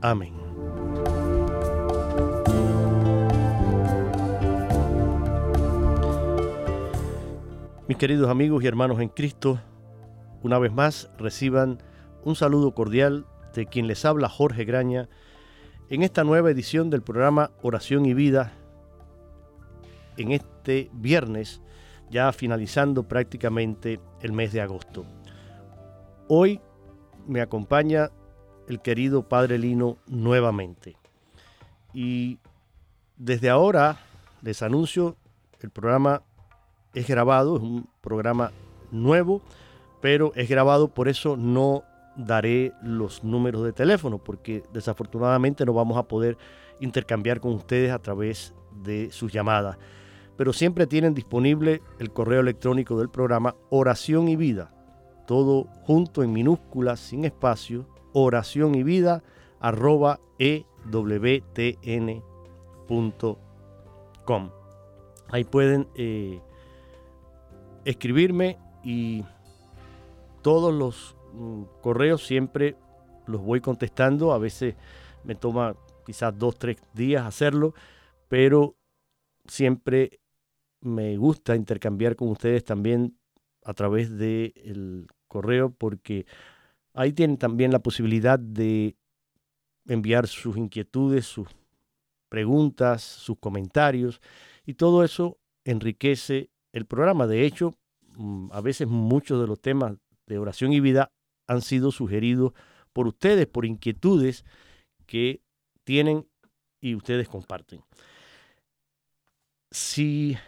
Amén. 0.00 0.34
Mis 7.88 7.96
queridos 7.98 8.28
amigos 8.28 8.64
y 8.64 8.66
hermanos 8.66 9.00
en 9.00 9.08
Cristo, 9.08 9.60
una 10.42 10.58
vez 10.58 10.72
más 10.72 11.08
reciban 11.18 11.78
un 12.24 12.34
saludo 12.34 12.74
cordial 12.74 13.26
de 13.54 13.66
quien 13.66 13.86
les 13.86 14.04
habla 14.04 14.28
Jorge 14.28 14.64
Graña 14.64 15.08
en 15.88 16.02
esta 16.02 16.24
nueva 16.24 16.50
edición 16.50 16.90
del 16.90 17.02
programa 17.02 17.52
Oración 17.62 18.04
y 18.04 18.12
Vida, 18.12 18.52
en 20.16 20.32
este 20.32 20.90
viernes, 20.92 21.62
ya 22.10 22.32
finalizando 22.32 23.04
prácticamente 23.04 24.00
el 24.20 24.32
mes 24.32 24.52
de 24.52 24.62
agosto. 24.62 25.06
Hoy 26.28 26.60
me 27.28 27.40
acompaña 27.40 28.10
el 28.68 28.80
querido 28.80 29.22
Padre 29.22 29.58
Lino 29.58 29.96
nuevamente. 30.06 30.96
Y 31.92 32.38
desde 33.16 33.48
ahora 33.48 33.98
les 34.42 34.62
anuncio, 34.62 35.16
el 35.60 35.70
programa 35.70 36.22
es 36.94 37.06
grabado, 37.06 37.56
es 37.56 37.62
un 37.62 37.88
programa 38.00 38.52
nuevo, 38.90 39.42
pero 40.00 40.32
es 40.34 40.48
grabado, 40.48 40.88
por 40.88 41.08
eso 41.08 41.36
no 41.36 41.82
daré 42.16 42.72
los 42.82 43.24
números 43.24 43.64
de 43.64 43.72
teléfono, 43.72 44.18
porque 44.18 44.62
desafortunadamente 44.72 45.64
no 45.64 45.72
vamos 45.72 45.98
a 45.98 46.04
poder 46.04 46.36
intercambiar 46.80 47.40
con 47.40 47.52
ustedes 47.52 47.92
a 47.92 47.98
través 47.98 48.54
de 48.82 49.10
sus 49.10 49.32
llamadas. 49.32 49.78
Pero 50.36 50.52
siempre 50.52 50.86
tienen 50.86 51.14
disponible 51.14 51.82
el 51.98 52.12
correo 52.12 52.40
electrónico 52.40 52.98
del 52.98 53.08
programa 53.08 53.54
Oración 53.70 54.28
y 54.28 54.36
Vida, 54.36 54.72
todo 55.26 55.64
junto 55.82 56.22
en 56.22 56.32
minúsculas, 56.32 57.00
sin 57.00 57.24
espacio, 57.24 57.86
oración 58.18 58.74
y 58.74 58.82
vida 58.82 59.22
arroba 59.60 60.20
ewtn.com. 60.38 60.60
Ahí 65.28 65.44
pueden 65.44 65.86
eh, 65.96 66.40
escribirme 67.84 68.58
y 68.82 69.22
todos 70.40 70.72
los 70.72 71.14
mm, 71.34 71.64
correos 71.82 72.24
siempre 72.24 72.76
los 73.26 73.42
voy 73.42 73.60
contestando. 73.60 74.32
A 74.32 74.38
veces 74.38 74.76
me 75.22 75.34
toma 75.34 75.76
quizás 76.06 76.38
dos, 76.38 76.58
tres 76.58 76.78
días 76.94 77.26
hacerlo, 77.26 77.74
pero 78.28 78.76
siempre 79.46 80.20
me 80.80 81.18
gusta 81.18 81.54
intercambiar 81.54 82.16
con 82.16 82.28
ustedes 82.28 82.64
también 82.64 83.18
a 83.62 83.74
través 83.74 84.16
del 84.16 85.06
correo 85.28 85.68
porque 85.68 86.24
Ahí 86.96 87.12
tienen 87.12 87.36
también 87.36 87.72
la 87.72 87.78
posibilidad 87.78 88.38
de 88.38 88.96
enviar 89.86 90.26
sus 90.26 90.56
inquietudes, 90.56 91.26
sus 91.26 91.46
preguntas, 92.30 93.02
sus 93.02 93.38
comentarios 93.38 94.22
y 94.64 94.74
todo 94.74 95.04
eso 95.04 95.38
enriquece 95.64 96.50
el 96.72 96.86
programa. 96.86 97.26
De 97.26 97.44
hecho, 97.44 97.74
mm, 98.16 98.48
a 98.50 98.62
veces 98.62 98.88
muchos 98.88 99.38
de 99.40 99.46
los 99.46 99.60
temas 99.60 99.98
de 100.26 100.38
oración 100.38 100.72
y 100.72 100.80
vida 100.80 101.12
han 101.46 101.60
sido 101.60 101.92
sugeridos 101.92 102.54
por 102.94 103.06
ustedes, 103.06 103.46
por 103.46 103.66
inquietudes 103.66 104.46
que 105.04 105.42
tienen 105.84 106.26
y 106.80 106.94
ustedes 106.94 107.28
comparten. 107.28 107.84
Si 109.70 110.38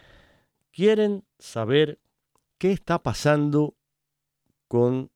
quieren 0.72 1.25
saber 1.38 2.00
qué 2.56 2.72
está 2.72 3.03
pasando 3.03 3.76
con 4.66 5.10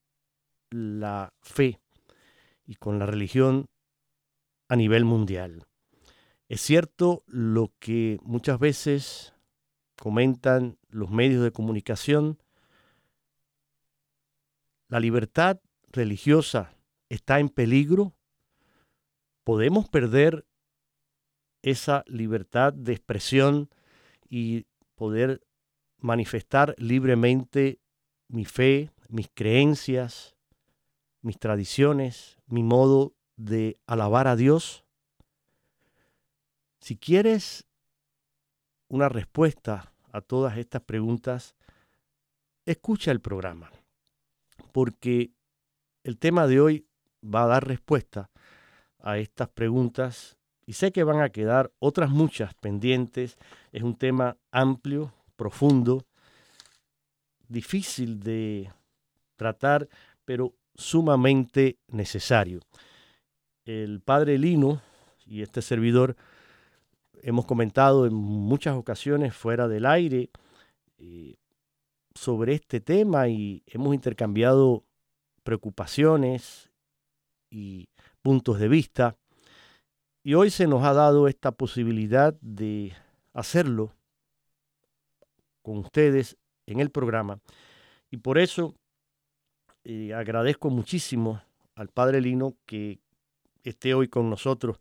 la 0.73 1.33
fe 1.41 1.81
y 2.67 2.77
con 2.77 2.99
la 2.99 3.07
religión 3.07 3.67
a 4.69 4.77
nivel 4.77 5.05
mundial. 5.05 5.67
Es 6.49 6.61
cierto 6.61 7.25
lo 7.27 7.73
que 7.79 8.19
muchas 8.23 8.59
veces 8.59 9.35
comentan 9.97 10.79
los 10.89 11.11
medios 11.11 11.43
de 11.43 11.53
comunicación, 11.53 12.39
la 14.89 15.01
libertad 15.01 15.61
religiosa 15.91 16.75
está 17.09 17.39
en 17.39 17.49
peligro, 17.49 18.15
podemos 19.45 19.89
perder 19.89 20.47
esa 21.63 22.05
libertad 22.07 22.73
de 22.73 22.93
expresión 22.93 23.71
y 24.29 24.67
poder 24.95 25.43
manifestar 25.99 26.75
libremente 26.79 27.81
mi 28.29 28.45
fe, 28.45 28.91
mis 29.09 29.29
creencias, 29.33 30.32
mis 31.23 31.39
tradiciones, 31.39 32.37
mi 32.47 32.63
modo 32.63 33.15
de 33.37 33.79
alabar 33.87 34.29
a 34.29 34.37
Dios? 34.37 34.85
Si 36.81 36.97
quieres 36.97 37.65
una 38.89 39.09
respuesta 39.09 39.93
a 40.13 40.21
todas 40.21 40.59
estas 40.59 40.83
preguntas, 40.83 41.55
escucha 42.67 43.11
el 43.11 43.21
programa, 43.21 43.71
porque 44.73 45.31
el 46.05 46.19
tema 46.19 46.47
de 46.47 46.61
hoy 46.61 46.87
va 47.23 47.45
a 47.45 47.47
dar 47.47 47.67
respuesta 47.67 48.31
a 48.99 49.19
estas 49.19 49.49
preguntas 49.49 50.37
y 50.67 50.75
sé 50.75 50.93
que 50.93 51.05
van 51.05 51.21
a 51.21 51.31
quedar 51.31 51.73
otras 51.79 52.11
muchas 52.11 52.55
pendientes. 52.55 53.37
Es 53.73 53.83
un 53.83 53.97
tema 53.97 54.37
amplio, 54.51 55.13
profundo, 55.37 56.05
difícil 57.49 58.21
de 58.21 58.73
tratar, 59.37 59.89
pero 60.25 60.55
sumamente 60.83 61.79
necesario. 61.89 62.61
El 63.65 64.01
padre 64.01 64.39
Lino 64.39 64.83
y 65.27 65.43
este 65.43 65.63
servidor 65.63 66.17
hemos 67.23 67.47
comentado 67.47 68.07
en 68.07 68.15
muchas 68.15 68.77
ocasiones 68.77 69.35
fuera 69.35 69.69
del 69.69 69.87
aire 69.87 70.31
eh, 70.99 71.37
sobre 72.15 72.55
este 72.55 72.81
tema 72.81 73.29
y 73.29 73.63
hemos 73.67 73.95
intercambiado 73.95 74.85
preocupaciones 75.45 76.71
y 77.51 77.89
puntos 78.21 78.59
de 78.59 78.69
vista. 78.69 79.17
Y 80.25 80.35
hoy 80.35 80.51
se 80.51 80.67
nos 80.67 80.85
ha 80.85 80.93
dado 80.93 81.29
esta 81.29 81.53
posibilidad 81.53 82.35
de 82.41 82.93
hacerlo 83.33 83.93
con 85.63 85.79
ustedes 85.79 86.37
en 86.67 86.81
el 86.81 86.91
programa. 86.91 87.41
Y 88.11 88.19
por 88.19 88.39
eso 88.39 88.75
agradezco 90.15 90.71
muchísimo 90.71 91.43
al 91.75 91.89
Padre 91.89 92.21
Lino 92.21 92.55
que 92.67 93.01
esté 93.65 93.95
hoy 93.95 94.09
con 94.09 94.31
nosotros. 94.31 94.79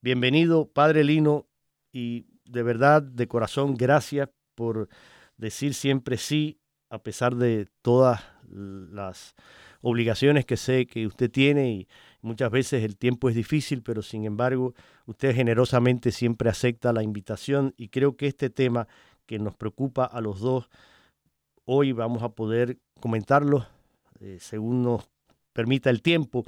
Bienvenido, 0.00 0.66
Padre 0.66 1.04
Lino, 1.04 1.46
y 1.92 2.26
de 2.44 2.62
verdad, 2.62 3.02
de 3.02 3.26
corazón, 3.26 3.74
gracias 3.74 4.28
por 4.54 4.88
decir 5.36 5.74
siempre 5.74 6.16
sí, 6.16 6.58
a 6.90 6.98
pesar 6.98 7.36
de 7.36 7.68
todas 7.82 8.22
las 8.50 9.34
obligaciones 9.82 10.46
que 10.46 10.56
sé 10.56 10.86
que 10.86 11.06
usted 11.06 11.30
tiene 11.30 11.70
y 11.70 11.88
muchas 12.22 12.50
veces 12.50 12.82
el 12.82 12.96
tiempo 12.96 13.28
es 13.28 13.34
difícil, 13.34 13.82
pero 13.82 14.02
sin 14.02 14.24
embargo 14.24 14.74
usted 15.06 15.34
generosamente 15.34 16.10
siempre 16.10 16.48
acepta 16.48 16.92
la 16.92 17.02
invitación 17.02 17.74
y 17.76 17.88
creo 17.88 18.16
que 18.16 18.26
este 18.26 18.50
tema 18.50 18.88
que 19.26 19.38
nos 19.38 19.54
preocupa 19.54 20.04
a 20.04 20.20
los 20.20 20.40
dos, 20.40 20.70
hoy 21.64 21.92
vamos 21.92 22.22
a 22.22 22.30
poder 22.30 22.78
comentarlo 23.00 23.66
eh, 24.20 24.38
según 24.40 24.82
nos 24.82 25.08
permita 25.52 25.90
el 25.90 26.02
tiempo, 26.02 26.44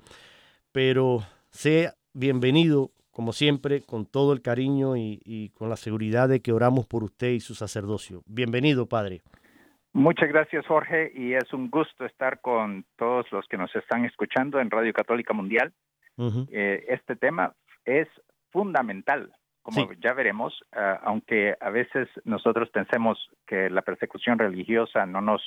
pero 0.72 1.22
sea 1.50 1.94
bienvenido 2.12 2.90
como 3.10 3.32
siempre, 3.32 3.82
con 3.82 4.06
todo 4.06 4.32
el 4.32 4.40
cariño 4.40 4.96
y, 4.96 5.20
y 5.24 5.50
con 5.50 5.68
la 5.68 5.76
seguridad 5.76 6.28
de 6.28 6.40
que 6.40 6.52
oramos 6.52 6.86
por 6.86 7.02
usted 7.02 7.30
y 7.32 7.40
su 7.40 7.54
sacerdocio. 7.54 8.22
Bienvenido, 8.24 8.86
Padre. 8.86 9.20
Muchas 9.92 10.28
gracias, 10.28 10.66
Jorge, 10.66 11.10
y 11.14 11.34
es 11.34 11.52
un 11.52 11.68
gusto 11.68 12.04
estar 12.06 12.40
con 12.40 12.84
todos 12.96 13.30
los 13.32 13.46
que 13.48 13.56
nos 13.56 13.74
están 13.74 14.04
escuchando 14.04 14.60
en 14.60 14.70
Radio 14.70 14.92
Católica 14.92 15.34
Mundial. 15.34 15.72
eh, 16.50 16.84
este 16.88 17.16
tema 17.16 17.54
es 17.84 18.06
fundamental, 18.50 19.32
como 19.62 19.88
sí. 19.88 19.98
ya 20.00 20.12
veremos, 20.12 20.58
uh, 20.72 20.98
aunque 21.02 21.56
a 21.60 21.70
veces 21.70 22.08
nosotros 22.24 22.70
pensemos 22.70 23.18
que 23.46 23.68
la 23.68 23.82
persecución 23.82 24.38
religiosa 24.38 25.06
no 25.06 25.20
nos 25.20 25.42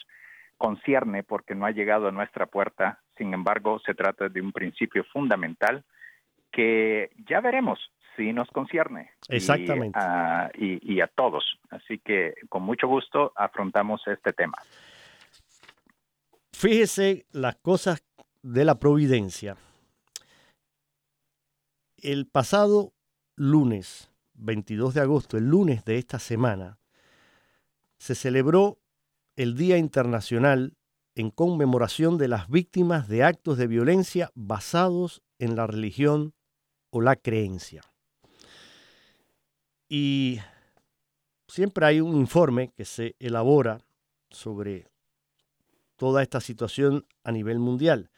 concierne 0.63 1.24
porque 1.24 1.56
no 1.56 1.65
ha 1.65 1.71
llegado 1.71 2.07
a 2.07 2.12
nuestra 2.13 2.45
puerta, 2.45 3.01
sin 3.18 3.33
embargo, 3.33 3.81
se 3.86 3.94
trata 3.94 4.30
de 4.30 4.39
un 4.39 4.54
principio 4.54 5.04
fundamental 5.12 5.83
que 6.54 7.12
ya 7.27 7.42
veremos 7.42 7.92
sí 8.15 8.31
nos 8.31 8.48
concierne. 8.50 9.10
Exactamente. 9.27 10.00
Y, 10.54 10.75
y, 10.75 10.94
y, 10.94 11.01
a 11.01 11.07
todos. 11.07 11.44
Así 11.69 12.00
que 12.00 12.36
con 12.48 12.63
mucho 12.63 12.88
gusto 12.88 13.33
afrontamos 13.36 14.01
este 14.07 14.31
tema. 14.31 14.54
Fíjese 16.54 17.25
las 17.33 17.57
cosas 17.57 18.01
de 18.42 18.63
la 18.63 18.80
providencia. 18.80 19.57
El 21.98 22.25
pasado 22.25 22.94
lunes, 23.36 24.13
22 24.36 24.94
de 24.94 25.01
agosto, 25.01 25.36
el 25.36 25.50
lunes 25.50 25.83
de 25.83 25.98
esta 25.98 26.19
semana, 26.19 26.77
se 27.98 28.16
celebró 28.16 28.77
el 29.35 29.56
Día 29.56 29.77
Internacional 29.77 30.74
en 31.15 31.30
conmemoración 31.30 32.18
de 32.18 32.27
las 32.27 32.50
víctimas 32.50 33.07
de 33.07 33.24
actos 33.24 33.57
de 33.57 33.68
violencia 33.68 34.31
basados 34.35 35.21
en 35.39 35.56
la 35.56 35.68
religión 35.68 36.33
o 36.89 37.01
la 37.01 37.15
creencia. 37.15 37.81
Y 39.89 40.39
siempre 41.47 41.85
hay 41.85 42.01
un 42.01 42.15
informe 42.15 42.71
que 42.75 42.85
se 42.85 43.15
elabora 43.19 43.81
sobre 44.30 44.88
toda 45.97 46.24
esta 46.24 46.41
situación 46.41 47.06
a 47.24 47.31
nivel 47.31 47.59
mundial. 47.59 48.09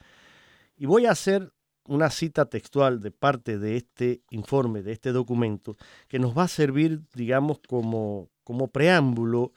Y 0.76 0.86
voy 0.86 1.06
a 1.06 1.12
hacer 1.12 1.52
una 1.86 2.10
cita 2.10 2.46
textual 2.46 3.00
de 3.00 3.10
parte 3.10 3.58
de 3.58 3.76
este 3.76 4.22
informe, 4.30 4.82
de 4.82 4.92
este 4.92 5.12
documento, 5.12 5.76
que 6.08 6.18
nos 6.18 6.36
va 6.36 6.44
a 6.44 6.48
servir, 6.48 7.02
digamos, 7.14 7.60
como, 7.68 8.28
como 8.42 8.68
preámbulo 8.68 9.52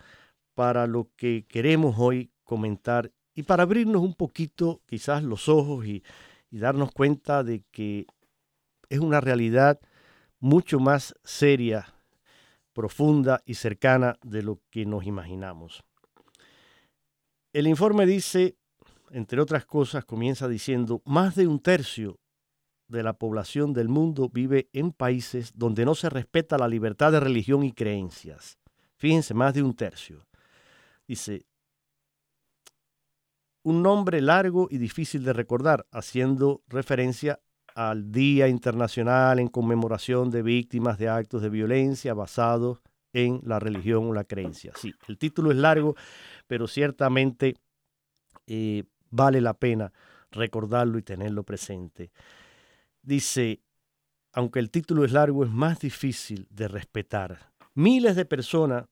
para 0.59 0.87
lo 0.87 1.09
que 1.15 1.45
queremos 1.47 1.95
hoy 1.99 2.33
comentar 2.43 3.13
y 3.33 3.43
para 3.43 3.63
abrirnos 3.63 4.01
un 4.01 4.13
poquito 4.13 4.81
quizás 4.85 5.23
los 5.23 5.47
ojos 5.47 5.85
y, 5.85 6.03
darnos 6.51 6.91
cuenta 6.91 7.45
de 7.45 7.63
que 7.71 8.07
es 8.89 8.99
una 8.99 9.21
realidad 9.21 9.79
mucho 10.41 10.81
más 10.81 11.15
seria 11.23 11.93
profunda 12.73 13.41
y 13.45 13.53
cercana 13.53 14.17
de 14.21 14.43
lo 14.43 14.59
que 14.69 14.85
nos 14.85 15.05
imaginamos. 15.05 15.81
El 17.53 17.65
informe 17.65 18.05
dice, 18.05 18.57
entre 19.11 19.39
otras 19.39 19.65
cosas, 19.65 20.03
comienza 20.03 20.49
diciendo, 20.49 21.01
más 21.05 21.35
de 21.35 21.47
un 21.47 21.61
tercio 21.61 22.19
de 22.89 23.01
la 23.01 23.13
población 23.13 23.71
del 23.71 23.87
mundo 23.87 24.27
vive 24.27 24.67
en 24.73 24.91
países 24.91 25.53
donde 25.55 25.85
no 25.85 25.95
se 25.95 26.09
respeta 26.09 26.57
la 26.57 26.67
libertad 26.67 27.13
de 27.13 27.21
religión 27.21 27.63
y 27.63 27.71
creencias. 27.71 28.57
Fíjense, 28.97 29.33
más 29.33 29.53
de 29.53 29.63
un 29.63 29.73
tercio. 29.73 30.28
Dice, 31.09 31.47
un 33.63 33.81
nombre 33.81 34.21
largo 34.21 34.67
y 34.69 34.77
difícil 34.77 35.23
de 35.23 35.33
recordar, 35.33 35.87
haciendo 35.91 36.61
referencia 36.67 37.39
al 37.73 38.11
Día 38.11 38.47
Internacional 38.47 39.39
en 39.39 39.47
conmemoración 39.47 40.29
de 40.29 40.43
víctimas 40.43 40.99
de 40.99 41.09
actos 41.09 41.41
de 41.41 41.49
violencia 41.49 42.13
basados 42.13 42.83
en 43.11 43.41
la 43.43 43.57
religión 43.57 44.05
o 44.05 44.13
la 44.13 44.23
creencia. 44.23 44.71
Sí, 44.75 44.93
el 45.07 45.17
título 45.17 45.49
es 45.49 45.57
largo, 45.57 45.95
pero 46.45 46.67
ciertamente 46.67 47.55
eh, 48.45 48.83
vale 49.09 49.41
la 49.41 49.55
pena 49.55 49.91
recordarlo 50.29 50.99
y 50.99 51.01
tenerlo 51.01 51.41
presente. 51.41 52.11
Dice, 53.01 53.63
aunque 54.31 54.59
el 54.59 54.69
título 54.69 55.03
es 55.05 55.11
largo, 55.11 55.43
es 55.43 55.49
más 55.49 55.79
difícil 55.79 56.45
de 56.51 56.67
respetar. 56.67 57.51
Miles 57.73 58.15
de 58.15 58.25
personas 58.25 58.85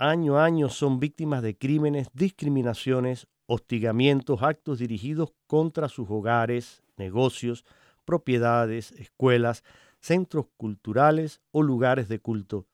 año 0.00 0.38
a 0.38 0.44
año 0.46 0.70
son 0.70 0.98
víctimas 0.98 1.42
de 1.42 1.56
crímenes, 1.56 2.08
discriminaciones, 2.14 3.28
hostigamientos, 3.44 4.42
actos 4.42 4.78
dirigidos 4.78 5.32
contra 5.46 5.90
sus 5.90 6.08
hogares, 6.08 6.82
negocios, 6.96 7.66
propiedades, 8.06 8.92
escuelas, 8.92 9.62
centros 10.00 10.46
culturales 10.56 11.42
o 11.50 11.62
lugares 11.62 12.08
de 12.08 12.18
culto, 12.18 12.66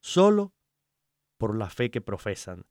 solo 0.00 0.52
por 1.38 1.56
la 1.56 1.70
fe 1.70 1.92
que 1.92 2.00
profesan. 2.00 2.64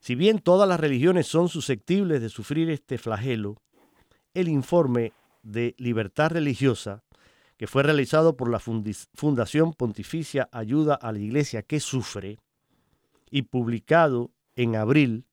Si 0.00 0.14
bien 0.14 0.38
todas 0.38 0.66
las 0.66 0.80
religiones 0.80 1.26
son 1.26 1.50
susceptibles 1.50 2.22
de 2.22 2.30
sufrir 2.30 2.70
este 2.70 2.96
flagelo, 2.96 3.60
el 4.32 4.48
informe 4.48 5.12
de 5.42 5.74
libertad 5.76 6.30
religiosa, 6.30 7.04
que 7.58 7.66
fue 7.66 7.82
realizado 7.82 8.36
por 8.36 8.50
la 8.50 8.58
Fundación 8.58 9.74
Pontificia 9.74 10.48
Ayuda 10.50 10.94
a 10.94 11.12
la 11.12 11.18
Iglesia 11.18 11.62
que 11.62 11.78
Sufre 11.78 12.38
y 13.34 13.42
publicado 13.42 14.30
en 14.54 14.76
abril 14.76 15.26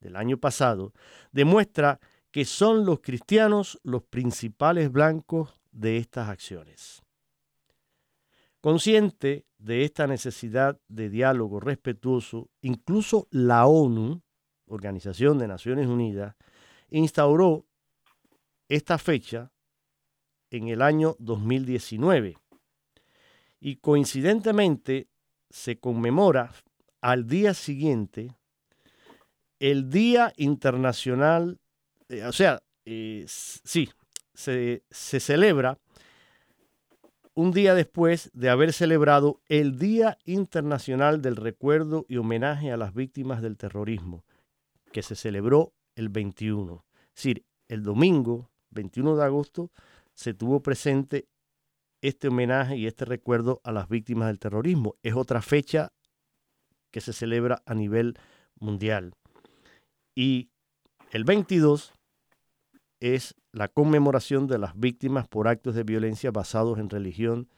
del 0.00 0.16
año 0.16 0.36
pasado, 0.36 0.92
demuestra 1.32 2.00
que 2.30 2.44
son 2.44 2.84
los 2.84 3.00
cristianos 3.00 3.80
los 3.82 4.02
principales 4.02 4.92
blancos 4.92 5.58
de 5.72 5.96
estas 5.96 6.28
acciones. 6.28 7.02
Consciente 8.60 9.46
de 9.56 9.84
esta 9.84 10.06
necesidad 10.06 10.78
de 10.88 11.08
diálogo 11.08 11.58
respetuoso, 11.58 12.50
incluso 12.60 13.26
la 13.30 13.64
ONU, 13.64 14.20
Organización 14.66 15.38
de 15.38 15.48
Naciones 15.48 15.86
Unidas, 15.86 16.36
instauró 16.90 17.64
esta 18.68 18.98
fecha 18.98 19.50
en 20.50 20.68
el 20.68 20.82
año 20.82 21.16
2019 21.20 22.36
y 23.60 23.76
coincidentemente 23.76 25.08
se 25.48 25.78
conmemora 25.78 26.52
al 27.00 27.26
día 27.26 27.54
siguiente 27.54 28.36
el 29.58 29.90
Día 29.90 30.32
Internacional, 30.36 31.58
eh, 32.08 32.24
o 32.24 32.32
sea, 32.32 32.62
eh, 32.84 33.24
sí, 33.26 33.88
se, 34.34 34.84
se 34.90 35.20
celebra 35.20 35.78
un 37.34 37.52
día 37.52 37.74
después 37.74 38.30
de 38.32 38.48
haber 38.48 38.72
celebrado 38.72 39.40
el 39.48 39.78
Día 39.78 40.18
Internacional 40.24 41.20
del 41.20 41.36
Recuerdo 41.36 42.06
y 42.08 42.16
Homenaje 42.16 42.72
a 42.72 42.76
las 42.76 42.94
Víctimas 42.94 43.42
del 43.42 43.56
Terrorismo, 43.56 44.24
que 44.92 45.02
se 45.02 45.16
celebró 45.16 45.74
el 45.94 46.08
21. 46.08 46.84
Es 47.08 47.14
decir, 47.14 47.44
el 47.68 47.82
domingo 47.82 48.50
21 48.70 49.16
de 49.16 49.24
agosto 49.24 49.70
se 50.14 50.34
tuvo 50.34 50.62
presente 50.62 51.28
este 52.00 52.28
homenaje 52.28 52.76
y 52.76 52.86
este 52.86 53.04
recuerdo 53.04 53.60
a 53.64 53.72
las 53.72 53.88
víctimas 53.88 54.28
del 54.28 54.38
terrorismo. 54.38 54.96
Es 55.02 55.14
otra 55.14 55.42
fecha 55.42 55.92
que 56.96 57.02
se 57.02 57.12
celebra 57.12 57.62
a 57.66 57.74
nivel 57.74 58.18
mundial. 58.58 59.12
Y 60.14 60.48
el 61.10 61.24
22 61.24 61.92
es 63.00 63.34
la 63.52 63.68
conmemoración 63.68 64.46
de 64.46 64.56
las 64.56 64.80
víctimas 64.80 65.28
por 65.28 65.46
actos 65.46 65.74
de 65.74 65.82
violencia 65.82 66.30
basados 66.30 66.78
en 66.78 66.88
religión 66.88 67.50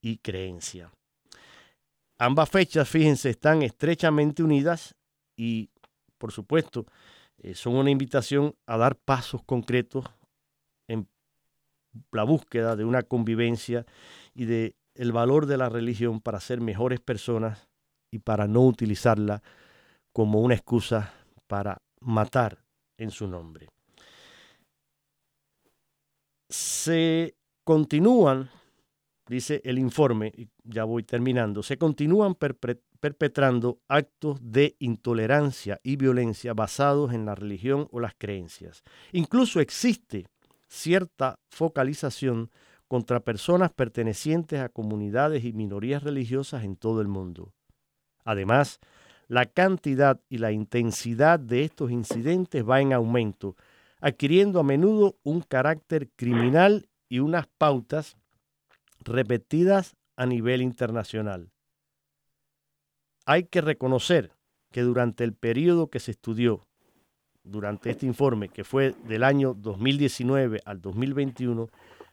y 0.00 0.16
creencia. 0.16 0.90
Ambas 2.16 2.48
fechas, 2.48 2.88
fíjense, 2.88 3.28
están 3.28 3.60
estrechamente 3.60 4.42
unidas 4.42 4.94
y, 5.36 5.68
por 6.16 6.32
supuesto, 6.32 6.86
eh, 7.42 7.54
son 7.54 7.74
una 7.74 7.90
invitación 7.90 8.54
a 8.64 8.78
dar 8.78 8.96
pasos 8.96 9.42
concretos 9.44 10.06
en 10.88 11.06
la 12.10 12.22
búsqueda 12.22 12.74
de 12.74 12.86
una 12.86 13.02
convivencia 13.02 13.84
y 14.34 14.46
de 14.46 14.76
valor 15.12 15.44
de 15.44 15.58
la 15.58 15.68
religión 15.68 16.22
para 16.22 16.40
ser 16.40 16.62
mejores 16.62 17.00
personas 17.00 17.68
y 18.12 18.20
para 18.20 18.46
no 18.46 18.60
utilizarla 18.64 19.42
como 20.12 20.40
una 20.40 20.54
excusa 20.54 21.12
para 21.48 21.82
matar 22.00 22.62
en 22.96 23.10
su 23.10 23.26
nombre. 23.26 23.68
se 26.52 27.34
continúan, 27.64 28.50
dice 29.26 29.62
el 29.64 29.78
informe, 29.78 30.32
ya 30.64 30.84
voy 30.84 31.02
terminando, 31.02 31.62
se 31.62 31.78
continúan 31.78 32.34
perpetrando 32.34 33.80
actos 33.88 34.38
de 34.42 34.76
intolerancia 34.78 35.80
y 35.82 35.96
violencia 35.96 36.52
basados 36.52 37.14
en 37.14 37.24
la 37.24 37.34
religión 37.34 37.88
o 37.90 38.00
las 38.00 38.14
creencias. 38.16 38.82
Incluso 39.12 39.60
existe 39.60 40.26
cierta 40.68 41.36
focalización 41.50 42.50
contra 42.86 43.20
personas 43.20 43.72
pertenecientes 43.72 44.60
a 44.60 44.68
comunidades 44.68 45.44
y 45.44 45.54
minorías 45.54 46.02
religiosas 46.02 46.64
en 46.64 46.76
todo 46.76 47.00
el 47.00 47.08
mundo. 47.08 47.54
Además, 48.24 48.80
la 49.28 49.46
cantidad 49.46 50.20
y 50.28 50.38
la 50.38 50.52
intensidad 50.52 51.40
de 51.40 51.64
estos 51.64 51.90
incidentes 51.90 52.68
va 52.68 52.80
en 52.80 52.92
aumento, 52.92 53.56
adquiriendo 54.00 54.60
a 54.60 54.64
menudo 54.64 55.16
un 55.22 55.40
carácter 55.40 56.10
criminal 56.16 56.88
y 57.08 57.20
unas 57.20 57.46
pautas 57.46 58.16
repetidas 59.00 59.96
a 60.16 60.26
nivel 60.26 60.62
internacional. 60.62 61.50
Hay 63.24 63.44
que 63.44 63.60
reconocer 63.60 64.32
que 64.70 64.82
durante 64.82 65.24
el 65.24 65.34
periodo 65.34 65.88
que 65.88 66.00
se 66.00 66.10
estudió, 66.10 66.66
durante 67.44 67.90
este 67.90 68.06
informe, 68.06 68.48
que 68.48 68.64
fue 68.64 68.94
del 69.04 69.24
año 69.24 69.54
2019 69.54 70.60
al 70.64 70.80
2021, 70.80 71.68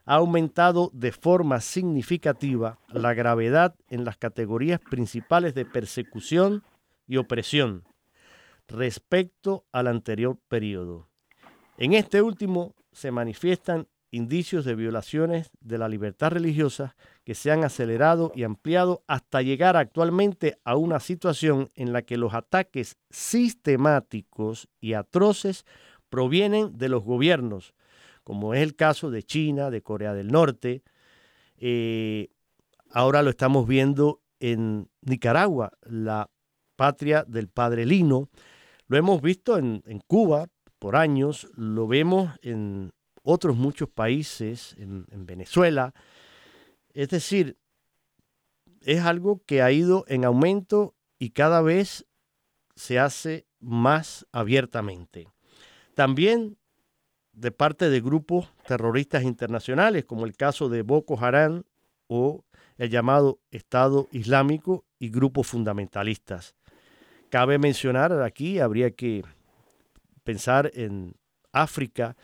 ha 0.09 0.15
aumentado 0.15 0.89
de 0.91 1.11
forma 1.11 1.61
significativa 1.61 2.79
la 2.87 3.13
gravedad 3.13 3.75
en 3.89 4.05
las 4.05 4.17
categorías 4.17 4.79
principales 4.79 5.53
de 5.53 5.65
persecución 5.65 6.63
y 7.05 7.17
opresión 7.17 7.83
respecto 8.67 9.65
al 9.71 9.85
anterior 9.85 10.39
periodo. 10.47 11.07
En 11.77 11.93
este 11.93 12.23
último 12.23 12.73
se 12.91 13.11
manifiestan 13.11 13.87
indicios 14.09 14.65
de 14.65 14.73
violaciones 14.73 15.51
de 15.61 15.77
la 15.77 15.87
libertad 15.87 16.31
religiosa 16.31 16.95
que 17.23 17.35
se 17.35 17.51
han 17.51 17.63
acelerado 17.63 18.31
y 18.33 18.45
ampliado 18.45 19.03
hasta 19.05 19.43
llegar 19.43 19.77
actualmente 19.77 20.57
a 20.63 20.75
una 20.75 20.99
situación 20.99 21.69
en 21.75 21.93
la 21.93 22.01
que 22.01 22.17
los 22.17 22.33
ataques 22.33 22.97
sistemáticos 23.11 24.69
y 24.81 24.93
atroces 24.93 25.67
provienen 26.09 26.79
de 26.79 26.89
los 26.89 27.03
gobiernos, 27.03 27.75
como 28.23 28.53
es 28.53 28.61
el 28.61 28.75
caso 28.75 29.09
de 29.11 29.23
China, 29.23 29.69
de 29.69 29.81
Corea 29.81 30.13
del 30.13 30.27
Norte. 30.27 30.83
Eh, 31.57 32.29
ahora 32.91 33.23
lo 33.23 33.29
estamos 33.29 33.67
viendo 33.67 34.21
en 34.39 34.89
Nicaragua, 35.01 35.73
la 35.83 36.29
patria 36.75 37.25
del 37.27 37.49
padre 37.49 37.85
Lino. 37.85 38.29
Lo 38.87 38.97
hemos 38.97 39.21
visto 39.21 39.57
en, 39.57 39.81
Cuba 40.07 40.47
por 40.79 40.95
años, 40.95 41.47
lo 41.55 41.87
vemos 41.87 42.31
en 42.41 42.91
otros 43.21 43.55
muchos 43.55 43.89
países, 43.89 44.75
en, 44.77 45.05
en 45.11 45.25
Venezuela. 45.25 45.93
Es 46.93 47.09
decir, 47.09 47.57
es 48.81 49.01
algo 49.01 49.43
que 49.45 49.61
ha 49.61 49.71
ido 49.71 50.05
en 50.07 50.25
aumento 50.25 50.95
y 51.19 51.31
cada 51.31 51.61
vez 51.61 52.05
se 52.75 52.97
hace 52.97 53.45
más 53.59 54.25
abiertamente. 54.31 55.27
También 55.95 56.58
de 57.39 57.51
parte 57.51 57.89
de 57.89 58.01
grupos 58.01 58.51
terroristas 58.67 59.23
internacionales, 59.23 60.03
como 60.05 60.25
el 60.25 60.35
caso 60.35 60.67
de 60.67 60.81
Boko 60.81 61.17
Haram 61.19 61.63
o 62.07 62.43
el 62.77 62.89
llamado 62.89 63.39
Estado 63.51 64.07
Islámico 64.11 64.83
y 64.99 65.09
grupos 65.09 65.47
fundamentalistas. 65.47 66.55
Cabe 67.29 67.57
mencionar 67.57 68.11
aquí, 68.21 68.59
habría 68.59 68.91
que 68.91 69.23
pensar 70.23 70.71
en 70.73 71.15
África, 71.53 72.17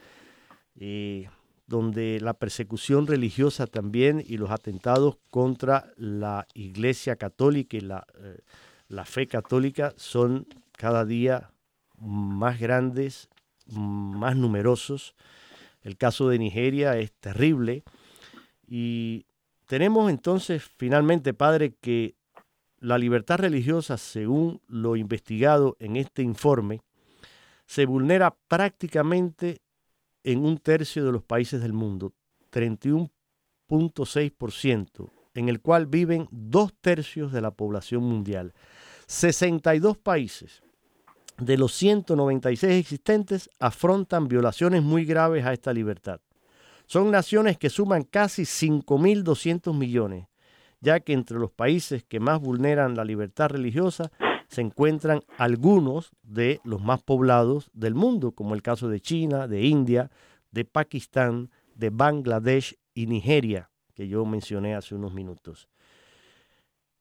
eh, 0.78 1.30
donde 1.68 2.20
la 2.20 2.34
persecución 2.34 3.08
religiosa 3.08 3.68
también 3.68 4.24
y 4.26 4.38
los 4.38 4.52
atentados 4.52 5.18
contra 5.30 5.92
la 5.96 6.46
Iglesia 6.54 7.16
Católica 7.16 7.78
y 7.78 7.82
la, 7.82 8.06
eh, 8.20 8.40
la 8.90 9.06
fe 9.06 9.28
católica 9.28 9.94
son 9.96 10.46
cada 10.74 11.06
día 11.06 11.52
más 11.98 12.60
grandes 12.60 13.30
más 13.68 14.36
numerosos. 14.36 15.16
El 15.82 15.98
caso 15.98 16.30
de 16.30 16.40
Nigeria 16.40 16.98
es 16.98 17.12
terrible. 17.14 17.84
Y 18.68 19.26
tenemos 19.68 20.10
entonces 20.10 20.64
finalmente, 20.78 21.34
Padre, 21.34 21.76
que 21.80 22.16
la 22.80 22.98
libertad 22.98 23.40
religiosa, 23.40 23.98
según 23.98 24.62
lo 24.68 24.96
investigado 24.96 25.76
en 25.80 25.96
este 25.96 26.22
informe, 26.22 26.82
se 27.66 27.86
vulnera 27.86 28.36
prácticamente 28.48 29.62
en 30.24 30.46
un 30.46 30.58
tercio 30.58 31.06
de 31.06 31.12
los 31.12 31.24
países 31.24 31.62
del 31.62 31.74
mundo, 31.74 32.14
31.6%, 32.52 35.12
en 35.34 35.50
el 35.50 35.62
cual 35.62 35.88
viven 35.88 36.28
dos 36.32 36.74
tercios 36.80 37.32
de 37.32 37.42
la 37.42 37.52
población 37.52 38.04
mundial. 38.04 38.54
62 39.08 39.98
países 39.98 40.64
de 41.38 41.58
los 41.58 41.74
196 41.74 42.74
existentes 42.74 43.50
afrontan 43.60 44.28
violaciones 44.28 44.84
muy 44.84 45.06
graves 45.06 45.46
a 45.46 45.54
esta 45.54 45.74
libertad. 45.74 46.20
Son 46.86 47.12
naciones 47.12 47.58
que 47.58 47.70
suman 47.70 48.04
casi 48.04 48.44
5.200 48.44 49.76
millones, 49.76 50.28
ya 50.82 51.00
que 51.00 51.14
entre 51.14 51.40
los 51.40 51.52
países 51.52 52.04
que 52.04 52.20
más 52.20 52.40
vulneran 52.40 52.96
la 52.96 53.04
libertad 53.04 53.50
religiosa 53.50 54.12
se 54.48 54.62
encuentran 54.62 55.22
algunos 55.38 56.12
de 56.22 56.62
los 56.64 56.82
más 56.82 57.02
poblados 57.02 57.70
del 57.74 57.96
mundo, 57.96 58.32
como 58.32 58.54
el 58.54 58.62
caso 58.62 58.88
de 58.88 59.02
China, 59.02 59.48
de 59.48 59.64
India, 59.64 60.12
de 60.52 60.64
Pakistán, 60.64 61.50
de 61.74 61.90
Bangladesh 61.90 62.78
y 62.94 63.08
Nigeria, 63.08 63.70
que 63.96 64.08
yo 64.08 64.26
mencioné 64.26 64.76
hace 64.76 64.96
unos 64.96 65.14
minutos. 65.14 65.68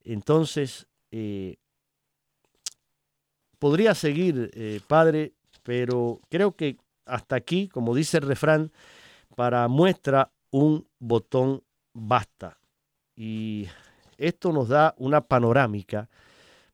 Entonces, 0.03 0.87
eh, 1.11 1.57
podría 3.59 3.95
seguir, 3.95 4.51
eh, 4.53 4.79
padre, 4.87 5.33
pero 5.63 6.21
creo 6.29 6.55
que 6.55 6.77
hasta 7.05 7.35
aquí, 7.35 7.67
como 7.67 7.95
dice 7.95 8.17
el 8.17 8.23
refrán, 8.23 8.71
para 9.35 9.67
muestra 9.67 10.31
un 10.51 10.87
botón 10.99 11.63
basta. 11.93 12.57
Y 13.15 13.67
esto 14.17 14.51
nos 14.51 14.69
da 14.69 14.95
una 14.97 15.21
panorámica 15.21 16.09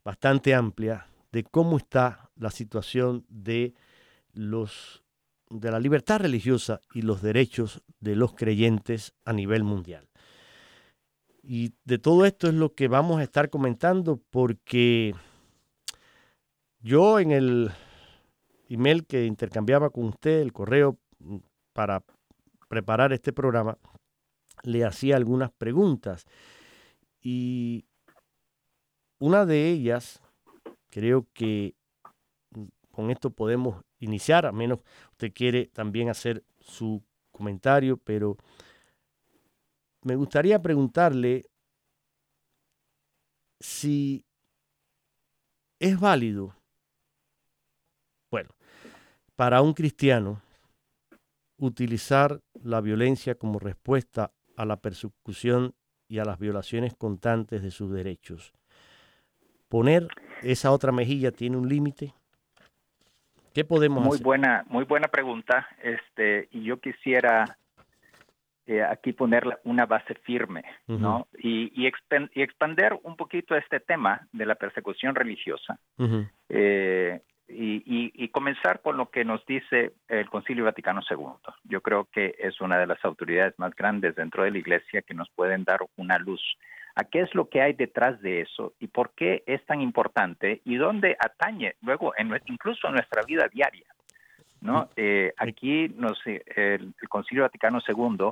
bastante 0.04 0.54
amplia 0.54 1.08
de 1.32 1.44
cómo 1.44 1.78
está 1.78 2.30
la 2.36 2.52
situación 2.52 3.26
de 3.30 3.74
los 4.34 5.04
de 5.50 5.70
la 5.70 5.80
libertad 5.80 6.22
religiosa 6.22 6.80
y 6.94 7.02
los 7.02 7.22
derechos 7.22 7.82
de 8.00 8.16
los 8.16 8.34
creyentes 8.34 9.14
a 9.26 9.34
nivel 9.34 9.64
mundial. 9.66 10.08
Y 11.44 11.74
de 11.84 11.98
todo 11.98 12.26
esto 12.26 12.48
es 12.48 12.54
lo 12.54 12.74
que 12.74 12.88
vamos 12.88 13.20
a 13.20 13.24
estar 13.24 13.50
comentando 13.50 14.22
porque 14.30 15.14
yo 16.82 17.20
en 17.20 17.32
el 17.32 17.72
email 18.70 19.06
que 19.06 19.26
intercambiaba 19.26 19.90
con 19.90 20.06
usted, 20.06 20.40
el 20.42 20.54
correo 20.54 20.98
mm, 21.20 21.38
para 21.74 22.04
preparar 22.68 23.14
este 23.14 23.34
programa, 23.34 23.78
le 24.64 24.86
hacía 24.86 25.16
algunas 25.16 25.52
preguntas. 25.52 26.26
Y 27.22 27.86
una 29.20 29.46
de 29.46 29.70
ellas, 29.70 30.22
creo 30.90 31.28
que 31.34 31.76
mm, 32.52 32.66
con 32.92 33.12
esto 33.12 33.30
podemos 33.30 33.84
iniciar, 34.00 34.46
a 34.46 34.52
menos 34.52 34.80
usted 35.12 35.32
quiere 35.34 35.68
también 35.68 36.10
hacer 36.10 36.44
su 36.60 37.04
comentario, 37.32 37.98
pero 37.98 38.38
me 40.04 40.16
gustaría 40.16 40.60
preguntarle 40.62 41.46
si 43.60 44.26
es 45.80 46.00
válido 46.00 46.56
para 49.42 49.64
un 49.64 49.74
cristiano, 49.74 50.40
utilizar 51.58 52.42
la 52.64 52.80
violencia 52.80 53.34
como 53.34 53.58
respuesta 53.58 54.30
a 54.56 54.66
la 54.66 54.78
persecución 54.78 55.74
y 56.08 56.20
a 56.20 56.26
las 56.26 56.38
violaciones 56.38 56.94
constantes 56.94 57.64
de 57.64 57.72
sus 57.72 57.92
derechos. 57.92 58.54
Poner 59.68 60.10
esa 60.44 60.70
otra 60.70 60.92
mejilla 60.92 61.32
tiene 61.32 61.58
un 61.58 61.68
límite. 61.68 62.14
¿Qué 63.52 63.66
podemos 63.66 64.04
muy 64.04 64.14
hacer? 64.14 64.24
buena, 64.24 64.64
muy 64.68 64.84
buena 64.84 65.08
pregunta. 65.08 65.68
Este, 65.82 66.48
y 66.52 66.64
yo 66.64 66.80
quisiera 66.80 67.58
eh, 68.68 68.84
aquí 68.84 69.12
poner 69.12 69.60
una 69.64 69.88
base 69.88 70.14
firme, 70.22 70.66
¿no? 70.86 71.28
Y, 71.40 71.72
y, 71.74 71.88
expander 72.36 73.00
un 73.02 73.16
poquito 73.16 73.56
este 73.56 73.80
tema 73.80 74.28
de 74.34 74.46
la 74.46 74.54
persecución 74.54 75.16
religiosa 75.16 75.80
y, 77.54 78.28
comenzar 78.30 78.82
con 78.82 78.98
lo 78.98 79.10
que 79.10 79.26
nos 79.26 79.46
dice 79.46 79.94
el 80.08 80.30
Concilio 80.30 80.66
Vaticano 80.66 81.02
II. 81.10 81.54
Yo 81.66 81.82
creo 81.82 82.08
que 82.12 82.36
es 82.40 82.62
una 82.62 82.80
de 82.80 82.88
las 82.88 83.04
autoridades 83.04 83.58
más 83.60 83.76
grandes 83.76 84.16
dentro 84.16 84.44
de 84.44 84.52
la 84.52 84.58
Iglesia 84.58 85.02
que 85.02 85.14
nos 85.14 85.30
pueden 85.32 85.64
dar 85.64 85.80
una 85.98 86.18
luz 86.18 86.42
a 86.96 87.04
qué 87.04 87.22
es 87.22 87.34
lo 87.36 87.50
que 87.50 87.62
hay 87.62 87.74
detrás 87.74 88.22
de 88.22 88.42
eso 88.42 88.74
y 88.80 88.88
por 88.88 89.12
qué 89.12 89.44
es 89.46 89.66
tan 89.66 89.82
importante 89.82 90.62
y 90.66 90.76
dónde 90.76 91.16
atañe 91.20 91.76
luego 91.82 92.14
en, 92.18 92.32
incluso 92.48 92.88
en 92.88 92.96
nuestra 92.96 93.24
vida 93.24 93.48
diaria. 93.52 93.86
¿no? 94.62 94.90
Eh, 94.96 95.34
aquí 95.38 95.90
nos, 95.96 96.20
el, 96.26 96.94
Concilio 97.10 97.44
Vaticano 97.44 97.80
II, 97.88 98.32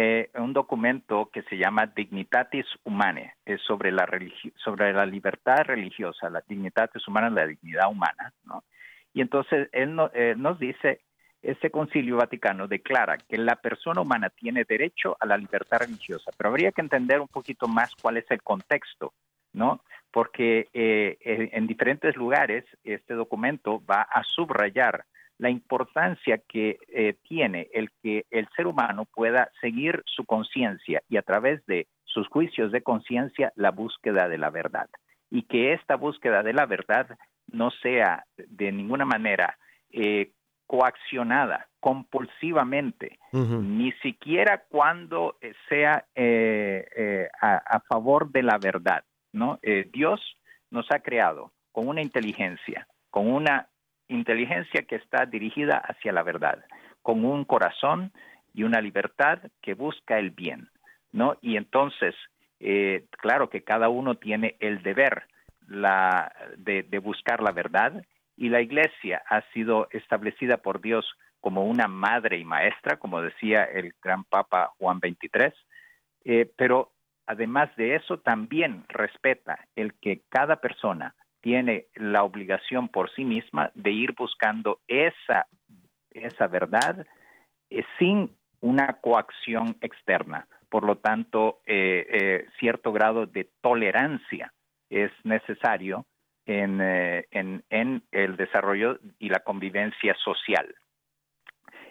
eh, 0.00 0.30
un 0.34 0.52
documento 0.52 1.28
que 1.32 1.42
se 1.42 1.56
llama 1.56 1.86
Dignitatis 1.86 2.66
Humanae, 2.84 3.34
es 3.44 3.60
sobre 3.62 3.90
la, 3.90 4.08
sobre 4.54 4.92
la 4.92 5.04
libertad 5.04 5.64
religiosa, 5.64 6.30
la 6.30 6.40
dignitatis 6.46 7.08
humana, 7.08 7.30
la 7.30 7.48
dignidad 7.48 7.90
humana. 7.90 8.32
Y 9.12 9.20
entonces 9.20 9.68
él 9.72 9.96
eh, 10.14 10.36
nos 10.36 10.60
dice, 10.60 11.00
este 11.42 11.72
concilio 11.72 12.16
vaticano 12.16 12.68
declara 12.68 13.16
que 13.18 13.38
la 13.38 13.56
persona 13.56 14.00
humana 14.00 14.30
tiene 14.30 14.62
derecho 14.62 15.16
a 15.18 15.26
la 15.26 15.36
libertad 15.36 15.80
religiosa, 15.80 16.30
pero 16.36 16.50
habría 16.50 16.70
que 16.70 16.82
entender 16.82 17.20
un 17.20 17.26
poquito 17.26 17.66
más 17.66 17.92
cuál 17.96 18.18
es 18.18 18.30
el 18.30 18.40
contexto, 18.40 19.14
¿no? 19.52 19.80
Porque 20.12 20.68
en 20.72 21.66
diferentes 21.66 22.14
lugares 22.14 22.64
este 22.84 23.14
documento 23.14 23.84
va 23.84 24.02
a 24.02 24.22
subrayar 24.22 25.06
la 25.38 25.50
importancia 25.50 26.38
que 26.48 26.78
eh, 26.88 27.14
tiene 27.22 27.68
el 27.72 27.90
que 28.02 28.26
el 28.30 28.48
ser 28.56 28.66
humano 28.66 29.06
pueda 29.06 29.50
seguir 29.60 30.02
su 30.06 30.24
conciencia 30.24 31.02
y 31.08 31.16
a 31.16 31.22
través 31.22 31.64
de 31.66 31.86
sus 32.04 32.28
juicios 32.28 32.72
de 32.72 32.82
conciencia 32.82 33.52
la 33.54 33.70
búsqueda 33.70 34.28
de 34.28 34.38
la 34.38 34.50
verdad 34.50 34.88
y 35.30 35.42
que 35.42 35.72
esta 35.72 35.96
búsqueda 35.96 36.42
de 36.42 36.52
la 36.52 36.66
verdad 36.66 37.16
no 37.46 37.70
sea 37.70 38.24
de 38.36 38.72
ninguna 38.72 39.04
manera 39.04 39.56
eh, 39.90 40.32
coaccionada 40.66 41.68
compulsivamente, 41.80 43.18
ni 43.32 43.92
siquiera 44.02 44.64
cuando 44.68 45.38
sea 45.68 46.04
eh, 46.14 47.28
a, 47.40 47.56
a, 47.56 47.80
favor 47.80 48.30
de 48.30 48.42
la 48.42 48.58
verdad. 48.58 49.02
¿no? 49.32 49.58
Dios 49.92 50.20
nos 50.70 50.90
ha 50.90 50.98
creado 50.98 51.52
con 51.72 51.88
una 51.88 52.02
inteligencia, 52.02 52.86
con 53.10 53.30
una 53.32 53.67
inteligencia 54.08 54.82
que 54.82 54.96
está 54.96 55.26
dirigida 55.26 55.76
hacia 55.78 56.12
la 56.12 56.22
verdad, 56.22 56.64
con 57.02 57.24
un 57.24 57.44
corazón 57.44 58.12
y 58.54 58.64
una 58.64 58.80
libertad 58.80 59.38
que 59.62 59.74
busca 59.74 60.18
el 60.18 60.30
bien, 60.30 60.68
¿no? 61.12 61.36
Y 61.40 61.56
entonces, 61.56 62.14
eh, 62.60 63.04
claro 63.10 63.48
que 63.50 63.62
cada 63.62 63.88
uno 63.88 64.16
tiene 64.16 64.56
el 64.60 64.82
deber 64.82 65.24
la, 65.68 66.32
de, 66.56 66.82
buscar 66.98 67.42
la 67.42 67.52
verdad 67.52 68.04
y 68.36 68.48
la 68.48 68.60
iglesia 68.60 69.22
ha 69.28 69.42
sido 69.52 69.88
establecida 69.90 70.56
por 70.56 70.80
Dios 70.80 71.06
como 71.40 71.64
una 71.64 71.86
madre 71.86 72.38
y 72.38 72.44
maestra, 72.44 72.98
como 72.98 73.20
decía 73.20 73.64
el 73.64 73.94
gran 74.02 74.24
Papa 74.24 74.72
Juan 74.78 74.98
XXIII, 74.98 75.52
eh, 76.24 76.50
pero 76.56 76.92
además 77.26 77.74
de 77.76 77.94
eso 77.94 78.18
también 78.18 78.84
respeta 78.88 79.58
el 79.76 79.94
que 79.94 80.22
cada 80.30 80.56
persona 80.56 81.14
tiene 81.40 81.86
la 81.94 82.24
obligación 82.24 82.88
por 82.88 83.10
sí 83.14 83.24
misma 83.24 83.70
de 83.74 83.90
ir 83.90 84.14
buscando 84.14 84.80
esa, 84.88 85.46
esa 86.10 86.46
verdad 86.46 87.06
eh, 87.70 87.84
sin 87.98 88.36
una 88.60 88.94
coacción 88.94 89.76
externa. 89.80 90.46
Por 90.68 90.84
lo 90.84 90.96
tanto, 90.96 91.60
eh, 91.66 92.06
eh, 92.10 92.46
cierto 92.58 92.92
grado 92.92 93.26
de 93.26 93.48
tolerancia 93.60 94.52
es 94.90 95.10
necesario 95.24 96.06
en, 96.44 96.80
en, 96.80 98.02
el 98.10 98.36
desarrollo 98.36 98.98
y 99.18 99.28
la 99.28 99.40
convivencia 99.40 100.14
social. 100.24 100.74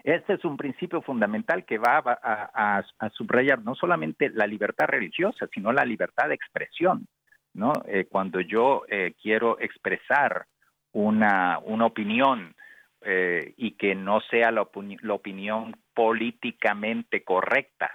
Este 0.03 0.33
es 0.33 0.45
un 0.45 0.57
principio 0.57 1.03
fundamental 1.03 1.63
que 1.63 1.77
va 1.77 2.01
a, 2.05 2.81
a 2.99 3.09
subrayar 3.11 3.61
no 3.63 3.75
solamente 3.75 4.29
la 4.29 4.47
libertad 4.47 4.87
religiosa, 4.87 5.47
sino 5.53 5.71
la 5.71 5.85
libertad 5.85 6.29
de 6.29 6.35
expresión. 6.35 7.07
¿No? 7.57 7.73
Eh, 7.87 8.05
cuando 8.05 8.39
yo 8.39 8.83
eh, 8.87 9.15
quiero 9.21 9.59
expresar 9.59 10.45
una, 10.93 11.59
una 11.63 11.87
opinión 11.87 12.53
eh, 13.01 13.53
y 13.57 13.71
que 13.71 13.95
no 13.95 14.21
sea 14.21 14.51
la, 14.51 14.67
la, 15.01 15.13
opinión 15.13 15.75
políticamente 15.93 17.23
correcta, 17.23 17.91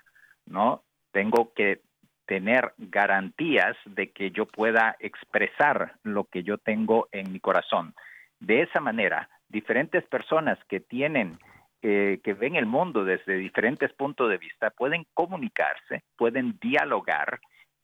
¿no? 0.46 0.82
Tengo 1.12 1.52
que 1.54 1.80
tener 2.26 2.72
garantías 2.76 3.76
de 3.84 4.10
que 4.10 4.32
yo 4.32 4.46
pueda 4.46 4.96
expresar 4.98 5.94
lo 6.02 6.24
que 6.24 6.42
yo 6.42 6.58
tengo 6.58 7.08
en 7.12 7.32
mi 7.32 7.38
corazón. 7.38 7.94
De 8.40 8.62
esa 8.62 8.80
manera, 8.80 9.28
diferentes 9.48 10.04
personas 10.04 10.58
que 10.68 10.80
tienen 10.80 11.38
que 11.80 12.36
ven 12.38 12.54
el 12.54 12.66
mundo 12.66 13.04
desde 13.04 13.34
diferentes 13.34 13.92
puntos 13.94 14.30
de 14.30 14.38
vista 14.38 14.70
pueden 14.70 15.04
comunicarse, 15.14 16.04
pueden 16.16 16.56
dialogar 16.60 17.40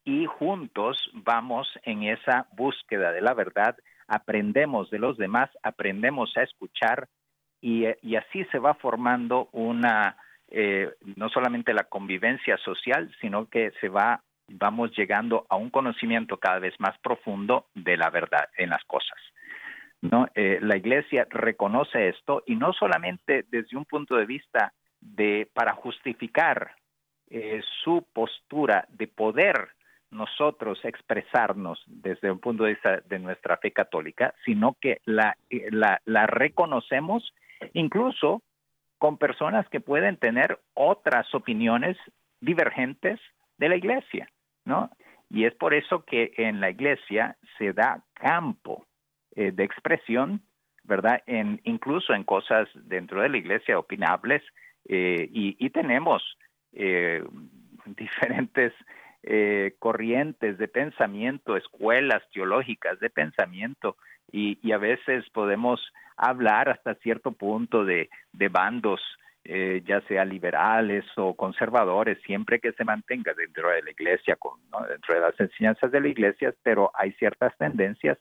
y 0.08 0.24
juntos 0.24 0.96
vamos 1.12 1.68
en 1.82 2.04
esa 2.04 2.46
búsqueda 2.52 3.12
de 3.12 3.20
la 3.20 3.34
verdad, 3.34 3.76
aprendemos 4.06 4.88
de 4.88 4.98
los 4.98 5.18
demás, 5.18 5.50
aprendemos 5.62 6.34
a 6.38 6.44
escuchar 6.44 7.08
y, 7.60 7.84
así 8.16 8.44
se 8.50 8.58
va 8.58 8.72
formando 8.72 9.50
una, 9.52 10.16
eh, 10.48 10.90
no 11.16 11.28
solamente 11.28 11.74
la 11.74 11.84
convivencia 11.84 12.56
social, 12.56 13.14
sino 13.20 13.50
que 13.50 13.70
se 13.82 13.90
va, 13.90 14.22
vamos 14.48 14.96
llegando 14.96 15.44
a 15.50 15.56
un 15.56 15.68
conocimiento 15.68 16.38
cada 16.38 16.58
vez 16.58 16.72
más 16.80 16.96
profundo 17.00 17.66
de 17.74 17.98
la 17.98 18.08
verdad 18.08 18.48
en 18.56 18.70
las 18.70 18.84
cosas. 18.84 19.18
¿no? 20.00 20.26
Eh, 20.34 20.58
la 20.62 20.78
iglesia 20.78 21.26
reconoce 21.28 22.08
esto 22.08 22.44
y 22.46 22.56
no 22.56 22.72
solamente 22.72 23.44
desde 23.50 23.76
un 23.76 23.84
punto 23.84 24.16
de 24.16 24.24
vista 24.24 24.72
de 25.02 25.50
para 25.52 25.74
justificar 25.74 26.76
eh, 27.28 27.60
su 27.84 28.06
postura 28.14 28.86
de 28.88 29.06
poder 29.06 29.76
nosotros 30.10 30.78
expresarnos 30.84 31.82
desde 31.86 32.30
un 32.30 32.38
punto 32.38 32.64
de 32.64 32.70
vista 32.70 33.00
de 33.08 33.18
nuestra 33.18 33.56
fe 33.58 33.72
católica, 33.72 34.34
sino 34.44 34.76
que 34.80 35.00
la, 35.04 35.36
eh, 35.50 35.68
la, 35.70 36.26
reconocemos 36.26 37.34
incluso 37.74 38.42
con 38.98 39.18
personas 39.18 39.68
que 39.68 39.80
pueden 39.80 40.16
tener 40.16 40.58
otras 40.74 41.32
opiniones 41.34 41.96
divergentes 42.40 43.20
de 43.58 43.68
la 43.68 43.76
iglesia, 43.76 44.28
¿no? 44.64 44.90
Y 45.30 45.44
es 45.44 45.54
por 45.54 45.74
eso 45.74 46.04
que 46.04 46.32
en 46.36 46.60
la 46.60 46.70
iglesia 46.70 47.36
se 47.58 47.72
da 47.72 48.02
campo 48.14 48.86
eh, 49.36 49.52
de 49.52 49.64
expresión, 49.64 50.40
¿verdad? 50.84 51.22
En, 51.26 51.60
incluso 51.64 52.14
en 52.14 52.24
cosas 52.24 52.68
dentro 52.74 53.20
de 53.20 53.28
la 53.28 53.36
iglesia 53.36 53.78
opinables, 53.78 54.42
eh, 54.88 55.28
y, 55.30 55.54
y, 55.64 55.70
tenemos 55.70 56.22
diferentes 57.86 58.72
eh, 59.30 59.74
corrientes 59.78 60.56
de 60.56 60.68
pensamiento, 60.68 61.58
escuelas 61.58 62.22
teológicas 62.32 62.98
de 62.98 63.10
pensamiento, 63.10 63.98
y, 64.32 64.72
a 64.72 64.78
veces 64.78 65.28
podemos 65.34 65.80
hablar 66.16 66.70
hasta 66.70 66.94
cierto 66.94 67.32
punto 67.32 67.84
de, 67.84 68.08
bandos, 68.50 69.02
eh, 69.44 69.82
ya 69.84 70.00
sea 70.08 70.24
liberales 70.24 71.04
o 71.16 71.34
conservadores, 71.34 72.18
siempre 72.22 72.58
que 72.58 72.72
se 72.72 72.84
mantenga 72.84 73.34
dentro 73.34 73.68
de 73.68 73.82
la 73.82 73.90
iglesia, 73.90 74.38
dentro 74.88 75.14
de 75.14 75.20
las 75.20 75.38
enseñanzas 75.38 75.92
de 75.92 76.00
la 76.00 76.08
iglesia, 76.08 76.54
pero 76.62 76.90
hay 76.94 77.12
ciertas 77.12 77.54
tendencias 77.58 78.16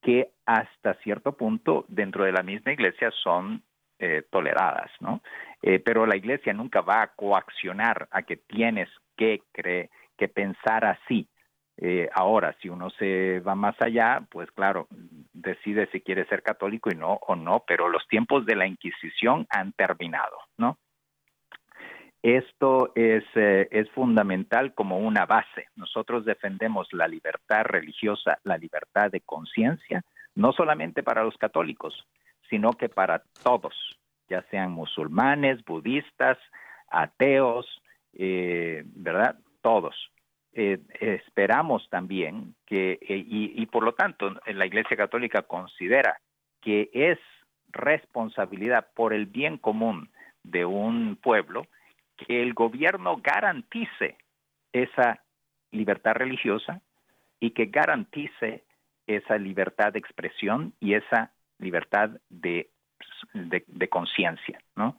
que 0.00 0.32
hasta 0.44 0.94
cierto 1.04 1.36
punto 1.36 1.84
dentro 1.86 2.24
de 2.24 2.32
la 2.32 2.42
misma 2.42 2.72
iglesia 2.72 3.12
son 3.22 3.62
eh, 4.02 4.22
toleradas, 4.30 4.90
¿no? 5.00 5.22
pero 5.84 6.06
la 6.06 6.16
iglesia 6.16 6.52
nunca 6.52 6.80
va 6.80 7.02
a 7.02 7.12
coaccionar 7.14 8.08
a 8.10 8.22
que 8.22 8.36
tienes 8.36 8.88
que 9.16 9.42
creer 9.52 9.90
que 10.22 10.28
pensar 10.28 10.84
así. 10.84 11.28
Eh, 11.78 12.08
ahora, 12.14 12.54
si 12.60 12.68
uno 12.68 12.90
se 12.90 13.40
va 13.40 13.54
más 13.54 13.74
allá, 13.80 14.24
pues 14.30 14.50
claro, 14.52 14.86
decide 15.32 15.88
si 15.90 16.00
quiere 16.00 16.26
ser 16.26 16.42
católico 16.42 16.90
y 16.92 16.96
no 16.96 17.14
o 17.14 17.34
no, 17.34 17.64
pero 17.66 17.88
los 17.88 18.06
tiempos 18.06 18.46
de 18.46 18.54
la 18.54 18.66
Inquisición 18.66 19.46
han 19.50 19.72
terminado, 19.72 20.38
¿no? 20.58 20.78
Esto 22.22 22.92
es, 22.94 23.24
eh, 23.34 23.66
es 23.72 23.90
fundamental 23.90 24.74
como 24.74 24.98
una 24.98 25.26
base. 25.26 25.66
Nosotros 25.74 26.24
defendemos 26.24 26.86
la 26.92 27.08
libertad 27.08 27.64
religiosa, 27.64 28.38
la 28.44 28.58
libertad 28.58 29.10
de 29.10 29.22
conciencia, 29.22 30.04
no 30.36 30.52
solamente 30.52 31.02
para 31.02 31.24
los 31.24 31.36
católicos, 31.36 32.06
sino 32.48 32.72
que 32.72 32.88
para 32.88 33.22
todos, 33.42 33.74
ya 34.28 34.42
sean 34.50 34.72
musulmanes, 34.72 35.64
budistas, 35.64 36.38
ateos, 36.88 37.66
eh, 38.14 38.82
¿verdad? 38.84 39.38
Todos. 39.60 39.94
Eh, 40.54 40.80
esperamos 41.00 41.88
también 41.88 42.54
que, 42.66 42.98
eh, 43.00 43.24
y, 43.26 43.64
por 43.66 43.84
lo 43.84 43.94
tanto, 43.94 44.34
la 44.46 44.66
Iglesia 44.66 44.96
Católica 44.96 45.42
considera 45.42 46.20
que 46.60 46.90
es 46.92 47.18
responsabilidad 47.70 48.88
por 48.94 49.14
el 49.14 49.26
bien 49.26 49.56
común 49.56 50.10
de 50.42 50.66
un 50.66 51.16
pueblo 51.16 51.66
que 52.16 52.42
el 52.42 52.52
gobierno 52.52 53.16
garantice 53.22 54.18
esa 54.72 55.22
libertad 55.70 56.14
religiosa 56.14 56.82
y 57.40 57.50
que 57.52 57.66
garantice 57.66 58.64
esa 59.06 59.38
libertad 59.38 59.94
de 59.94 59.98
expresión 59.98 60.74
y 60.80 60.94
esa 60.94 61.32
libertad 61.62 62.10
de, 62.28 62.70
de, 63.32 63.88
conciencia, 63.88 64.58
¿no? 64.76 64.96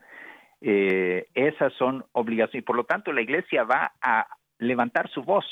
Eh, 0.60 1.28
esas 1.34 1.72
son 1.74 2.04
obligaciones 2.12 2.62
y 2.62 2.66
por 2.66 2.76
lo 2.76 2.84
tanto 2.84 3.12
la 3.12 3.20
Iglesia 3.20 3.64
va 3.64 3.92
a 4.00 4.26
levantar 4.58 5.10
su 5.10 5.22
voz 5.22 5.44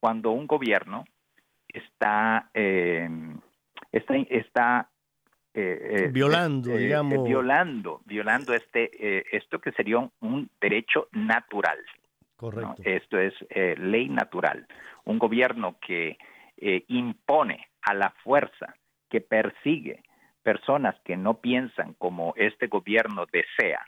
cuando 0.00 0.32
un 0.32 0.46
gobierno 0.46 1.04
está, 1.68 2.50
eh, 2.52 3.08
está, 3.92 4.14
está 4.28 4.90
violando, 6.12 6.76
digamos. 6.76 7.24
violando, 7.24 8.00
violando 8.06 8.54
este, 8.54 9.36
esto 9.36 9.60
que 9.60 9.72
sería 9.72 9.98
un, 10.20 10.50
derecho 10.60 11.08
natural. 11.12 11.78
Correcto. 12.36 12.76
Esto 12.82 13.18
es 13.18 13.34
ley 13.78 14.08
natural. 14.08 14.66
Un 15.04 15.18
gobierno 15.18 15.76
que 15.80 16.16
impone 16.88 17.68
a 17.82 17.94
la 17.94 18.10
fuerza, 18.22 18.74
que 19.08 19.20
persigue 19.20 20.02
personas 20.42 20.94
que 21.04 21.16
no 21.16 21.40
piensan 21.40 21.94
como 21.94 22.34
este 22.36 22.66
gobierno 22.66 23.26
desea, 23.30 23.86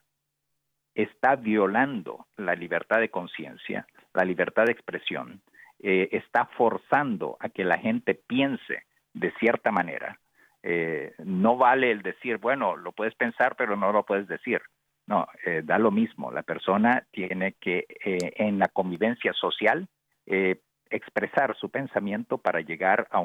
está 0.95 1.37
violando 1.37 2.27
la 2.37 2.55
libertad 2.55 3.01
de 3.01 3.11
conciencia, 3.11 3.87
la 4.13 4.25
libertad 4.25 4.67
de 4.67 4.73
expresión, 4.73 5.41
eh, 5.81 6.09
está 6.13 6.47
forzando 6.57 7.37
a 7.41 7.49
que 7.49 7.65
la 7.65 7.79
gente 7.79 8.15
piense 8.15 8.85
de 9.15 9.33
cierta 9.41 9.71
manera. 9.71 10.19
Eh, 10.63 11.15
no 11.25 11.57
vale 11.57 11.91
el 11.91 12.03
decir, 12.03 12.39
bueno, 12.39 12.77
lo 12.77 12.93
puedes 12.93 13.15
pensar, 13.15 13.57
pero 13.57 13.77
no 13.77 13.93
lo 13.93 14.05
puedes 14.05 14.29
decir. 14.29 14.61
No, 15.07 15.27
eh, 15.45 15.63
da 15.65 15.79
lo 15.79 15.91
mismo. 15.91 16.31
La 16.31 16.45
persona 16.45 17.05
tiene 17.11 17.55
que, 17.55 17.87
en 18.05 18.61
la 18.61 18.69
convivencia 18.69 19.33
social, 19.33 19.89
expresar 20.25 21.57
su 21.57 21.71
pensamiento 21.71 22.39
para 22.39 22.61
llegar 22.61 23.09
a 23.11 23.19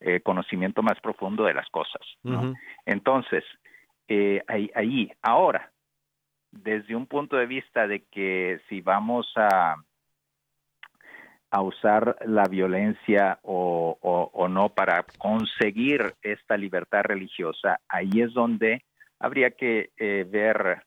un 0.00 0.18
conocimiento 0.20 0.82
más 0.82 1.00
profundo 1.00 1.44
de 1.44 1.54
las 1.54 1.68
cosas. 1.70 2.02
Entonces, 2.84 3.44
ahí, 4.46 4.70
ahí, 4.74 5.12
ahora, 5.22 5.70
desde 6.50 6.94
un 6.94 7.06
punto 7.06 7.36
de 7.36 7.46
vista 7.46 7.86
de 7.86 8.04
que 8.04 8.60
si 8.68 8.80
vamos 8.80 9.30
a, 9.36 9.76
a 11.50 11.62
usar 11.62 12.16
la 12.26 12.44
violencia 12.44 13.38
o, 13.42 13.98
o, 14.00 14.48
no 14.48 14.70
para 14.70 15.04
conseguir 15.18 16.14
esta 16.22 16.56
libertad 16.56 17.02
religiosa, 17.04 17.80
ahí 17.88 18.10
es 18.20 18.32
donde 18.32 18.84
habría 19.18 19.50
que 19.52 19.90
eh, 19.96 20.26
ver 20.28 20.82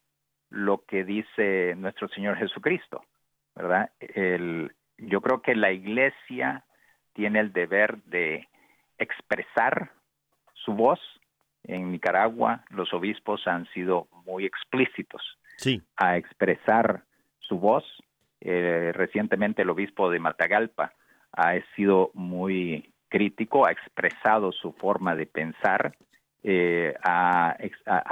lo 0.50 0.84
que 0.84 1.04
dice 1.04 1.74
nuestro 1.76 2.08
Señor 2.08 2.36
Jesucristo, 2.36 3.02
¿verdad? 3.54 3.90
El, 4.00 4.72
yo 4.98 5.20
creo 5.20 5.42
que 5.42 5.54
la 5.54 5.72
iglesia 5.72 6.64
tiene 7.12 7.40
el 7.40 7.52
deber 7.52 8.02
de 8.04 8.48
expresar 9.00 9.90
su 10.54 10.72
voz. 10.72 11.00
En 11.64 11.92
Nicaragua 11.92 12.64
los 12.70 12.92
obispos 12.94 13.46
han 13.46 13.66
sido 13.72 14.08
muy 14.24 14.44
explícitos 14.46 15.22
a 15.96 16.16
expresar 16.16 17.04
su 17.40 17.58
voz. 17.58 17.84
Eh, 18.40 18.92
recientemente 18.94 19.62
el 19.62 19.70
obispo 19.70 20.10
de 20.10 20.18
Matagalpa 20.18 20.94
ha 21.32 21.54
sido 21.76 22.10
muy 22.14 22.92
crítico, 23.08 23.66
ha 23.66 23.72
expresado 23.72 24.52
su 24.52 24.72
forma 24.72 25.14
de 25.14 25.26
pensar, 25.26 25.94
eh, 26.42 26.94
ha, 27.02 27.56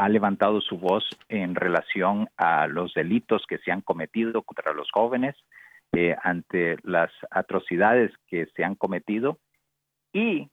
levantado 0.08 0.60
su 0.60 0.76
voz 0.76 1.04
en 1.28 1.54
relación 1.54 2.28
a 2.36 2.66
los 2.66 2.92
delitos 2.92 3.46
que 3.48 3.58
se 3.58 3.72
han 3.72 3.80
cometido 3.80 4.42
contra 4.42 4.74
los 4.74 4.90
jóvenes, 4.90 5.34
eh, 5.92 6.14
ante 6.22 6.76
las 6.82 7.10
atrocidades 7.30 8.12
que 8.26 8.46
se 8.54 8.64
han 8.64 8.74
cometido 8.74 9.38
y, 10.12 10.50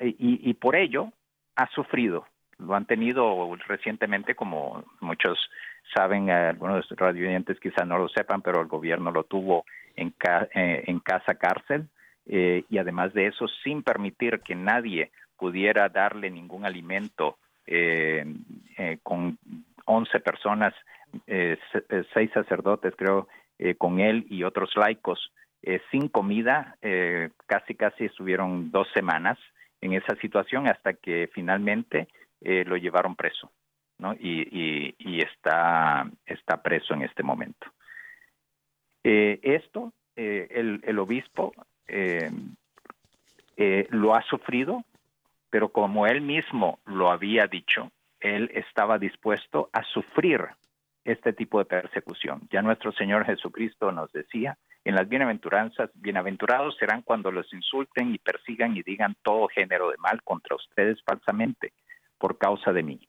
y, 0.00 0.50
y 0.50 0.54
por 0.54 0.76
ello 0.76 1.12
ha 1.56 1.68
sufrido. 1.68 2.26
Lo 2.58 2.74
han 2.74 2.86
tenido 2.86 3.54
recientemente, 3.66 4.34
como 4.34 4.84
muchos 5.00 5.38
saben, 5.94 6.30
algunos 6.30 6.88
radioyentes 6.90 7.60
quizás 7.60 7.86
no 7.86 7.98
lo 7.98 8.08
sepan, 8.08 8.42
pero 8.42 8.60
el 8.60 8.66
gobierno 8.66 9.10
lo 9.10 9.24
tuvo 9.24 9.64
en, 9.94 10.14
eh, 10.54 10.84
en 10.86 11.00
casa 11.00 11.34
cárcel 11.34 11.88
eh, 12.26 12.64
y 12.68 12.78
además 12.78 13.12
de 13.12 13.26
eso, 13.26 13.46
sin 13.62 13.82
permitir 13.82 14.40
que 14.40 14.54
nadie 14.54 15.10
pudiera 15.36 15.88
darle 15.88 16.30
ningún 16.30 16.64
alimento 16.64 17.36
eh, 17.66 18.24
con 19.02 19.38
11 19.84 20.20
personas, 20.20 20.74
seis 22.14 22.30
sacerdotes 22.32 22.94
creo, 22.96 23.28
con 23.78 24.00
él 24.00 24.26
y 24.28 24.44
otros 24.44 24.70
laicos, 24.76 25.32
sin 25.90 26.08
comida, 26.08 26.76
casi 27.46 27.74
casi 27.74 28.04
estuvieron 28.04 28.70
dos 28.70 28.88
semanas 28.92 29.38
en 29.80 29.92
esa 29.92 30.16
situación 30.16 30.68
hasta 30.68 30.94
que 30.94 31.28
finalmente 31.32 32.08
eh, 32.40 32.64
lo 32.64 32.76
llevaron 32.76 33.16
preso, 33.16 33.50
¿no? 33.98 34.14
Y, 34.14 34.94
está, 35.22 36.08
está 36.24 36.62
preso 36.62 36.94
en 36.94 37.02
este 37.02 37.22
momento. 37.22 37.66
Eh, 39.02 39.40
esto, 39.42 39.92
eh, 40.14 40.48
el, 40.50 40.98
obispo 40.98 41.52
lo 43.90 44.14
ha 44.14 44.22
sufrido, 44.22 44.84
pero 45.50 45.70
como 45.70 46.06
él 46.06 46.20
mismo 46.20 46.80
lo 46.84 47.10
había 47.10 47.46
dicho, 47.46 47.90
él 48.20 48.50
estaba 48.54 48.98
dispuesto 48.98 49.70
a 49.72 49.82
sufrir 49.84 50.42
este 51.04 51.32
tipo 51.32 51.58
de 51.58 51.64
persecución. 51.64 52.42
Ya 52.50 52.62
nuestro 52.62 52.92
Señor 52.92 53.24
Jesucristo 53.24 53.92
nos 53.92 54.12
decía 54.12 54.58
en 54.86 54.94
las 54.94 55.08
bienaventuranzas, 55.08 55.90
bienaventurados 55.94 56.76
serán 56.76 57.02
cuando 57.02 57.32
los 57.32 57.52
insulten 57.52 58.14
y 58.14 58.18
persigan 58.18 58.76
y 58.76 58.84
digan 58.84 59.16
todo 59.24 59.48
género 59.48 59.90
de 59.90 59.96
mal 59.96 60.22
contra 60.22 60.54
ustedes 60.54 61.02
falsamente 61.02 61.72
por 62.18 62.38
causa 62.38 62.72
de 62.72 62.84
mí. 62.84 63.00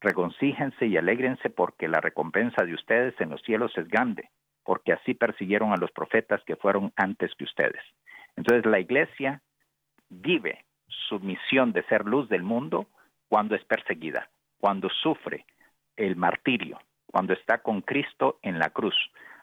Regocíjense 0.00 0.88
y 0.88 0.96
alégrense 0.96 1.48
porque 1.48 1.86
la 1.86 2.00
recompensa 2.00 2.64
de 2.64 2.74
ustedes 2.74 3.14
en 3.20 3.30
los 3.30 3.40
cielos 3.42 3.70
es 3.78 3.86
grande, 3.86 4.28
porque 4.64 4.92
así 4.92 5.14
persiguieron 5.14 5.72
a 5.72 5.76
los 5.76 5.92
profetas 5.92 6.42
que 6.42 6.56
fueron 6.56 6.92
antes 6.96 7.32
que 7.36 7.44
ustedes. 7.44 7.82
Entonces 8.34 8.66
la 8.66 8.80
iglesia 8.80 9.40
vive 10.08 10.64
su 10.88 11.20
misión 11.20 11.72
de 11.72 11.84
ser 11.84 12.06
luz 12.06 12.28
del 12.28 12.42
mundo 12.42 12.88
cuando 13.28 13.54
es 13.54 13.64
perseguida, 13.66 14.28
cuando 14.58 14.88
sufre 14.88 15.46
el 15.94 16.16
martirio, 16.16 16.80
cuando 17.06 17.34
está 17.34 17.58
con 17.58 17.82
Cristo 17.82 18.40
en 18.42 18.58
la 18.58 18.70
cruz. 18.70 18.96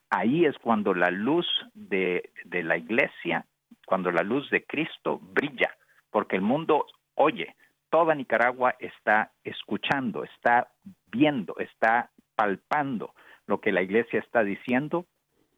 Ahí 0.09 0.45
es 0.45 0.57
cuando 0.59 0.93
la 0.93 1.11
luz 1.11 1.47
de, 1.73 2.31
de 2.45 2.63
la 2.63 2.77
iglesia, 2.77 3.45
cuando 3.85 4.11
la 4.11 4.23
luz 4.23 4.49
de 4.49 4.63
Cristo 4.65 5.19
brilla, 5.21 5.75
porque 6.11 6.35
el 6.35 6.41
mundo 6.41 6.85
oye, 7.17 7.55
toda 7.89 8.15
Nicaragua 8.15 8.75
está 8.79 9.31
escuchando, 9.43 10.23
está 10.23 10.69
viendo, 11.07 11.55
está 11.57 12.11
palpando 12.35 13.13
lo 13.47 13.59
que 13.59 13.71
la 13.71 13.81
iglesia 13.81 14.19
está 14.19 14.43
diciendo, 14.43 15.05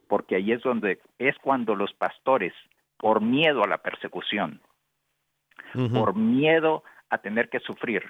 porque 0.08 0.38
ahí 0.38 0.52
es 0.52 0.62
donde 0.64 1.00
es 1.20 1.38
cuando 1.40 1.76
los 1.76 1.94
pastores, 1.94 2.54
por 2.98 3.22
miedo 3.22 3.64
a 3.64 3.68
la 3.68 3.78
persecución, 3.80 4.62
por 5.94 6.16
miedo 6.16 6.84
a 7.10 7.20
tener 7.20 7.50
que 7.50 7.60
sufrir, 7.60 8.04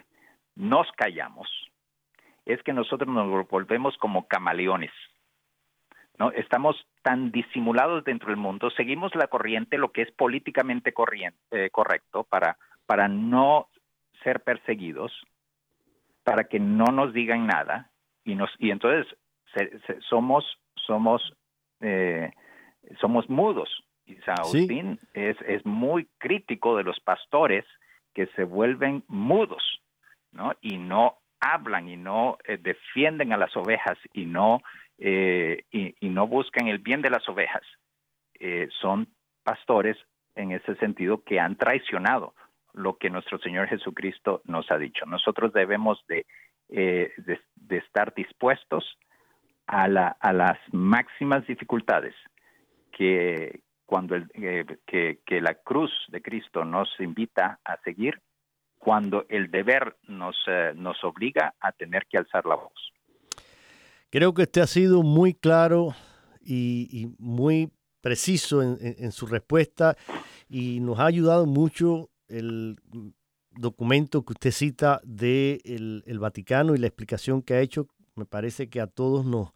nos 0.56 0.90
callamos. 0.94 1.50
Es 2.46 2.62
que 2.64 2.74
nosotros 2.74 3.10
nos 3.14 3.48
volvemos 3.50 3.98
como 3.98 4.28
camaleones. 4.28 4.92
¿No? 6.20 6.32
Estamos 6.32 6.76
tan 7.02 7.32
disimulados 7.32 8.04
dentro 8.04 8.28
del 8.28 8.38
mundo, 8.38 8.70
seguimos 8.72 9.16
la 9.16 9.28
corriente, 9.28 9.78
lo 9.78 9.92
que 9.92 10.02
es 10.04 10.12
políticamente 10.12 10.94
eh, 11.52 11.70
correcto 11.72 12.26
para, 12.26 12.58
para 12.86 13.08
no 13.08 13.68
ser 14.24 14.42
perseguidos, 14.42 15.12
para 16.24 16.44
que 16.44 16.60
no 16.60 16.86
nos 16.92 17.14
digan 17.14 17.48
nada 17.48 17.90
y 18.26 18.36
nos 18.36 18.52
y 18.60 18.70
entonces 18.72 19.08
somos 20.10 20.46
somos 20.76 21.34
eh, 21.82 22.32
somos 23.00 23.30
mudos. 23.30 23.70
Y 24.06 24.16
San 24.18 24.40
Agustín 24.40 25.00
es, 25.14 25.38
es 25.48 25.66
muy 25.66 26.08
crítico 26.18 26.76
de 26.76 26.84
los 26.84 27.00
pastores 27.00 27.64
que 28.14 28.26
se 28.36 28.44
vuelven 28.44 29.04
mudos, 29.08 29.64
¿no? 30.32 30.54
Y 30.62 30.78
no 30.78 31.20
hablan 31.40 31.88
y 31.88 31.96
no 31.96 32.38
eh, 32.44 32.58
defienden 32.58 33.34
a 33.34 33.38
las 33.38 33.56
ovejas 33.56 33.98
y 34.14 34.26
no 34.26 34.62
eh, 35.00 35.64
y, 35.72 35.96
no 36.10 36.28
buscan 36.28 36.68
el 36.68 36.80
bien 36.80 37.02
de 37.02 37.10
las 37.10 37.28
ovejas. 37.30 37.64
son 38.82 39.08
pastores 39.44 39.98
en 40.36 40.52
ese 40.52 40.76
sentido 40.76 41.24
que 41.24 41.40
han 41.40 41.56
traicionado 41.56 42.34
lo 42.74 42.98
que 42.98 43.10
nuestro 43.10 43.40
Señor 43.40 43.68
Jesucristo 43.68 44.42
nos 44.46 44.70
ha 44.72 44.78
dicho. 44.78 45.06
Nosotros 45.06 45.54
debemos 45.54 46.04
de, 46.08 46.26
eh, 46.70 47.12
estar 47.70 48.14
dispuestos 48.14 48.98
a, 49.68 49.88
la, 49.88 50.18
a, 50.20 50.34
las 50.34 50.58
máximas 50.72 51.46
dificultades 51.48 52.16
que 52.92 53.62
cuando 53.86 54.16
eh, 54.16 54.66
que, 54.86 55.42
la 55.42 55.56
cruz 55.56 55.92
de 56.10 56.22
Cristo 56.22 56.64
nos 56.64 56.90
invita 57.00 57.60
a 57.66 57.78
seguir, 57.82 58.22
cuando 58.78 59.26
el 59.30 59.50
deber 59.50 59.96
nos, 60.08 60.38
eh, 60.48 60.74
nos 60.76 61.04
obliga 61.04 61.56
a 61.60 61.72
tener 61.72 62.06
que 62.06 62.20
alzar 62.20 62.46
la 62.46 62.56
voz. 62.56 62.94
Creo 64.10 64.34
que 64.34 64.44
usted 64.44 64.62
ha 64.62 64.68
sido 64.68 65.04
muy 65.04 65.34
claro 65.34 65.96
y, 66.42 67.14
muy 67.20 67.72
preciso 68.02 68.64
en, 68.64 69.12
su 69.12 69.28
respuesta 69.28 69.96
y 70.50 70.80
nos 70.80 71.00
ha 71.00 71.06
ayudado 71.06 71.46
mucho 71.46 72.10
el 72.28 72.78
documento 73.52 74.24
que 74.24 74.34
usted 74.34 74.52
cita 74.52 75.02
de 75.04 75.62
el, 75.64 76.20
Vaticano 76.20 76.74
y 76.74 76.80
la 76.80 76.88
explicación 76.88 77.42
que 77.42 77.54
ha 77.54 77.62
hecho, 77.62 77.88
me 78.16 78.26
parece 78.26 78.70
que 78.70 78.82
a 78.82 78.88
todos 78.88 79.26
nos 79.26 79.52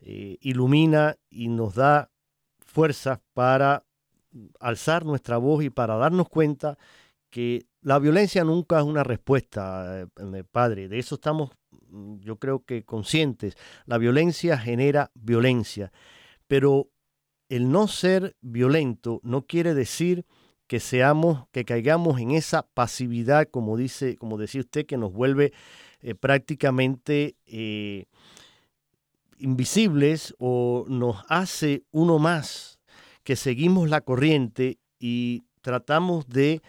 eh, 0.00 0.38
ilumina 0.40 1.16
y 1.28 1.48
nos 1.48 1.74
da 1.74 2.10
fuerza 2.60 3.20
para 3.34 3.84
alzar 4.58 5.04
nuestra 5.04 5.36
voz 5.36 5.62
y 5.64 5.70
para 5.70 5.96
darnos 5.96 6.28
cuenta 6.28 6.78
que 7.30 7.66
la 7.82 7.98
violencia 7.98 8.44
nunca 8.44 8.78
es 8.78 8.84
una 8.84 9.04
respuesta, 9.04 10.02
eh, 10.02 10.44
padre. 10.50 10.88
De 10.88 10.98
eso 10.98 11.16
estamos, 11.16 11.50
mm, 11.88 12.20
yo 12.20 12.36
creo 12.36 12.64
que 12.64 12.84
conscientes. 12.84 13.56
La 13.86 13.98
violencia 13.98 14.56
genera 14.56 15.10
violencia. 15.14 15.92
Pero 16.46 16.88
el 17.48 17.70
no 17.70 17.88
ser 17.88 18.36
violento 18.40 19.20
no 19.24 19.46
quiere 19.46 19.74
decir 19.74 20.24
que 20.68 20.80
seamos, 20.80 21.48
que 21.50 21.64
caigamos 21.64 22.20
en 22.20 22.30
esa 22.30 22.62
pasividad, 22.62 23.48
como 23.50 23.76
dice, 23.76 24.16
como 24.16 24.38
decía 24.38 24.62
usted, 24.62 24.86
que 24.86 24.96
nos 24.96 25.12
vuelve 25.12 25.52
eh, 26.00 26.14
prácticamente 26.14 27.36
eh, 27.46 28.06
invisibles 29.38 30.34
o 30.38 30.86
nos 30.88 31.24
hace 31.28 31.82
uno 31.90 32.18
más, 32.18 32.80
que 33.24 33.36
seguimos 33.36 33.90
la 33.90 34.00
corriente 34.00 34.78
y 34.98 35.42
tratamos 35.60 36.26
de 36.28 36.62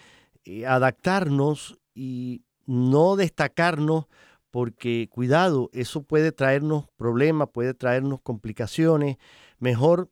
adaptarnos 0.68 1.80
y 1.94 2.44
no 2.66 3.16
destacarnos 3.16 4.06
porque 4.52 5.10
cuidado, 5.10 5.70
eso 5.74 6.04
puede 6.04 6.32
traernos 6.32 6.86
problemas, 6.96 7.50
puede 7.52 7.74
traernos 7.74 8.22
complicaciones. 8.22 9.18
Mejor 9.58 10.12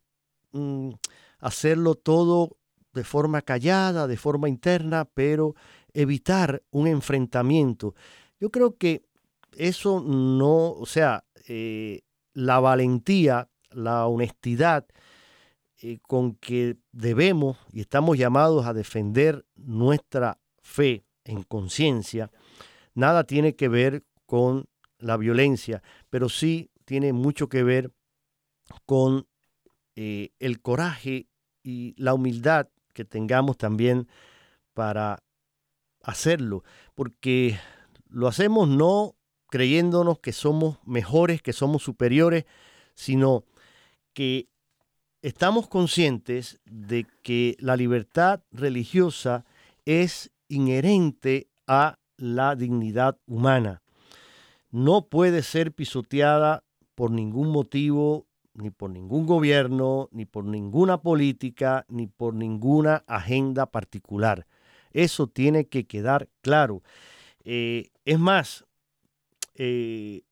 mm, 0.52 0.94
hacerlo 1.40 1.96
todo 1.96 2.58
de 2.94 3.04
forma 3.04 3.42
callada, 3.44 4.08
de 4.08 4.18
forma 4.18 4.50
interna, 4.50 5.06
pero 5.06 5.54
evitar 5.94 6.64
un 6.72 6.88
enfrentamiento. 6.88 7.94
Yo 8.40 8.50
creo 8.50 8.78
que 8.78 9.04
eso 9.56 10.02
no, 10.02 10.72
o 10.72 10.86
sea, 10.86 11.24
eh, 11.48 12.02
la 12.34 12.60
valentía, 12.60 13.48
la 13.70 14.08
honestidad 14.08 14.86
eh, 15.82 16.00
con 16.08 16.36
que 16.36 16.78
debemos 16.92 17.58
y 17.74 17.82
estamos 17.82 18.18
llamados 18.18 18.66
a 18.68 18.74
defender 18.74 19.46
nuestra 19.56 20.40
fe 20.62 21.06
en 21.24 21.42
conciencia, 21.44 22.30
nada 22.94 23.24
tiene 23.24 23.56
que 23.56 23.68
ver 23.68 24.04
con 24.28 24.68
la 25.00 25.18
violencia, 25.18 25.82
pero 26.10 26.30
sí 26.30 26.70
tiene 26.86 27.14
mucho 27.14 27.50
que 27.50 27.64
ver 27.64 27.92
con 28.86 29.28
eh, 29.96 30.30
el 30.40 30.62
coraje 30.62 31.28
y 31.64 31.96
la 31.98 32.14
humildad 32.14 32.68
que 32.94 33.04
tengamos 33.04 33.58
también 33.58 34.08
para 34.74 35.24
hacerlo, 36.04 36.64
porque 36.94 37.60
lo 38.08 38.28
hacemos 38.28 38.68
no 38.68 39.16
creyéndonos 39.48 40.20
que 40.20 40.32
somos 40.32 40.78
mejores, 40.86 41.42
que 41.42 41.54
somos 41.54 41.84
superiores, 41.84 42.46
sino 42.94 43.46
que 44.14 44.48
estamos 45.22 45.68
conscientes 45.68 46.60
de 46.66 47.06
que 47.24 47.56
la 47.60 47.76
libertad 47.76 48.42
religiosa 48.52 49.46
es 49.86 50.32
inherente 50.48 51.48
a 51.68 52.00
la 52.18 52.56
dignidad 52.56 53.18
humana. 53.26 53.82
No 54.72 55.08
puede 55.08 55.44
ser 55.44 55.72
pisoteada 55.74 56.64
por 56.96 57.12
ningún 57.12 57.50
motivo, 57.50 58.28
ni 58.54 58.70
por 58.70 58.90
ningún 58.90 59.26
gobierno, 59.26 60.10
ni 60.12 60.26
por 60.26 60.44
ninguna 60.46 61.02
política, 61.02 61.86
ni 61.88 62.08
por 62.08 62.34
ninguna 62.34 63.04
agenda 63.08 63.66
particular. 63.66 64.46
Eso 64.92 65.28
tiene 65.28 65.68
que 65.68 65.88
quedar 65.88 66.30
claro. 66.42 66.84
Eh, 67.44 67.90
es 68.06 68.20
más, 68.20 68.66
eh, 69.56 70.24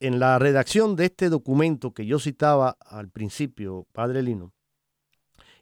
en 0.00 0.18
la 0.18 0.38
redacción 0.38 0.96
de 0.96 1.06
este 1.06 1.28
documento 1.28 1.94
que 1.94 2.06
yo 2.06 2.18
citaba 2.18 2.76
al 2.80 3.08
principio, 3.10 3.86
Padre 3.92 4.22
Lino, 4.22 4.52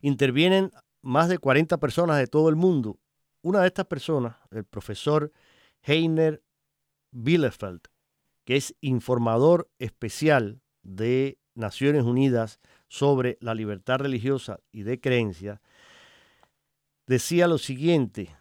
intervienen 0.01 0.71
más 1.03 1.29
de 1.29 1.38
40 1.38 1.79
personas 1.79 2.18
de 2.18 2.27
todo 2.27 2.49
el 2.49 2.57
mundo. 2.57 2.99
Una 3.42 3.61
de 3.61 3.68
estas 3.68 3.87
personas, 3.87 4.37
el 4.51 4.64
profesor 4.64 5.33
Heiner 5.83 6.42
Bielefeld, 7.11 7.83
que 8.45 8.57
es 8.57 8.75
informador 8.81 9.71
especial 9.79 10.61
de 10.83 11.38
Naciones 11.55 12.05
Unidas 12.05 12.61
sobre 12.88 13.37
la 13.40 13.55
libertad 13.55 13.99
religiosa 13.99 14.59
y 14.71 14.83
de 14.83 15.01
creencia, 15.01 15.61
decía 17.07 17.47
lo 17.47 17.59
siguiente, 17.59 18.35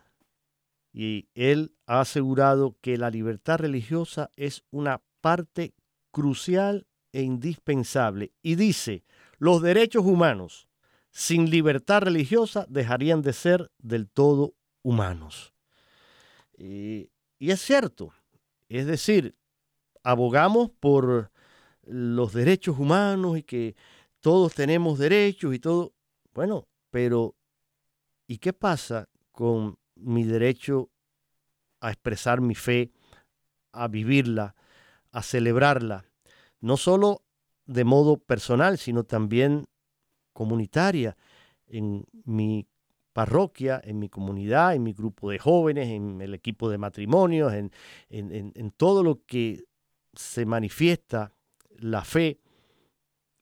y 0.93 1.29
él 1.33 1.73
ha 1.85 2.01
asegurado 2.01 2.77
que 2.81 2.97
la 2.97 3.09
libertad 3.09 3.59
religiosa 3.59 4.29
es 4.35 4.63
una 4.71 5.01
parte 5.21 5.73
crucial 6.11 6.87
e 7.11 7.21
indispensable. 7.21 8.33
Y 8.41 8.55
dice, 8.55 9.03
los 9.37 9.61
derechos 9.61 10.05
humanos 10.05 10.67
sin 11.11 11.49
libertad 11.49 12.03
religiosa 12.03 12.65
dejarían 12.69 13.21
de 13.21 13.33
ser 13.33 13.71
del 13.79 14.09
todo 14.09 14.55
humanos. 14.83 15.53
y 16.57 17.09
es 17.39 17.59
cierto, 17.61 18.13
es 18.69 18.85
decir, 18.85 19.35
abogamos 20.03 20.69
por 20.69 21.31
los 21.83 22.33
derechos 22.33 22.77
humanos 22.77 23.37
y 23.37 23.43
que 23.43 23.75
todos 24.19 24.53
tenemos 24.53 24.99
derechos 24.99 25.53
y 25.53 25.59
todo. 25.59 25.93
Bueno, 26.33 26.67
pero 26.89 27.35
¿y 28.27 28.37
qué 28.37 28.53
pasa 28.53 29.09
con 29.31 29.77
mi 29.95 30.23
derecho 30.23 30.89
a 31.79 31.91
expresar 31.91 32.41
mi 32.41 32.55
fe, 32.55 32.91
a 33.71 33.87
vivirla, 33.87 34.55
a 35.11 35.21
celebrarla, 35.21 36.05
no 36.59 36.77
solo 36.77 37.23
de 37.65 37.83
modo 37.83 38.17
personal, 38.17 38.77
sino 38.77 39.03
también 39.03 39.65
comunitaria, 40.33 41.17
en 41.67 42.05
mi 42.25 42.67
parroquia, 43.13 43.81
en 43.83 43.99
mi 43.99 44.09
comunidad, 44.09 44.75
en 44.75 44.83
mi 44.83 44.93
grupo 44.93 45.29
de 45.29 45.39
jóvenes, 45.39 45.89
en 45.89 46.21
el 46.21 46.33
equipo 46.33 46.69
de 46.69 46.77
matrimonios, 46.77 47.53
en, 47.53 47.71
en, 48.09 48.71
todo 48.71 49.03
lo 49.03 49.23
que 49.25 49.63
se 50.13 50.45
manifiesta 50.45 51.33
la 51.77 52.03
fe 52.03 52.39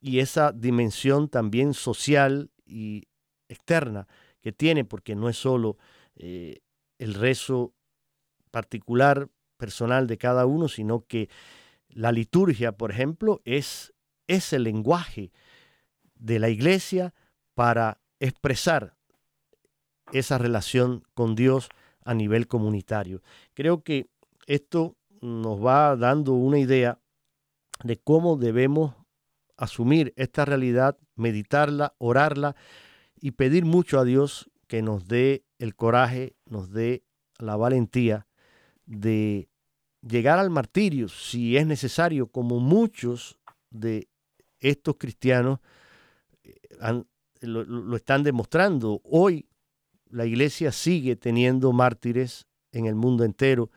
y 0.01 0.19
esa 0.19 0.51
dimensión 0.51 1.29
también 1.29 1.73
social 1.73 2.51
y 2.65 3.03
externa 3.47 4.07
que 4.41 4.51
tiene, 4.51 4.85
porque 4.85 5.15
no 5.15 5.29
es 5.29 5.37
solo 5.37 5.77
eh, 6.15 6.59
el 6.97 7.13
rezo 7.13 7.73
particular, 8.51 9.29
personal 9.57 10.07
de 10.07 10.17
cada 10.17 10.45
uno, 10.45 10.67
sino 10.67 11.05
que 11.05 11.29
la 11.89 12.11
liturgia, 12.11 12.71
por 12.71 12.91
ejemplo, 12.91 13.41
es, 13.45 13.93
es 14.27 14.53
el 14.53 14.63
lenguaje 14.63 15.31
de 16.15 16.39
la 16.39 16.49
iglesia 16.49 17.13
para 17.53 17.99
expresar 18.19 18.95
esa 20.11 20.37
relación 20.37 21.03
con 21.13 21.35
Dios 21.35 21.69
a 22.03 22.13
nivel 22.13 22.47
comunitario. 22.47 23.21
Creo 23.53 23.83
que 23.83 24.09
esto 24.47 24.95
nos 25.21 25.63
va 25.63 25.95
dando 25.95 26.33
una 26.33 26.59
idea 26.59 26.99
de 27.83 27.97
cómo 27.97 28.37
debemos 28.37 28.95
asumir 29.57 30.13
esta 30.15 30.45
realidad, 30.45 30.97
meditarla, 31.15 31.95
orarla 31.97 32.55
y 33.19 33.31
pedir 33.31 33.65
mucho 33.65 33.99
a 33.99 34.05
Dios 34.05 34.49
que 34.67 34.81
nos 34.81 35.07
dé 35.07 35.43
el 35.57 35.75
coraje, 35.75 36.35
nos 36.45 36.71
dé 36.71 37.03
la 37.37 37.55
valentía 37.55 38.27
de 38.85 39.48
llegar 40.01 40.39
al 40.39 40.49
martirio 40.49 41.07
si 41.09 41.57
es 41.57 41.65
necesario, 41.65 42.27
como 42.27 42.59
muchos 42.59 43.37
de 43.69 44.07
estos 44.59 44.95
cristianos 44.97 45.59
eh, 46.43 47.03
lo, 47.41 47.95
están 47.95 48.23
demostrando. 48.23 49.01
Hoy 49.03 49.47
la 50.09 50.25
iglesia 50.25 50.71
sigue 50.71 51.15
teniendo 51.15 51.71
mártires 51.71 52.47
en 52.71 52.85
el 52.85 52.95
mundo 52.95 53.23
entero 53.23 53.69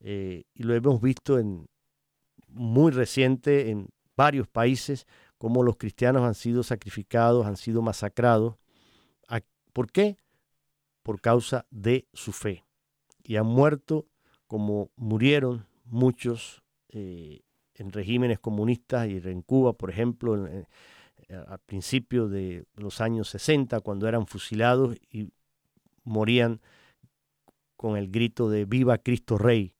eh, 0.00 0.44
y 0.54 0.62
lo 0.62 0.74
hemos 0.74 1.00
visto 1.00 1.38
en 1.38 1.68
muy 2.48 2.92
reciente 2.92 3.70
en 3.70 3.88
varios 4.16 4.48
países 4.48 5.06
como 5.36 5.62
los 5.62 5.76
cristianos 5.76 6.22
han 6.22 6.34
sido 6.34 6.62
sacrificados, 6.62 7.46
han 7.46 7.56
sido 7.56 7.82
masacrados. 7.82 8.56
¿Por 9.72 9.92
qué? 9.92 10.16
Por 11.04 11.20
causa 11.20 11.66
de 11.70 12.08
su 12.12 12.32
fe. 12.32 12.64
Y 13.22 13.36
han 13.36 13.46
muerto 13.46 14.06
como 14.48 14.90
murieron 14.96 15.66
muchos 15.84 16.62
eh, 16.88 17.42
en 17.74 17.92
regímenes 17.92 18.40
comunistas 18.40 19.06
y 19.08 19.18
en 19.18 19.42
Cuba, 19.42 19.74
por 19.74 19.90
ejemplo, 19.90 20.46
eh, 20.46 20.66
al 21.46 21.58
principio 21.60 22.28
de 22.28 22.64
los 22.74 23.00
años 23.00 23.28
60, 23.28 23.80
cuando 23.80 24.08
eran 24.08 24.26
fusilados 24.26 24.96
y 25.12 25.28
morían 26.02 26.60
con 27.76 27.96
el 27.96 28.10
grito 28.10 28.50
de 28.50 28.64
Viva 28.64 28.98
Cristo 28.98 29.38
Rey 29.38 29.74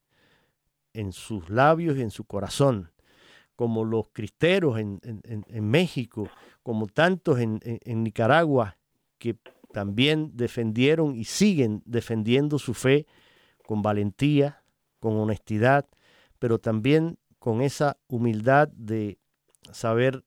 en 0.93 1.13
sus 1.13 1.49
labios 1.49 1.97
y 1.97 2.03
en 2.03 2.11
su 2.11 2.25
corazón, 2.25 2.93
como 3.57 3.85
los 3.85 4.09
cristeros 4.13 4.79
en, 4.79 5.01
México, 5.63 6.29
como 6.63 6.87
tantos 6.87 7.41
en 7.41 8.05
Nicaragua 8.05 8.77
que 9.19 9.37
también 9.73 10.31
defendieron 10.35 11.17
y 11.17 11.25
siguen 11.25 11.83
defendiendo 11.85 12.59
su 12.59 12.75
fe 12.75 13.07
con 13.69 13.83
valentía, 13.83 14.65
con 14.99 15.19
honestidad, 15.19 15.87
pero 16.39 16.59
también 16.59 17.19
con 17.39 17.61
esa 17.61 17.99
humildad 18.09 18.69
de 18.69 19.19
saber 19.73 20.25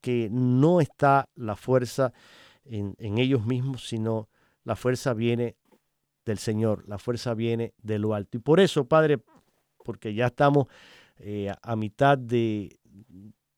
que 0.00 0.28
no 0.30 0.80
está 0.80 1.28
la 1.34 1.56
fuerza 1.56 2.12
en, 2.62 2.94
ellos 3.18 3.44
mismos, 3.44 3.88
sino 3.88 4.28
la 4.62 4.76
fuerza 4.76 5.14
viene 5.14 5.56
del 6.24 6.38
Señor, 6.38 6.88
la 6.88 6.98
fuerza 6.98 7.34
viene 7.34 7.74
de 7.82 7.98
lo 7.98 8.14
alto. 8.14 8.36
Y 8.36 8.40
por 8.40 8.60
eso, 8.60 8.84
Padre, 8.84 9.18
porque 9.84 10.14
ya 10.14 10.26
estamos 10.26 10.68
eh, 11.18 11.52
a 11.60 11.74
mitad 11.74 12.16
de 12.16 12.78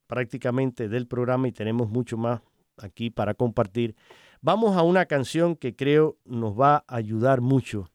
prácticamente 0.06 0.88
del 0.88 1.06
programa 1.06 1.48
y 1.48 1.52
tenemos 1.52 1.90
mucho 1.90 2.16
más 2.16 2.40
aquí 2.78 3.10
para 3.10 3.34
compartir, 3.34 3.94
vamos 4.40 4.74
a 4.74 4.82
una 4.82 5.04
canción 5.04 5.54
que 5.54 5.76
creo 5.76 6.16
nos 6.24 6.58
va 6.58 6.76
a 6.88 6.96
ayudar 6.96 7.42
mucho 7.42 7.91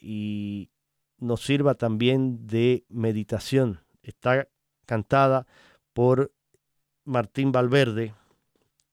y 0.00 0.70
nos 1.18 1.42
sirva 1.42 1.74
también 1.74 2.46
de 2.46 2.84
meditación. 2.88 3.80
Está 4.02 4.48
cantada 4.86 5.46
por 5.92 6.32
Martín 7.04 7.52
Valverde, 7.52 8.14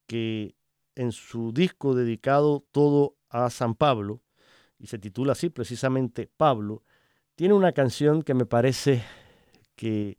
que 0.08 0.56
en 0.96 1.12
su 1.12 1.52
disco 1.52 1.96
dedicado 1.96 2.66
todo 2.72 3.16
a 3.30 3.50
San 3.50 3.76
Pablo, 3.76 4.22
y 4.78 4.88
se 4.88 5.00
titula 5.00 5.34
así 5.34 5.50
precisamente 5.50 6.30
Pablo, 6.38 6.84
tiene 7.36 7.54
una 7.54 7.74
canción 7.74 8.22
que 8.24 8.34
me 8.34 8.46
parece 8.46 9.04
que 9.76 10.18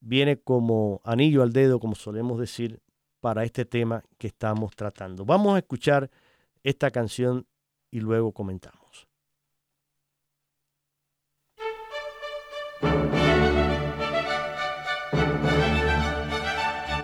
viene 0.00 0.40
como 0.40 1.00
anillo 1.04 1.42
al 1.42 1.52
dedo, 1.52 1.78
como 1.78 1.94
solemos 1.94 2.38
decir, 2.38 2.80
para 3.20 3.44
este 3.44 3.64
tema 3.64 4.02
que 4.18 4.26
estamos 4.26 4.74
tratando. 4.74 5.24
Vamos 5.24 5.54
a 5.54 5.58
escuchar 5.58 6.10
esta 6.64 6.90
canción 6.90 7.46
y 7.90 8.00
luego 8.00 8.32
comentamos. 8.32 8.81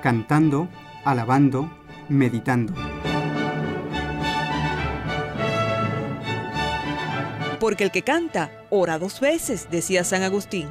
Cantando, 0.02 0.68
alabando, 1.04 1.70
meditando. 2.08 2.72
Porque 7.60 7.84
el 7.84 7.90
que 7.90 8.02
canta, 8.02 8.50
ora 8.70 8.98
dos 8.98 9.20
veces, 9.20 9.68
decía 9.70 10.04
San 10.04 10.22
Agustín. 10.22 10.68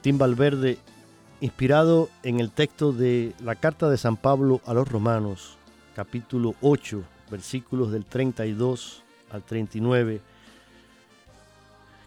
Martín 0.00 0.16
Valverde, 0.16 0.78
inspirado 1.42 2.08
en 2.22 2.40
el 2.40 2.50
texto 2.50 2.90
de 2.90 3.34
la 3.38 3.54
carta 3.54 3.90
de 3.90 3.98
San 3.98 4.16
Pablo 4.16 4.62
a 4.64 4.72
los 4.72 4.88
Romanos, 4.88 5.58
capítulo 5.94 6.54
8, 6.62 7.02
versículos 7.30 7.92
del 7.92 8.06
32 8.06 9.02
al 9.30 9.42
39, 9.42 10.22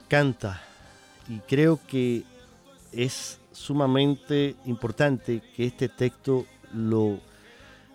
canta 0.08 0.60
y 1.30 1.38
creo 1.42 1.80
que 1.88 2.24
es 2.92 3.40
sumamente 3.52 4.56
importante 4.66 5.44
que 5.56 5.68
este 5.68 5.88
texto 5.88 6.48
lo 6.74 7.20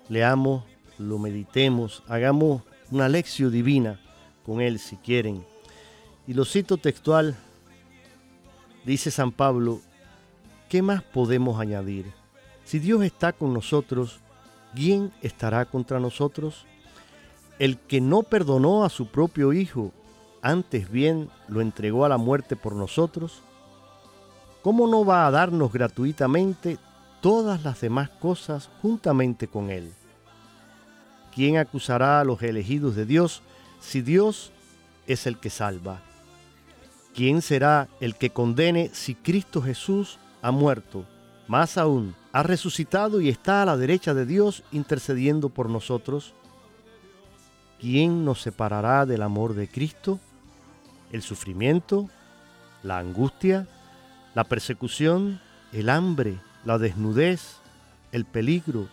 leamos, 0.08 0.62
lo 0.96 1.18
meditemos, 1.18 2.04
hagamos 2.06 2.62
una 2.92 3.08
lección 3.08 3.50
divina 3.50 3.98
con 4.46 4.60
él 4.60 4.78
si 4.78 4.94
quieren. 4.94 5.44
Y 6.28 6.34
lo 6.34 6.44
cito 6.44 6.76
textual 6.76 7.36
Dice 8.88 9.10
San 9.10 9.32
Pablo, 9.32 9.82
¿qué 10.68 10.82
más 10.82 11.02
podemos 11.02 11.60
añadir? 11.60 12.12
Si 12.64 12.78
Dios 12.78 13.02
está 13.02 13.32
con 13.32 13.52
nosotros, 13.52 14.20
¿quién 14.74 15.12
estará 15.22 15.64
contra 15.64 16.00
nosotros? 16.00 16.66
El 17.58 17.78
que 17.78 18.00
no 18.00 18.22
perdonó 18.22 18.84
a 18.84 18.88
su 18.88 19.06
propio 19.08 19.52
Hijo, 19.52 19.92
antes 20.42 20.90
bien 20.90 21.30
lo 21.48 21.60
entregó 21.60 22.04
a 22.04 22.08
la 22.08 22.18
muerte 22.18 22.56
por 22.56 22.74
nosotros, 22.74 23.42
¿cómo 24.62 24.86
no 24.86 25.04
va 25.04 25.26
a 25.26 25.30
darnos 25.30 25.72
gratuitamente 25.72 26.78
todas 27.20 27.64
las 27.64 27.80
demás 27.80 28.10
cosas 28.10 28.70
juntamente 28.82 29.48
con 29.48 29.70
Él? 29.70 29.92
¿Quién 31.34 31.56
acusará 31.56 32.20
a 32.20 32.24
los 32.24 32.42
elegidos 32.42 32.94
de 32.94 33.06
Dios 33.06 33.42
si 33.80 34.02
Dios 34.02 34.52
es 35.06 35.26
el 35.26 35.38
que 35.38 35.50
salva? 35.50 36.00
¿quién 37.18 37.42
será 37.42 37.88
el 38.00 38.14
que 38.14 38.30
condene 38.30 38.90
si 38.92 39.16
Cristo 39.16 39.60
Jesús 39.60 40.20
ha 40.42 40.50
muerto? 40.50 41.04
Más 41.46 41.78
aún, 41.78 42.14
ha 42.32 42.42
resucitado 42.42 43.20
y 43.20 43.28
está 43.28 43.62
a 43.62 43.66
la 43.66 43.76
derecha 43.76 44.14
de 44.14 44.26
Dios 44.26 44.62
intercediendo 44.70 45.48
por 45.48 45.70
nosotros. 45.70 46.34
¿Quién 47.80 48.24
nos 48.24 48.42
separará 48.42 49.06
del 49.06 49.22
amor 49.22 49.54
de 49.54 49.68
Cristo? 49.68 50.18
¿El 51.10 51.22
sufrimiento? 51.22 52.08
¿La 52.82 52.98
angustia? 52.98 53.66
¿La 54.34 54.44
persecución? 54.44 55.40
¿El 55.72 55.88
hambre? 55.88 56.38
¿La 56.64 56.78
desnudez? 56.78 57.56
¿El 58.12 58.24
peligro? 58.24 58.88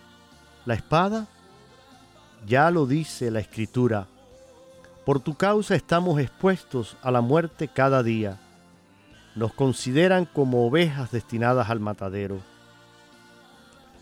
¿La 0.66 0.76
espada? 0.76 1.28
Ya 2.48 2.72
lo 2.72 2.86
dice 2.86 3.32
la 3.32 3.40
Escritura. 3.40 4.08
Por 5.06 5.20
tu 5.20 5.36
causa 5.36 5.76
estamos 5.76 6.20
expuestos 6.20 6.96
a 7.02 7.12
la 7.12 7.22
muerte 7.22 7.68
cada 7.68 8.02
día. 8.02 8.40
Nos 9.36 9.54
consideran 9.54 10.26
como 10.26 10.66
ovejas 10.66 11.12
destinadas 11.12 11.70
al 11.70 11.80
matadero. 11.80 12.40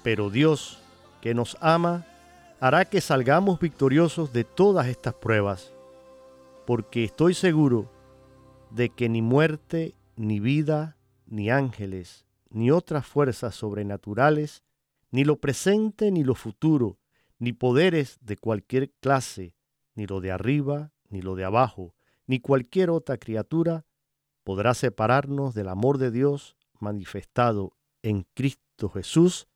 Pero 0.04 0.30
Dios, 0.30 0.80
que 1.22 1.34
nos 1.34 1.58
ama, 1.60 2.06
hará 2.60 2.86
que 2.86 3.02
salgamos 3.02 3.60
victoriosos 3.60 4.32
de 4.32 4.44
todas 4.44 4.88
estas 4.88 5.16
pruebas, 5.16 5.74
porque 6.68 7.04
estoy 7.04 7.34
seguro 7.34 7.92
de 8.70 8.90
que 8.90 9.10
ni 9.10 9.22
muerte, 9.22 9.96
ni 10.16 10.40
vida, 10.40 10.98
ni 11.26 11.50
ángeles, 11.50 12.26
ni 12.50 12.70
otras 12.70 13.06
fuerzas 13.08 13.56
sobrenaturales, 13.56 14.64
ni 15.10 15.24
lo 15.24 15.38
presente 15.38 16.12
ni 16.12 16.24
lo 16.24 16.36
futuro, 16.36 17.00
ni 17.40 17.54
poderes 17.54 18.18
de 18.22 18.38
cualquier 18.38 18.92
clase, 19.00 19.56
ni 19.96 20.06
lo 20.06 20.22
de 20.22 20.32
arriba, 20.32 20.92
ni 21.10 21.22
lo 21.22 21.36
de 21.36 21.44
abajo, 21.44 21.96
ni 22.28 22.40
cualquier 22.40 22.90
otra 22.90 23.18
criatura 23.18 23.86
podrá 24.44 24.74
separarnos 24.74 25.54
del 25.54 25.70
amor 25.70 25.98
de 25.98 26.12
Dios 26.12 26.56
manifestado 26.80 27.74
en 28.02 28.26
Cristo 28.34 28.90
Jesús, 28.90 29.48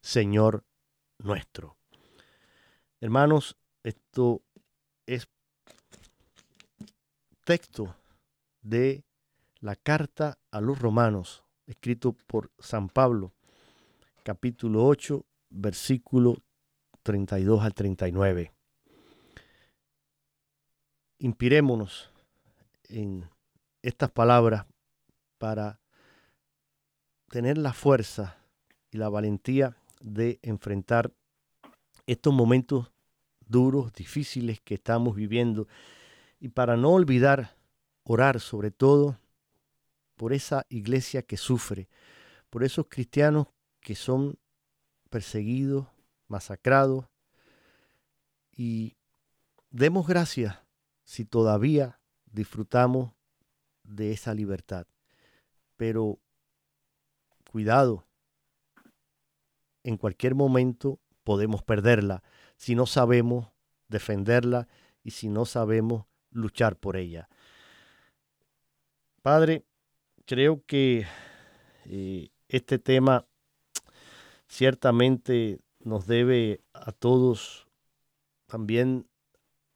Señor 0.00 0.64
nuestro. 1.18 1.76
Hermanos, 3.00 3.56
esto 3.82 4.42
es 5.06 5.28
texto 7.44 7.94
de 8.62 9.04
la 9.60 9.76
carta 9.76 10.38
a 10.50 10.60
los 10.60 10.78
romanos, 10.78 11.42
escrito 11.66 12.16
por 12.26 12.50
San 12.58 12.88
Pablo, 12.88 13.32
capítulo 14.22 14.84
8, 14.86 15.24
versículo 15.50 16.36
32 17.02 17.62
al 17.62 17.74
39 17.74 18.52
inspirémonos 21.22 22.10
en 22.88 23.28
estas 23.82 24.10
palabras 24.10 24.66
para 25.38 25.80
tener 27.28 27.58
la 27.58 27.72
fuerza 27.72 28.38
y 28.90 28.98
la 28.98 29.08
valentía 29.08 29.76
de 30.00 30.38
enfrentar 30.42 31.12
estos 32.06 32.32
momentos 32.32 32.92
duros, 33.46 33.92
difíciles 33.92 34.60
que 34.60 34.74
estamos 34.74 35.14
viviendo. 35.14 35.66
Y 36.38 36.48
para 36.48 36.76
no 36.76 36.90
olvidar 36.90 37.56
orar 38.04 38.40
sobre 38.40 38.70
todo 38.70 39.18
por 40.16 40.32
esa 40.32 40.66
iglesia 40.68 41.22
que 41.22 41.36
sufre, 41.36 41.88
por 42.50 42.64
esos 42.64 42.86
cristianos 42.88 43.46
que 43.80 43.94
son 43.94 44.38
perseguidos, 45.10 45.86
masacrados. 46.28 47.06
Y 48.52 48.96
demos 49.70 50.06
gracias 50.06 50.56
si 51.04 51.24
todavía 51.24 52.00
disfrutamos 52.30 53.12
de 53.84 54.12
esa 54.12 54.34
libertad. 54.34 54.86
Pero 55.76 56.18
cuidado, 57.50 58.06
en 59.82 59.96
cualquier 59.96 60.34
momento 60.34 61.00
podemos 61.24 61.62
perderla 61.62 62.22
si 62.56 62.74
no 62.74 62.86
sabemos 62.86 63.48
defenderla 63.88 64.68
y 65.02 65.10
si 65.10 65.28
no 65.28 65.44
sabemos 65.44 66.06
luchar 66.30 66.76
por 66.76 66.96
ella. 66.96 67.28
Padre, 69.20 69.64
creo 70.26 70.64
que 70.66 71.06
eh, 71.84 72.30
este 72.48 72.78
tema 72.78 73.26
ciertamente 74.48 75.60
nos 75.80 76.06
debe 76.06 76.62
a 76.72 76.92
todos 76.92 77.68
también 78.46 79.08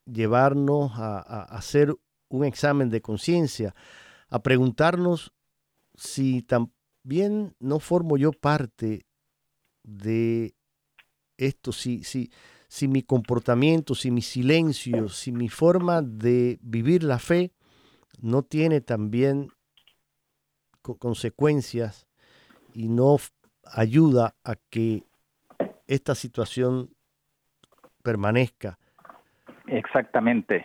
llevarnos 0.05 0.93
a, 0.95 1.43
hacer 1.45 1.97
un 2.29 2.45
examen 2.45 2.91
de 2.91 3.01
conciencia, 3.01 3.75
a 4.29 4.43
preguntarnos 4.43 5.33
si 5.95 6.43
también 6.43 7.55
no 7.61 7.79
formo 7.79 8.17
yo 8.17 8.33
parte 8.33 9.07
de 9.83 10.55
esto, 11.37 11.73
si, 11.73 12.03
si, 12.03 12.31
si 12.69 12.89
mi 12.89 13.03
comportamiento, 13.03 13.95
si 13.95 14.11
mi 14.11 14.23
silencio, 14.23 15.09
si 15.09 15.33
mi 15.33 15.49
forma 15.49 16.03
de 16.03 16.59
vivir 16.63 17.03
la 17.03 17.19
fe 17.19 17.53
no 18.21 18.43
tiene 18.43 18.81
también 18.81 19.49
consecuencias 20.99 22.07
y 22.73 22.89
no 22.89 23.17
ayuda 23.65 24.35
a 24.45 24.55
que 24.71 25.05
esta 25.87 26.15
situación 26.15 26.91
permanezca. 28.03 28.79
Exactamente. 29.67 30.65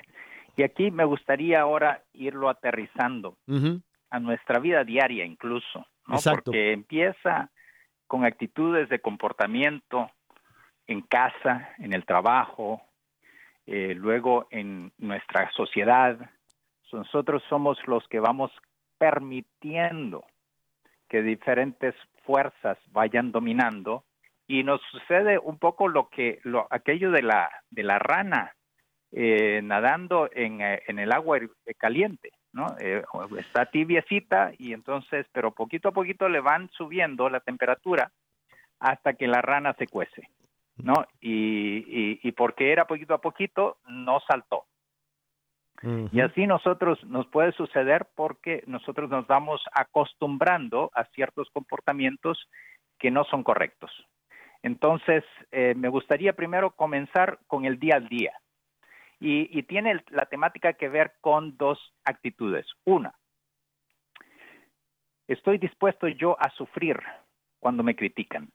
Y 0.55 0.63
aquí 0.63 0.91
me 0.91 1.05
gustaría 1.05 1.61
ahora 1.61 2.03
irlo 2.13 2.49
aterrizando 2.49 3.37
a 4.09 4.19
nuestra 4.19 4.59
vida 4.59 4.83
diaria 4.83 5.25
incluso, 5.25 5.85
¿no? 6.07 6.17
Porque 6.23 6.73
empieza 6.73 7.49
con 8.07 8.25
actitudes 8.25 8.89
de 8.89 8.99
comportamiento 8.99 10.11
en 10.87 11.01
casa, 11.01 11.69
en 11.77 11.93
el 11.93 12.05
trabajo, 12.05 12.81
eh, 13.65 13.93
luego 13.95 14.47
en 14.51 14.91
nuestra 14.97 15.49
sociedad. 15.51 16.17
Nosotros 16.91 17.41
somos 17.47 17.77
los 17.87 18.05
que 18.09 18.19
vamos 18.19 18.51
permitiendo 18.97 20.25
que 21.07 21.21
diferentes 21.21 21.95
fuerzas 22.25 22.77
vayan 22.91 23.31
dominando 23.31 24.03
y 24.47 24.63
nos 24.63 24.81
sucede 24.91 25.39
un 25.39 25.57
poco 25.57 25.87
lo 25.87 26.09
que 26.09 26.39
lo 26.43 26.67
aquello 26.69 27.11
de 27.11 27.21
la 27.21 27.49
de 27.69 27.83
la 27.83 27.99
rana 27.99 28.53
eh, 29.13 29.59
nadando 29.61 30.29
en, 30.33 30.61
eh, 30.61 30.83
en, 30.87 30.97
el 30.97 31.11
agua 31.11 31.37
caliente, 31.77 32.31
¿no? 32.53 32.77
Eh, 32.79 33.03
está 33.37 33.65
tibiecita 33.65 34.53
y 34.57 34.71
entonces, 34.71 35.25
pero 35.33 35.51
poquito 35.51 35.89
a 35.89 35.91
poquito 35.91 36.29
le 36.29 36.39
van 36.39 36.69
subiendo 36.69 37.29
la 37.29 37.41
temperatura 37.41 38.09
hasta 38.79 39.13
que 39.15 39.27
la 39.27 39.41
rana 39.41 39.73
se 39.73 39.87
cuece, 39.87 40.29
¿no? 40.77 40.93
Y, 41.19 42.19
y, 42.23 42.31
porque 42.31 42.71
era 42.71 42.85
poquito 42.85 43.13
a 43.13 43.21
poquito, 43.21 43.79
no 43.85 44.21
saltó. 44.21 44.63
Y 46.11 46.21
así 46.21 46.47
nosotros 46.47 47.03
nos 47.05 47.27
puede 47.27 47.51
suceder 47.53 48.07
porque 48.15 48.63
nosotros 48.67 49.09
nos 49.09 49.27
vamos 49.27 49.61
acostumbrando 49.73 50.89
a 50.93 51.03
ciertos 51.05 51.49
comportamientos 51.49 52.47
que 52.97 53.11
no 53.11 53.25
son 53.25 53.43
correctos. 53.43 53.91
Entonces, 54.61 55.23
me 55.51 55.89
gustaría 55.89 56.33
primero 56.33 56.71
comenzar 56.71 57.39
con 57.47 57.65
el 57.65 57.79
día 57.79 57.95
al 57.95 58.07
día. 58.07 58.31
Y, 59.23 59.61
tiene 59.63 60.03
la 60.09 60.25
temática 60.25 60.73
que 60.73 60.89
ver 60.89 61.13
con 61.21 61.55
dos 61.55 61.77
actitudes. 62.05 62.65
Una, 62.85 63.13
¿estoy 65.27 65.59
dispuesto 65.59 66.07
yo 66.07 66.35
a 66.39 66.49
sufrir 66.49 66.99
cuando 67.59 67.83
me 67.83 67.95
critican? 67.95 68.49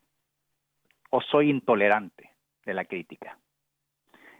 ¿O 1.09 1.21
soy 1.21 1.49
intolerante 1.49 2.31
de 2.65 2.73
la 2.73 2.83
crítica? 2.83 3.39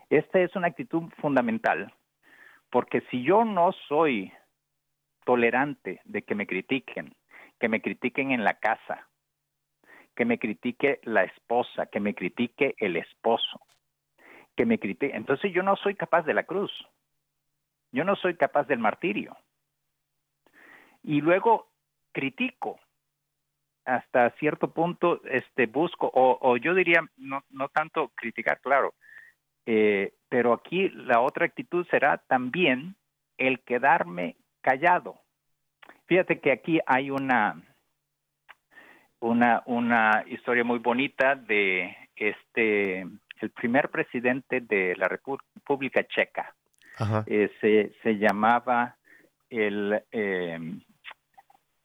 Esta 0.10 0.42
es 0.42 0.54
una 0.58 0.68
actitud 0.68 1.04
fundamental, 1.22 1.94
porque 2.72 3.02
si 3.10 3.24
yo 3.24 3.46
no 3.46 3.72
soy 3.88 4.34
tolerante 5.26 6.02
de 6.04 6.24
que 6.24 6.36
me 6.36 6.46
critiquen, 6.46 7.16
que 7.58 7.70
me 7.70 7.82
critiquen 7.82 8.32
en 8.32 8.44
la 8.44 8.56
casa, 8.56 9.08
que 10.14 10.26
me 10.26 10.40
critique 10.40 11.00
la 11.04 11.24
esposa, 11.24 11.86
que 11.86 12.02
me 12.02 12.14
critique 12.14 12.76
el 12.80 12.98
esposo, 12.98 13.62
que 14.58 14.66
me 14.66 14.80
critique. 14.80 15.16
Entonces 15.16 15.54
yo 15.54 15.64
no 15.64 15.78
soy 15.78 15.96
capaz 15.96 16.24
de 16.24 16.34
la 16.34 16.44
cruz. 16.44 16.72
Yo 17.94 18.04
no 18.04 18.16
soy 18.18 18.36
capaz 18.36 18.68
del 18.68 18.80
martirio. 18.80 19.38
Y 21.04 21.22
luego 21.22 21.70
critico 22.12 22.80
hasta 23.86 24.32
cierto 24.32 24.74
punto, 24.74 25.22
este, 25.24 25.66
busco, 25.66 26.12
o, 26.14 26.58
yo 26.58 26.74
diría, 26.74 27.08
no, 27.16 27.42
no 27.50 27.70
tanto 27.70 28.10
criticar, 28.16 28.60
claro, 28.60 28.94
eh, 29.66 30.14
pero 30.28 30.52
aquí 30.52 30.90
la 30.90 31.22
otra 31.22 31.46
actitud 31.46 31.88
será 31.90 32.18
también 32.18 32.98
el 33.38 33.62
quedarme 33.62 34.36
callado. 34.60 35.22
Fíjate 36.08 36.42
que 36.42 36.52
aquí 36.52 36.82
hay 36.86 37.12
una, 37.12 37.62
una, 39.22 39.64
una 39.68 40.26
historia 40.28 40.66
muy 40.66 40.80
bonita 40.80 41.36
de 41.36 41.96
este 42.18 43.08
el 43.42 43.52
primer 43.52 43.90
presidente 43.90 44.62
de 44.62 44.96
la 44.96 45.08
República 45.08 46.04
Checa. 46.08 46.54
Eh, 47.28 47.52
se, 47.62 47.94
se, 48.02 48.18
llamaba 48.18 48.96
el 49.50 50.02
eh, 50.12 50.60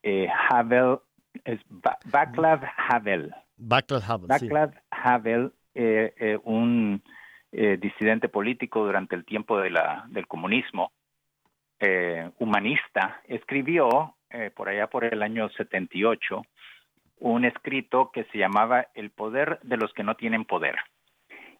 eh, 0.01 0.27
Havel, 0.49 0.97
es 1.43 1.59
Havel. 2.89 3.33
Václav 4.27 4.73
Havel, 4.89 5.53
un 6.43 7.03
disidente 7.51 8.29
político 8.29 8.83
durante 8.83 9.15
el 9.15 9.23
tiempo 9.25 9.59
de 9.59 9.69
la, 9.69 10.05
del 10.09 10.27
comunismo, 10.27 10.91
humanista, 12.39 13.21
escribió 13.27 14.15
por 14.55 14.69
allá 14.69 14.87
por 14.87 15.05
el 15.05 15.21
año 15.21 15.49
78 15.49 16.41
un 17.19 17.45
escrito 17.45 18.11
que 18.11 18.25
se 18.25 18.37
llamaba 18.37 18.87
El 18.95 19.11
poder 19.11 19.59
de 19.63 19.77
los 19.77 19.93
que 19.93 20.03
no 20.03 20.15
tienen 20.15 20.45
poder. 20.45 20.75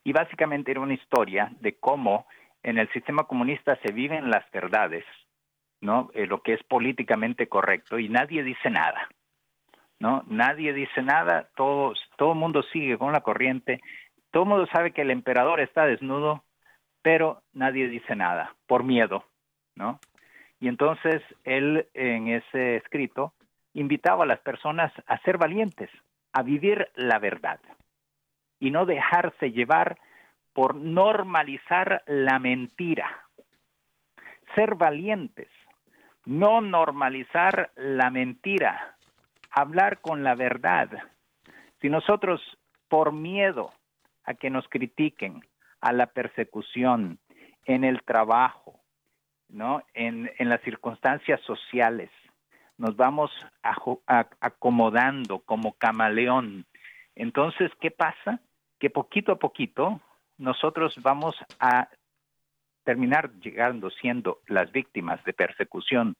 Y 0.03 0.13
básicamente 0.13 0.71
era 0.71 0.81
una 0.81 0.93
historia 0.93 1.51
de 1.59 1.75
cómo 1.75 2.25
en 2.63 2.77
el 2.77 2.91
sistema 2.91 3.25
comunista 3.25 3.77
se 3.83 3.91
viven 3.91 4.29
las 4.29 4.49
verdades, 4.51 5.05
¿no? 5.81 6.09
Eh, 6.13 6.25
lo 6.25 6.41
que 6.41 6.53
es 6.53 6.63
políticamente 6.63 7.47
correcto 7.47 7.99
y 7.99 8.09
nadie 8.09 8.43
dice 8.43 8.69
nada, 8.69 9.09
¿no? 9.99 10.23
Nadie 10.27 10.73
dice 10.73 11.01
nada, 11.01 11.49
todo 11.55 11.93
todo 12.17 12.33
el 12.33 12.39
mundo 12.39 12.63
sigue 12.71 12.97
con 12.97 13.11
la 13.11 13.21
corriente, 13.21 13.81
todo 14.31 14.43
el 14.43 14.49
mundo 14.49 14.67
sabe 14.67 14.91
que 14.91 15.01
el 15.01 15.11
emperador 15.11 15.59
está 15.59 15.85
desnudo, 15.85 16.43
pero 17.01 17.41
nadie 17.53 17.87
dice 17.87 18.15
nada 18.15 18.55
por 18.65 18.83
miedo, 18.83 19.25
¿no? 19.75 19.99
Y 20.59 20.69
entonces 20.69 21.21
él 21.43 21.87
en 21.93 22.29
ese 22.29 22.77
escrito 22.77 23.33
invitaba 23.73 24.23
a 24.23 24.27
las 24.27 24.39
personas 24.39 24.93
a 25.07 25.17
ser 25.19 25.37
valientes, 25.37 25.89
a 26.31 26.43
vivir 26.43 26.87
la 26.95 27.19
verdad 27.19 27.59
y 28.63 28.71
no 28.71 28.85
dejarse 28.85 29.51
llevar 29.51 29.97
por 30.53 30.73
normalizar 30.73 32.01
la 32.07 32.39
mentira. 32.39 33.27
Ser 34.55 34.75
valientes, 34.75 35.49
no 36.25 36.61
normalizar 36.61 37.71
la 37.75 38.09
mentira, 38.09 38.95
hablar 39.51 39.99
con 39.99 40.23
la 40.23 40.35
verdad. 40.35 40.89
Si 41.81 41.89
nosotros, 41.89 42.39
por 42.87 43.11
miedo 43.11 43.73
a 44.23 44.33
que 44.33 44.49
nos 44.49 44.65
critiquen, 44.69 45.45
a 45.81 45.91
la 45.91 46.05
persecución, 46.05 47.19
en 47.65 47.83
el 47.83 48.01
trabajo, 48.03 48.79
¿no? 49.49 49.83
en, 49.93 50.31
en 50.37 50.47
las 50.47 50.61
circunstancias 50.61 51.41
sociales, 51.41 52.09
nos 52.77 52.95
vamos 52.95 53.29
acomodando 54.39 55.39
como 55.39 55.73
camaleón. 55.73 56.65
Entonces, 57.15 57.69
¿qué 57.81 57.91
pasa? 57.91 58.39
Que 58.83 58.89
poquito 58.89 59.31
a 59.31 59.39
poquito 59.39 60.01
nosotros 60.37 60.93
vamos 61.01 61.37
a 61.57 61.87
terminar 62.83 63.31
llegando 63.39 63.89
siendo 63.89 64.41
las 64.45 64.73
víctimas 64.73 65.23
de 65.23 65.31
persecución, 65.31 66.17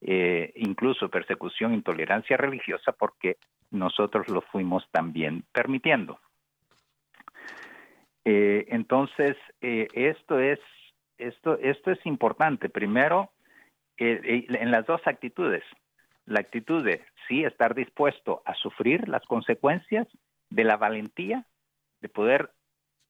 eh, 0.00 0.50
incluso 0.56 1.08
persecución, 1.08 1.72
intolerancia 1.72 2.36
religiosa, 2.36 2.90
porque 2.90 3.36
nosotros 3.70 4.26
lo 4.28 4.40
fuimos 4.40 4.84
también 4.90 5.44
permitiendo. 5.52 6.18
Eh, 8.24 8.66
entonces, 8.70 9.36
eh, 9.60 9.86
esto 9.92 10.40
es 10.40 10.58
esto 11.16 11.58
esto 11.58 11.92
es 11.92 12.04
importante. 12.06 12.68
Primero, 12.68 13.30
en 13.98 14.70
las 14.72 14.84
dos 14.84 15.00
actitudes, 15.06 15.62
la 16.26 16.40
actitud 16.40 16.82
de 16.84 17.04
sí 17.28 17.44
estar 17.44 17.76
dispuesto 17.76 18.42
a 18.46 18.54
sufrir 18.54 19.08
las 19.08 19.24
consecuencias 19.26 20.08
de 20.48 20.64
la 20.64 20.76
valentía 20.76 21.46
de 22.00 22.08
poder 22.08 22.50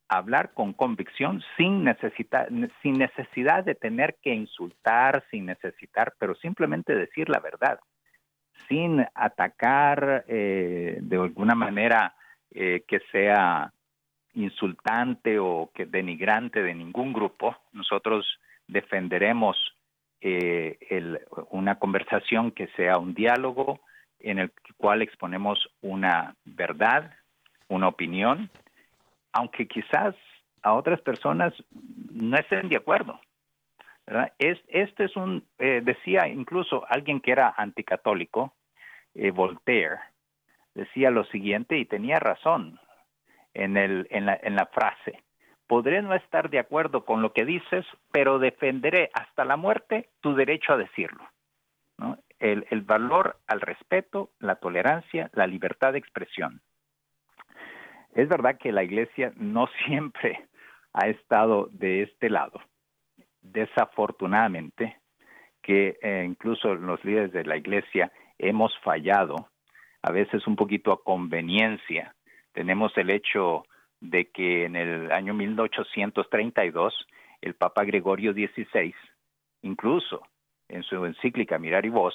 hablar 0.09 0.53
con 0.55 0.72
convicción 0.72 1.43
sin 1.57 1.84
necesidad, 1.84 2.49
sin 2.82 2.95
necesidad 2.95 3.64
de 3.64 3.76
tener 3.76 4.16
que 4.20 4.34
insultar, 4.34 5.24
sin 5.30 5.47
necesitar, 5.47 6.14
pero 6.18 6.34
simplemente 6.34 6.95
decir 6.95 7.28
la 7.28 7.38
verdad, 7.38 7.78
sin 8.68 9.07
atacar 9.14 10.24
eh, 10.26 10.99
de 11.01 11.16
alguna 11.16 11.55
manera 11.55 12.14
eh, 12.51 12.82
que 12.88 13.01
sea 13.12 13.72
insultante 14.34 15.38
o 15.38 15.70
que 15.72 15.86
denigrante 15.86 16.62
de 16.62 16.74
ningún 16.74 17.12
grupo. 17.12 17.57
Nosotros 17.72 18.26
defenderemos 18.66 19.57
eh, 20.20 20.78
una 21.51 21.78
conversación 21.78 22.51
que 22.51 22.66
sea 22.76 22.99
un 22.99 23.14
diálogo 23.14 23.80
en 24.18 24.38
el 24.38 24.53
cual 24.76 25.03
exponemos 25.03 25.68
una 25.80 26.34
verdad, 26.45 27.12
una 27.68 27.88
opinión, 27.88 28.51
aunque 29.33 29.66
quizás 29.66 30.14
a 30.62 30.74
otras 30.74 31.01
personas 31.01 31.53
no 32.11 32.37
estén 32.37 32.68
de 32.68 32.76
acuerdo. 32.76 33.20
Es, 34.39 34.59
este 34.68 35.05
es 35.05 35.16
un, 35.16 35.45
eh, 35.59 35.81
decía 35.85 36.26
incluso 36.26 36.85
alguien 36.89 37.20
que 37.20 37.31
era 37.31 37.55
anticatólico, 37.57 38.55
eh, 39.14 39.31
Voltaire, 39.31 39.99
decía 40.74 41.11
lo 41.11 41.24
siguiente 41.24 41.78
y 41.78 41.85
tenía 41.85 42.18
razón 42.18 42.81
en, 43.55 43.76
el, 43.76 44.09
en, 44.11 44.26
la, 44.26 44.39
en 44.43 44.57
la 44.57 44.66
frase, 44.66 45.22
podré 45.66 46.03
no 46.03 46.14
estar 46.14 46.51
de 46.51 46.59
acuerdo 46.59 47.05
con 47.05 47.22
lo 47.22 47.33
que 47.33 47.45
dices, 47.45 47.87
pero 48.11 48.41
defenderé 48.41 49.11
hasta 49.14 49.45
la 49.45 49.57
muerte 49.57 50.09
tu 50.20 50.35
derecho 50.35 50.72
a 50.72 50.76
decirlo. 50.76 51.24
El, 52.39 52.66
el, 52.70 52.81
valor 52.81 53.39
al 53.47 53.61
respeto, 53.61 54.31
la 54.39 54.57
tolerancia, 54.57 55.31
la 55.35 55.47
libertad 55.47 55.93
de 55.93 55.99
expresión. 55.99 56.62
Es 58.15 58.29
verdad 58.29 58.59
que 58.59 58.73
la 58.73 58.83
Iglesia 58.83 59.33
no 59.37 59.69
siempre 59.87 60.49
ha 60.93 61.09
estado 61.09 61.69
de 61.73 62.03
este 62.03 62.31
lado. 62.31 62.61
Desafortunadamente, 63.43 64.99
que 65.63 65.99
eh, 66.03 66.25
incluso 66.27 66.75
los 66.75 67.05
líderes 67.05 67.33
de 67.33 67.45
la 67.45 67.57
Iglesia 67.57 68.13
hemos 68.39 68.77
fallado, 68.79 69.49
a 70.03 70.13
veces 70.13 70.47
un 70.47 70.57
poquito 70.57 70.93
a 70.93 71.03
conveniencia. 71.03 72.15
Tenemos 72.53 72.97
el 72.97 73.11
hecho 73.11 73.65
de 74.01 74.31
que 74.31 74.65
en 74.65 74.77
el 74.77 75.13
año 75.13 75.35
1832 75.35 77.07
el 77.43 77.55
Papa 77.55 77.85
Gregorio 77.85 78.33
XVI, 78.33 78.95
incluso 79.63 80.23
en 80.69 80.83
su 80.83 81.05
encíclica 81.05 81.59
Mirar 81.59 81.85
y 81.85 81.91
Voz, 81.91 82.15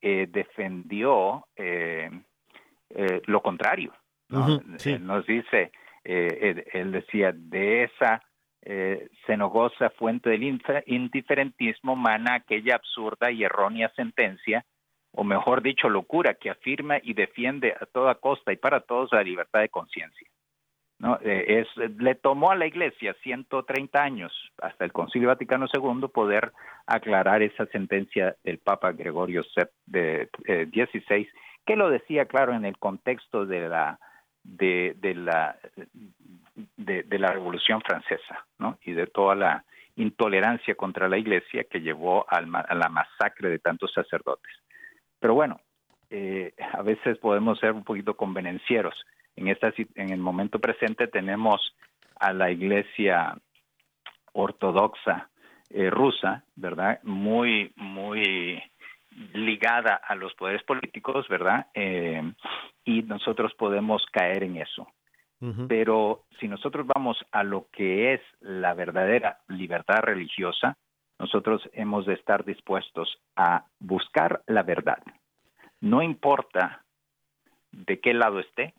eh, 0.00 0.28
defendió 0.30 1.46
eh, 1.56 2.10
eh, 2.90 3.22
lo 3.26 3.42
contrario. 3.42 3.92
Nos 4.28 5.26
dice, 5.26 5.72
él, 6.04 6.92
decía, 6.92 7.32
de 7.32 7.84
esa 7.84 8.22
cenogosa 9.26 9.90
fuente 9.90 10.30
del 10.30 10.60
indiferentismo 10.86 11.96
mana 11.96 12.34
aquella 12.34 12.76
absurda 12.76 13.30
y 13.30 13.44
errónea 13.44 13.90
sentencia, 13.96 14.64
o 15.12 15.24
mejor 15.24 15.62
dicho, 15.62 15.88
locura, 15.88 16.34
que 16.34 16.50
afirma 16.50 16.98
y 17.02 17.14
defiende 17.14 17.74
a 17.80 17.86
toda 17.86 18.16
costa 18.16 18.52
y 18.52 18.56
para 18.56 18.80
todos 18.80 19.12
la 19.12 19.22
libertad 19.22 19.60
de 19.60 19.68
conciencia. 19.68 20.28
¿no? 20.98 21.18
Eh, 21.22 21.60
es, 21.60 21.68
le 21.98 22.14
tomó 22.14 22.50
a 22.50 22.56
la 22.56 22.66
Iglesia 22.66 23.14
130 23.22 24.02
años, 24.02 24.32
hasta 24.60 24.84
el 24.84 24.92
Concilio 24.92 25.28
Vaticano 25.28 25.66
II, 25.72 26.08
poder 26.12 26.52
aclarar 26.86 27.42
esa 27.42 27.66
sentencia 27.66 28.36
del 28.42 28.58
Papa 28.58 28.92
Gregorio 28.92 29.44
XVI, 29.44 31.28
que 31.66 31.76
lo 31.76 31.90
decía 31.90 32.26
claro 32.26 32.54
en 32.54 32.64
el 32.64 32.78
contexto 32.78 33.46
de 33.46 33.68
la 33.68 34.00
de, 34.56 34.96
la 35.14 35.56
de, 36.76 37.18
la 37.18 37.32
Revolución 37.32 37.80
Francesa, 37.80 38.46
¿no? 38.58 38.78
Y 38.82 38.92
de 38.92 39.06
toda 39.06 39.34
la 39.34 39.64
intolerancia 39.96 40.74
contra 40.74 41.08
la 41.08 41.18
Iglesia 41.18 41.64
que 41.64 41.80
llevó 41.80 42.26
a 42.28 42.40
la 42.40 42.88
masacre 42.88 43.50
de 43.50 43.58
tantos 43.58 43.92
sacerdotes. 43.92 44.52
Pero 45.18 45.34
bueno, 45.34 45.60
eh, 46.10 46.54
a 46.72 46.82
veces 46.82 47.18
podemos 47.18 47.58
ser 47.58 47.72
un 47.72 47.84
poquito 47.84 48.16
convenencieros 48.16 48.94
en, 49.38 49.48
esta, 49.48 49.72
en 49.94 50.10
el 50.10 50.18
momento 50.18 50.58
presente 50.58 51.06
tenemos 51.06 51.74
a 52.18 52.32
la 52.32 52.50
iglesia 52.50 53.36
ortodoxa 54.32 55.30
eh, 55.70 55.90
rusa, 55.90 56.44
¿verdad? 56.56 57.00
Muy, 57.04 57.72
muy 57.76 58.62
ligada 59.32 59.94
a 59.94 60.14
los 60.14 60.34
poderes 60.34 60.62
políticos, 60.64 61.28
¿verdad? 61.28 61.66
Eh, 61.74 62.22
y 62.88 63.02
nosotros 63.02 63.52
podemos 63.52 64.02
caer 64.12 64.44
en 64.44 64.56
eso. 64.56 64.88
Pero 65.68 66.24
si 66.40 66.48
nosotros 66.48 66.86
vamos 66.86 67.18
a 67.30 67.44
lo 67.44 67.68
que 67.70 68.14
es 68.14 68.20
la 68.40 68.72
verdadera 68.72 69.38
libertad 69.46 70.00
religiosa, 70.00 70.78
nosotros 71.18 71.62
hemos 71.74 72.06
de 72.06 72.14
estar 72.14 72.44
dispuestos 72.46 73.20
a 73.36 73.66
buscar 73.78 74.42
la 74.46 74.62
verdad. 74.62 75.00
No 75.80 76.02
importa 76.02 76.82
de 77.70 78.00
qué 78.00 78.14
lado 78.14 78.40
esté, 78.40 78.72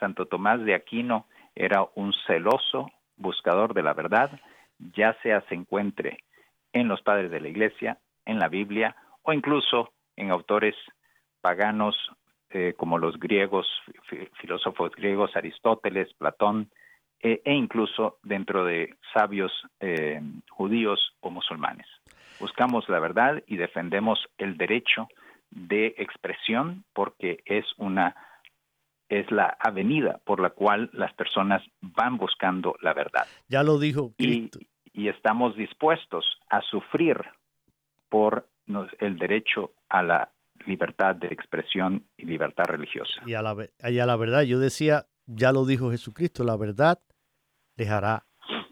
Santo 0.00 0.26
Tomás 0.26 0.64
de 0.64 0.74
Aquino 0.74 1.26
era 1.54 1.86
un 1.94 2.14
celoso 2.26 2.90
buscador 3.16 3.74
de 3.74 3.82
la 3.82 3.92
verdad, 3.92 4.30
ya 4.78 5.14
sea 5.22 5.42
se 5.42 5.54
encuentre 5.54 6.24
en 6.72 6.88
los 6.88 7.02
padres 7.02 7.30
de 7.30 7.40
la 7.40 7.48
Iglesia, 7.48 7.98
en 8.24 8.38
la 8.38 8.48
Biblia 8.48 8.96
o 9.22 9.32
incluso 9.34 9.92
en 10.16 10.30
autores 10.30 10.74
paganos 11.42 11.96
eh, 12.58 12.72
como 12.74 12.96
los 12.96 13.18
griegos, 13.18 13.66
filósofos 14.40 14.90
griegos, 14.92 15.36
Aristóteles, 15.36 16.08
Platón, 16.14 16.70
eh, 17.20 17.42
e 17.44 17.52
incluso 17.52 18.16
dentro 18.22 18.64
de 18.64 18.94
sabios 19.12 19.52
eh, 19.80 20.22
judíos 20.48 20.98
o 21.20 21.28
musulmanes. 21.28 21.86
buscamos 22.40 22.88
la 22.88 22.98
verdad 22.98 23.42
y 23.46 23.58
defendemos 23.58 24.18
el 24.38 24.56
derecho 24.56 25.06
de 25.50 25.96
expresión 25.98 26.84
porque 26.94 27.42
es 27.44 27.66
una 27.76 28.16
es 29.10 29.30
la 29.30 29.58
avenida 29.60 30.18
por 30.24 30.40
la 30.40 30.48
cual 30.48 30.88
las 30.94 31.12
personas 31.12 31.62
van 31.82 32.16
buscando 32.16 32.76
la 32.80 32.94
verdad. 32.94 33.26
Ya 33.48 33.62
lo 33.64 33.78
dijo 33.78 34.14
Cristo. 34.16 34.60
Y, 34.94 35.08
estamos 35.08 35.54
dispuestos 35.56 36.24
a 36.48 36.62
sufrir 36.62 37.22
por 38.08 38.48
el 38.98 39.18
derecho 39.18 39.72
a 39.90 40.02
la 40.02 40.30
libertad 40.66 41.16
de 41.16 41.28
expresión 41.28 42.06
y 42.16 42.24
libertad 42.24 42.64
religiosa. 42.64 43.22
Y 43.26 43.34
a 43.34 43.42
la, 43.42 43.54
la 43.80 44.16
verdad, 44.16 44.42
yo 44.42 44.58
decía, 44.58 45.06
ya 45.26 45.52
lo 45.52 45.64
dijo 45.64 45.90
Jesucristo, 45.90 46.44
la 46.44 46.56
verdad 46.56 47.00
les 47.76 47.90
hará 47.90 48.26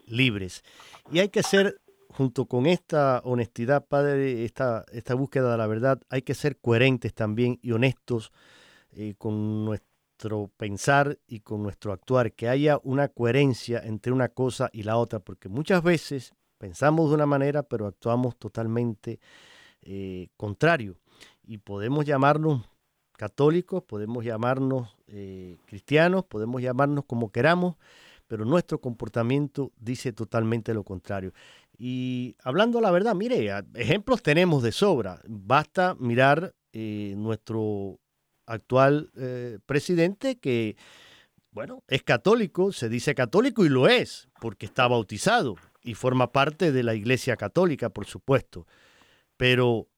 libres. 0.06 0.62
Y 1.10 1.18
hay 1.18 1.28
que 1.28 1.42
ser, 1.42 1.80
junto 2.08 2.46
con 2.46 2.66
esta 2.66 3.20
honestidad, 3.24 3.86
Padre, 3.86 4.44
esta, 4.44 4.84
esta 4.92 5.14
búsqueda 5.14 5.52
de 5.52 5.58
la 5.58 5.66
verdad, 5.66 6.00
hay 6.08 6.22
que 6.22 6.34
ser 6.34 6.58
coherentes 6.58 7.14
también 7.14 7.58
y 7.62 7.72
honestos 7.72 8.32
eh, 8.92 9.14
con 9.18 9.64
nuestro 9.64 10.50
pensar 10.56 11.18
y 11.26 11.40
con 11.40 11.62
nuestro 11.62 11.92
actuar, 11.92 12.32
que 12.32 12.48
haya 12.48 12.78
una 12.82 13.08
coherencia 13.08 13.80
entre 13.84 14.12
una 14.12 14.28
cosa 14.28 14.70
y 14.72 14.84
la 14.84 14.96
otra, 14.96 15.18
porque 15.18 15.48
muchas 15.48 15.82
veces 15.82 16.34
pensamos 16.58 17.10
de 17.10 17.16
una 17.16 17.26
manera, 17.26 17.62
pero 17.62 17.86
actuamos 17.86 18.38
totalmente 18.38 19.20
eh, 19.82 20.28
contrario. 20.36 20.96
Y 21.46 21.58
podemos 21.58 22.04
llamarnos 22.04 22.62
católicos, 23.16 23.82
podemos 23.82 24.24
llamarnos 24.24 24.96
eh, 25.08 25.56
cristianos, 25.66 26.24
podemos 26.24 26.62
llamarnos 26.62 27.04
como 27.04 27.30
queramos, 27.30 27.76
pero 28.26 28.44
nuestro 28.44 28.80
comportamiento 28.80 29.72
dice 29.78 30.12
totalmente 30.12 30.74
lo 30.74 30.84
contrario. 30.84 31.32
Y 31.76 32.36
hablando 32.42 32.80
la 32.80 32.90
verdad, 32.90 33.14
mire, 33.14 33.50
ejemplos 33.74 34.22
tenemos 34.22 34.62
de 34.62 34.72
sobra. 34.72 35.20
Basta 35.26 35.96
mirar 35.98 36.54
eh, 36.72 37.14
nuestro 37.16 37.98
actual 38.46 39.10
eh, 39.16 39.58
presidente 39.66 40.38
que, 40.38 40.76
bueno, 41.50 41.82
es 41.88 42.02
católico, 42.02 42.72
se 42.72 42.88
dice 42.88 43.14
católico 43.14 43.64
y 43.64 43.68
lo 43.68 43.88
es, 43.88 44.28
porque 44.40 44.66
está 44.66 44.88
bautizado 44.88 45.56
y 45.82 45.94
forma 45.94 46.32
parte 46.32 46.72
de 46.72 46.82
la 46.82 46.94
Iglesia 46.94 47.36
Católica, 47.36 47.90
por 47.90 48.06
supuesto. 48.06 48.66
Pero 49.36 49.88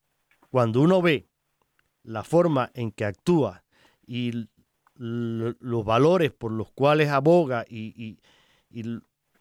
cuando 0.51 0.81
uno 0.81 1.01
ve 1.01 1.29
la 2.07 2.23
forma 2.23 2.71
en 2.75 2.93
que 2.93 3.05
actúa 3.05 3.65
y 4.07 4.49
los 4.95 5.85
valores 5.85 6.33
por 6.33 6.53
los 6.53 6.71
cuales 6.71 7.11
aboga 7.11 7.67
y, 7.69 8.19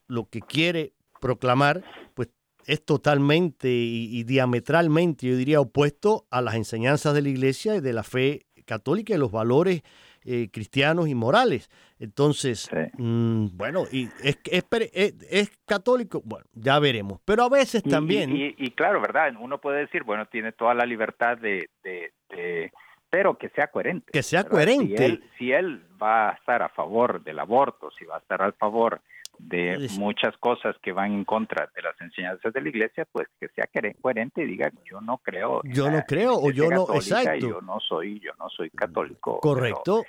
lo 0.07 0.29
que 0.29 0.41
quiere 0.41 0.93
proclamar, 1.19 1.83
pues 2.13 2.29
es 2.65 2.83
totalmente 2.83 3.69
y, 3.69 4.23
diametralmente, 4.23 5.27
yo 5.27 5.35
diría, 5.35 5.61
opuesto 5.61 6.27
a 6.29 6.41
las 6.41 6.55
enseñanzas 6.55 7.13
de 7.13 7.21
la 7.21 7.29
Iglesia 7.29 7.75
y 7.75 7.81
de 7.81 7.93
la 7.93 8.03
fe 8.03 8.45
católica 8.65 9.15
y 9.15 9.17
los 9.17 9.31
valores 9.31 9.81
eh, 10.25 10.49
cristianos 10.51 11.07
y 11.07 11.15
morales. 11.15 11.69
Entonces, 11.99 12.69
mm, 12.97 13.47
bueno, 13.53 13.83
y 13.91 14.09
es, 14.23 14.37
es, 14.51 15.51
católico, 15.65 16.21
bueno, 16.25 16.45
ya 16.53 16.79
veremos, 16.79 17.21
pero 17.23 17.43
a 17.43 17.49
veces 17.49 17.83
también... 17.83 18.31
Y, 18.35 18.71
claro, 18.71 18.99
¿verdad? 18.99 19.33
Uno 19.39 19.59
puede 19.59 19.79
decir, 19.79 20.03
bueno, 20.03 20.25
tiene 20.25 20.51
toda 20.51 20.73
la 20.73 20.85
libertad 20.85 21.37
de 21.37 21.69
pero 23.15 23.37
que 23.37 23.47
sea 23.47 23.67
coherente. 23.67 24.11
Que 24.11 24.21
sea 24.21 24.43
coherente. 24.43 25.21
Si 25.37 25.49
él, 25.49 25.85
va 26.01 26.31
a 26.31 26.33
estar 26.33 26.61
a 26.61 26.67
favor 26.67 27.23
del 27.23 27.39
aborto, 27.39 27.89
si 27.97 28.03
va 28.03 28.17
a 28.17 28.19
estar 28.19 28.41
a 28.41 28.51
favor 28.51 28.99
de 29.39 29.87
muchas 29.97 30.35
cosas 30.37 30.75
que 30.81 30.91
van 30.91 31.13
en 31.13 31.25
contra 31.25 31.69
de 31.75 31.81
las 31.81 31.99
enseñanzas 32.01 32.53
de 32.53 32.61
la 32.61 32.69
iglesia, 32.69 33.05
pues 33.11 33.27
que 33.39 33.47
sea 33.49 33.67
coherente 34.01 34.43
y 34.43 34.45
diga 34.45 34.71
yo 34.83 35.01
no 35.01 35.17
creo. 35.19 35.61
Yo 35.63 35.89
no 35.89 36.03
creo 36.07 36.35
o 36.35 36.51
yo 36.51 36.69
no, 36.69 36.87
exacto. 36.93 37.47
Yo 37.47 37.61
no 37.61 37.79
soy, 37.79 38.19
yo 38.19 38.31
no 38.39 38.49
soy 38.49 38.69
católico. 38.69 39.39
Correcto. 39.39 40.03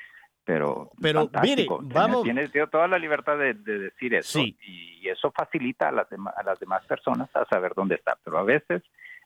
Pero, 0.44 0.92
pero, 1.02 1.28
mire, 1.42 1.66
vamos. 1.82 2.22
Tienes, 2.22 2.52
toda 2.70 2.86
la 2.86 2.98
libertad 2.98 3.36
de, 3.36 3.54
decir 3.54 4.14
eso 4.14 4.38
y 4.40 5.08
eso 5.08 5.32
facilita 5.32 5.88
a 5.88 5.92
las, 5.92 6.06
a 6.12 6.42
las 6.44 6.60
demás 6.60 6.84
personas 6.86 7.28
a 7.34 7.44
saber 7.46 7.72
dónde 7.74 7.96
está. 7.96 8.16
Pero 8.22 8.38
a 8.38 8.44
veces, 8.44 8.82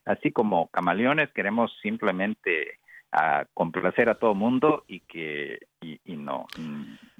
así 0.07 0.33
como 0.33 0.69
camaleones, 0.69 1.31
queremos 1.33 1.77
simplemente 1.83 2.80
a 3.13 3.45
complacer 3.55 4.09
a 4.09 4.15
todo 4.15 4.35
mundo 4.35 4.85
y 4.87 5.01
que 5.01 5.59
y, 5.81 5.99
no 6.17 6.47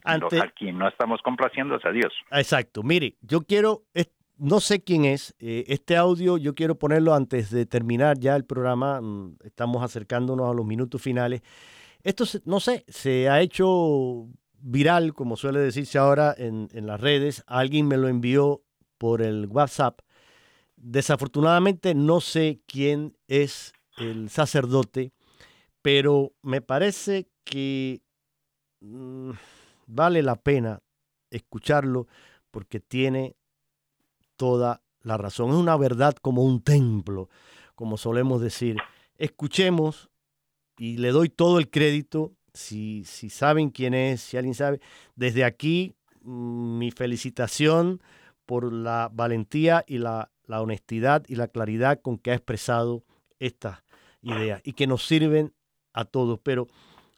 Ante, 0.05 0.41
a 0.41 0.51
quien 0.51 0.79
no 0.79 0.89
estamos 0.89 1.21
complaciendo 1.23 1.77
es 1.77 1.85
a 1.85 1.91
Dios. 1.91 2.13
Exacto. 2.31 2.83
Mire, 2.83 3.17
yo 3.23 3.43
quiero 3.43 3.83
no 4.41 4.59
sé 4.61 4.83
quién 4.83 5.05
es 5.05 5.35
eh, 5.39 5.65
este 5.69 5.97
audio. 5.97 6.39
Yo 6.39 6.55
quiero 6.55 6.75
ponerlo 6.75 7.15
antes 7.15 7.51
de 7.51 7.67
terminar 7.67 8.19
ya 8.19 8.35
el 8.37 8.45
programa. 8.47 9.01
Mm, 9.01 9.37
estamos 9.45 9.83
acercándonos 9.83 10.51
a 10.51 10.55
los 10.55 10.65
minutos 10.65 11.03
finales. 11.03 11.43
Esto, 12.03 12.25
no 12.47 12.59
sé, 12.59 12.85
se 12.89 13.29
ha 13.29 13.43
hecho 13.43 14.27
viral, 14.59 15.13
como 15.13 15.37
suele 15.37 15.61
decirse 15.61 15.99
ahora 15.99 16.35
en, 16.37 16.69
en 16.73 16.87
las 16.87 16.99
redes. 17.01 17.45
Alguien 17.47 17.87
me 17.87 17.99
lo 17.99 18.09
envió 18.09 18.63
por 18.97 19.21
el 19.21 19.47
WhatsApp. 19.47 20.01
Desafortunadamente 20.77 21.95
no 21.95 22.23
sé 22.23 22.61
quién 22.67 23.19
es 23.29 23.75
el 23.99 24.31
sacerdote 24.31 25.13
pero 25.83 26.33
me 26.43 26.61
parece 26.61 27.29
que 27.45 28.03
mm, 28.81 29.31
vale 29.87 30.23
la 30.23 30.37
pena 30.37 30.81
escucharlo 31.31 32.07
porque 32.51 32.81
tiene 32.81 33.37
toda 34.37 34.83
la 35.03 35.17
razón. 35.17 35.51
Es 35.51 35.57
una 35.57 35.77
verdad 35.77 36.15
como 36.21 36.45
un 36.45 36.63
templo, 36.63 37.29
como 37.75 37.97
solemos 37.97 38.41
decir. 38.41 38.77
Escuchemos 39.17 40.11
y 40.79 40.97
le 40.97 41.11
doy 41.11 41.29
todo 41.29 41.59
el 41.59 41.71
crédito, 41.71 42.33
si, 42.53 43.05
si 43.05 43.31
saben 43.31 43.71
quién 43.71 43.95
es, 43.95 44.21
si 44.21 44.37
alguien 44.37 44.55
sabe. 44.55 44.81
Desde 45.15 45.45
aquí, 45.45 45.95
mm, 46.23 46.79
mi 46.79 46.91
felicitación 46.91 48.03
por 48.47 48.73
la 48.73 49.09
valentía 49.13 49.85
y 49.87 49.99
la, 49.99 50.31
la 50.45 50.61
honestidad 50.61 51.25
y 51.29 51.37
la 51.37 51.49
claridad 51.49 52.01
con 52.01 52.19
que 52.19 52.33
ha 52.33 52.35
expresado 52.35 53.05
estas 53.39 53.83
ideas 54.23 54.61
y 54.65 54.73
que 54.73 54.87
nos 54.87 55.07
sirven 55.07 55.55
a 55.93 56.05
todos. 56.05 56.39
Pero 56.41 56.69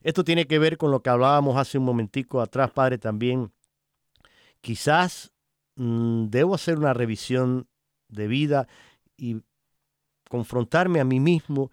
esto 0.02 0.24
tiene 0.24 0.46
que 0.46 0.58
ver 0.58 0.78
con 0.78 0.90
lo 0.90 1.02
que 1.02 1.10
hablábamos 1.10 1.56
hace 1.56 1.78
un 1.78 1.84
momentico 1.84 2.40
atrás, 2.40 2.70
padre, 2.70 2.98
también. 2.98 3.52
Quizás 4.60 5.32
mm, 5.76 6.26
debo 6.26 6.54
hacer 6.54 6.78
una 6.78 6.94
revisión 6.94 7.68
de 8.08 8.28
vida 8.28 8.68
y 9.16 9.42
confrontarme 10.28 11.00
a 11.00 11.04
mí 11.04 11.20
mismo 11.20 11.70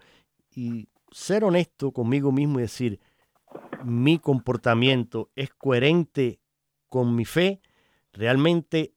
y 0.54 0.88
ser 1.10 1.44
honesto 1.44 1.92
conmigo 1.92 2.32
mismo 2.32 2.58
y 2.58 2.62
decir, 2.62 3.00
mi 3.84 4.18
comportamiento 4.18 5.30
es 5.34 5.50
coherente 5.50 6.40
con 6.88 7.14
mi 7.14 7.24
fe, 7.24 7.60
realmente 8.12 8.94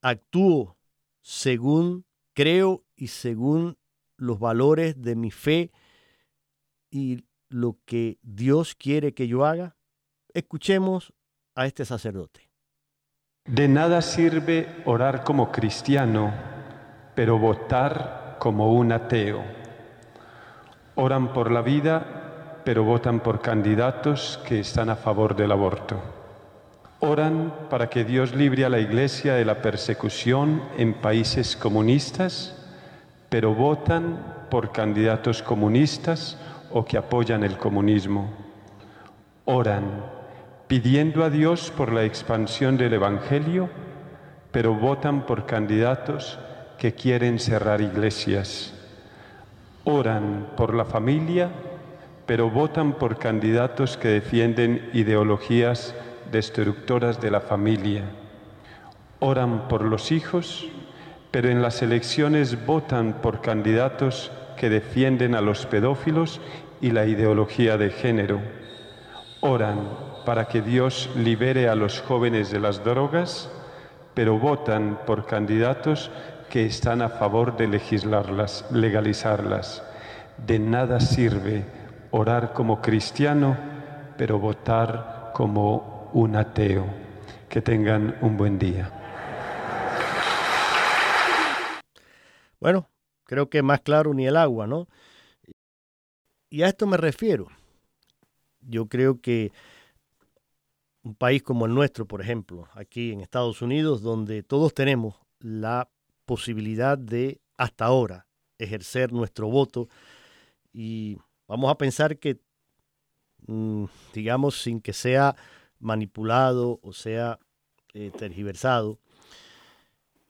actúo 0.00 0.76
según 1.22 2.04
creo 2.34 2.84
y 2.94 3.08
según 3.08 3.78
los 4.16 4.38
valores 4.38 5.00
de 5.00 5.16
mi 5.16 5.30
fe 5.30 5.72
y 6.90 7.24
lo 7.48 7.78
que 7.84 8.18
Dios 8.22 8.74
quiere 8.74 9.14
que 9.14 9.28
yo 9.28 9.44
haga? 9.44 9.76
Escuchemos 10.34 11.12
a 11.54 11.66
este 11.66 11.84
sacerdote. 11.84 12.50
De 13.46 13.68
nada 13.68 14.02
sirve 14.02 14.82
orar 14.84 15.22
como 15.22 15.52
cristiano, 15.52 16.32
pero 17.14 17.38
votar 17.38 18.36
como 18.38 18.72
un 18.72 18.92
ateo. 18.92 19.42
Oran 20.96 21.32
por 21.32 21.50
la 21.50 21.62
vida, 21.62 22.60
pero 22.64 22.82
votan 22.82 23.20
por 23.20 23.40
candidatos 23.40 24.40
que 24.46 24.60
están 24.60 24.90
a 24.90 24.96
favor 24.96 25.36
del 25.36 25.52
aborto. 25.52 26.02
Oran 27.00 27.54
para 27.70 27.88
que 27.88 28.04
Dios 28.04 28.34
libre 28.34 28.64
a 28.64 28.68
la 28.68 28.80
Iglesia 28.80 29.34
de 29.34 29.44
la 29.44 29.62
persecución 29.62 30.62
en 30.76 30.94
países 30.94 31.56
comunistas, 31.56 32.56
pero 33.28 33.54
votan 33.54 34.46
por 34.50 34.72
candidatos 34.72 35.42
comunistas 35.42 36.38
o 36.76 36.84
que 36.84 36.98
apoyan 36.98 37.42
el 37.42 37.56
comunismo. 37.56 38.28
Oran 39.46 40.04
pidiendo 40.66 41.24
a 41.24 41.30
Dios 41.30 41.72
por 41.74 41.90
la 41.90 42.04
expansión 42.04 42.76
del 42.76 42.92
Evangelio, 42.92 43.70
pero 44.52 44.74
votan 44.74 45.24
por 45.24 45.46
candidatos 45.46 46.38
que 46.76 46.92
quieren 46.92 47.38
cerrar 47.38 47.80
iglesias. 47.80 48.74
Oran 49.84 50.48
por 50.54 50.74
la 50.74 50.84
familia, 50.84 51.48
pero 52.26 52.50
votan 52.50 52.92
por 52.92 53.16
candidatos 53.16 53.96
que 53.96 54.08
defienden 54.08 54.90
ideologías 54.92 55.94
destructoras 56.30 57.22
de 57.22 57.30
la 57.30 57.40
familia. 57.40 58.02
Oran 59.20 59.66
por 59.68 59.80
los 59.80 60.12
hijos, 60.12 60.68
pero 61.30 61.48
en 61.48 61.62
las 61.62 61.80
elecciones 61.80 62.66
votan 62.66 63.14
por 63.22 63.40
candidatos 63.40 64.30
que 64.58 64.68
defienden 64.68 65.34
a 65.34 65.40
los 65.40 65.66
pedófilos 65.66 66.40
y 66.80 66.90
la 66.90 67.06
ideología 67.06 67.76
de 67.76 67.90
género. 67.90 68.40
Oran 69.40 69.88
para 70.24 70.46
que 70.46 70.60
Dios 70.60 71.10
libere 71.16 71.68
a 71.68 71.74
los 71.74 72.00
jóvenes 72.00 72.50
de 72.50 72.60
las 72.60 72.82
drogas, 72.82 73.50
pero 74.14 74.38
votan 74.38 74.98
por 75.06 75.26
candidatos 75.26 76.10
que 76.50 76.66
están 76.66 77.02
a 77.02 77.08
favor 77.08 77.56
de 77.56 77.68
legislarlas, 77.68 78.64
legalizarlas. 78.70 79.82
De 80.46 80.58
nada 80.58 81.00
sirve 81.00 81.64
orar 82.10 82.52
como 82.52 82.80
cristiano, 82.80 83.56
pero 84.16 84.38
votar 84.38 85.30
como 85.34 86.10
un 86.12 86.36
ateo. 86.36 86.86
Que 87.48 87.62
tengan 87.62 88.16
un 88.20 88.36
buen 88.36 88.58
día. 88.58 88.90
Bueno, 92.58 92.88
creo 93.24 93.48
que 93.48 93.62
más 93.62 93.80
claro 93.80 94.12
ni 94.12 94.26
el 94.26 94.36
agua, 94.36 94.66
¿no? 94.66 94.88
Y 96.48 96.62
a 96.62 96.68
esto 96.68 96.86
me 96.86 96.96
refiero. 96.96 97.48
Yo 98.60 98.86
creo 98.86 99.20
que 99.20 99.52
un 101.02 101.14
país 101.14 101.42
como 101.42 101.66
el 101.66 101.74
nuestro, 101.74 102.06
por 102.06 102.20
ejemplo, 102.20 102.68
aquí 102.72 103.12
en 103.12 103.20
Estados 103.20 103.62
Unidos, 103.62 104.02
donde 104.02 104.42
todos 104.42 104.74
tenemos 104.74 105.14
la 105.38 105.88
posibilidad 106.24 106.98
de, 106.98 107.40
hasta 107.56 107.84
ahora, 107.84 108.26
ejercer 108.58 109.12
nuestro 109.12 109.48
voto 109.48 109.88
y 110.72 111.16
vamos 111.46 111.70
a 111.70 111.78
pensar 111.78 112.18
que, 112.18 112.40
mm, 113.46 113.84
digamos, 114.12 114.60
sin 114.60 114.80
que 114.80 114.92
sea 114.92 115.36
manipulado 115.78 116.80
o 116.82 116.92
sea 116.92 117.38
eh, 117.94 118.10
tergiversado, 118.10 118.98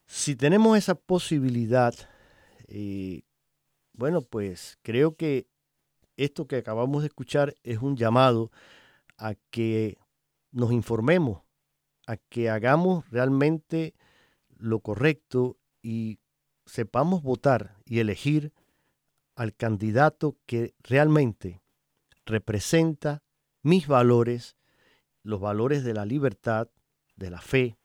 si 0.05 0.35
tenemos 0.35 0.77
esa 0.77 0.95
posibilidad, 0.95 1.93
eh, 2.67 3.23
bueno, 3.93 4.21
pues 4.21 4.77
creo 4.83 5.15
que 5.15 5.47
esto 6.17 6.47
que 6.47 6.57
acabamos 6.57 7.03
de 7.03 7.07
escuchar 7.07 7.55
es 7.63 7.79
un 7.79 7.95
llamado 7.95 8.51
a 9.17 9.35
que 9.51 9.97
nos 10.51 10.71
informemos, 10.71 11.41
a 12.07 12.17
que 12.17 12.49
hagamos 12.49 13.09
realmente 13.11 13.93
lo 14.57 14.79
correcto 14.79 15.57
y 15.81 16.19
sepamos 16.65 17.23
votar 17.23 17.77
y 17.85 17.99
elegir 17.99 18.53
al 19.35 19.55
candidato 19.55 20.37
que 20.45 20.73
realmente 20.79 21.61
representa 22.25 23.23
mis 23.61 23.87
valores, 23.87 24.57
los 25.23 25.39
valores 25.39 25.83
de 25.83 25.93
la 25.93 26.05
libertad, 26.05 26.69
de 27.15 27.29
la 27.29 27.41
fe, 27.41 27.77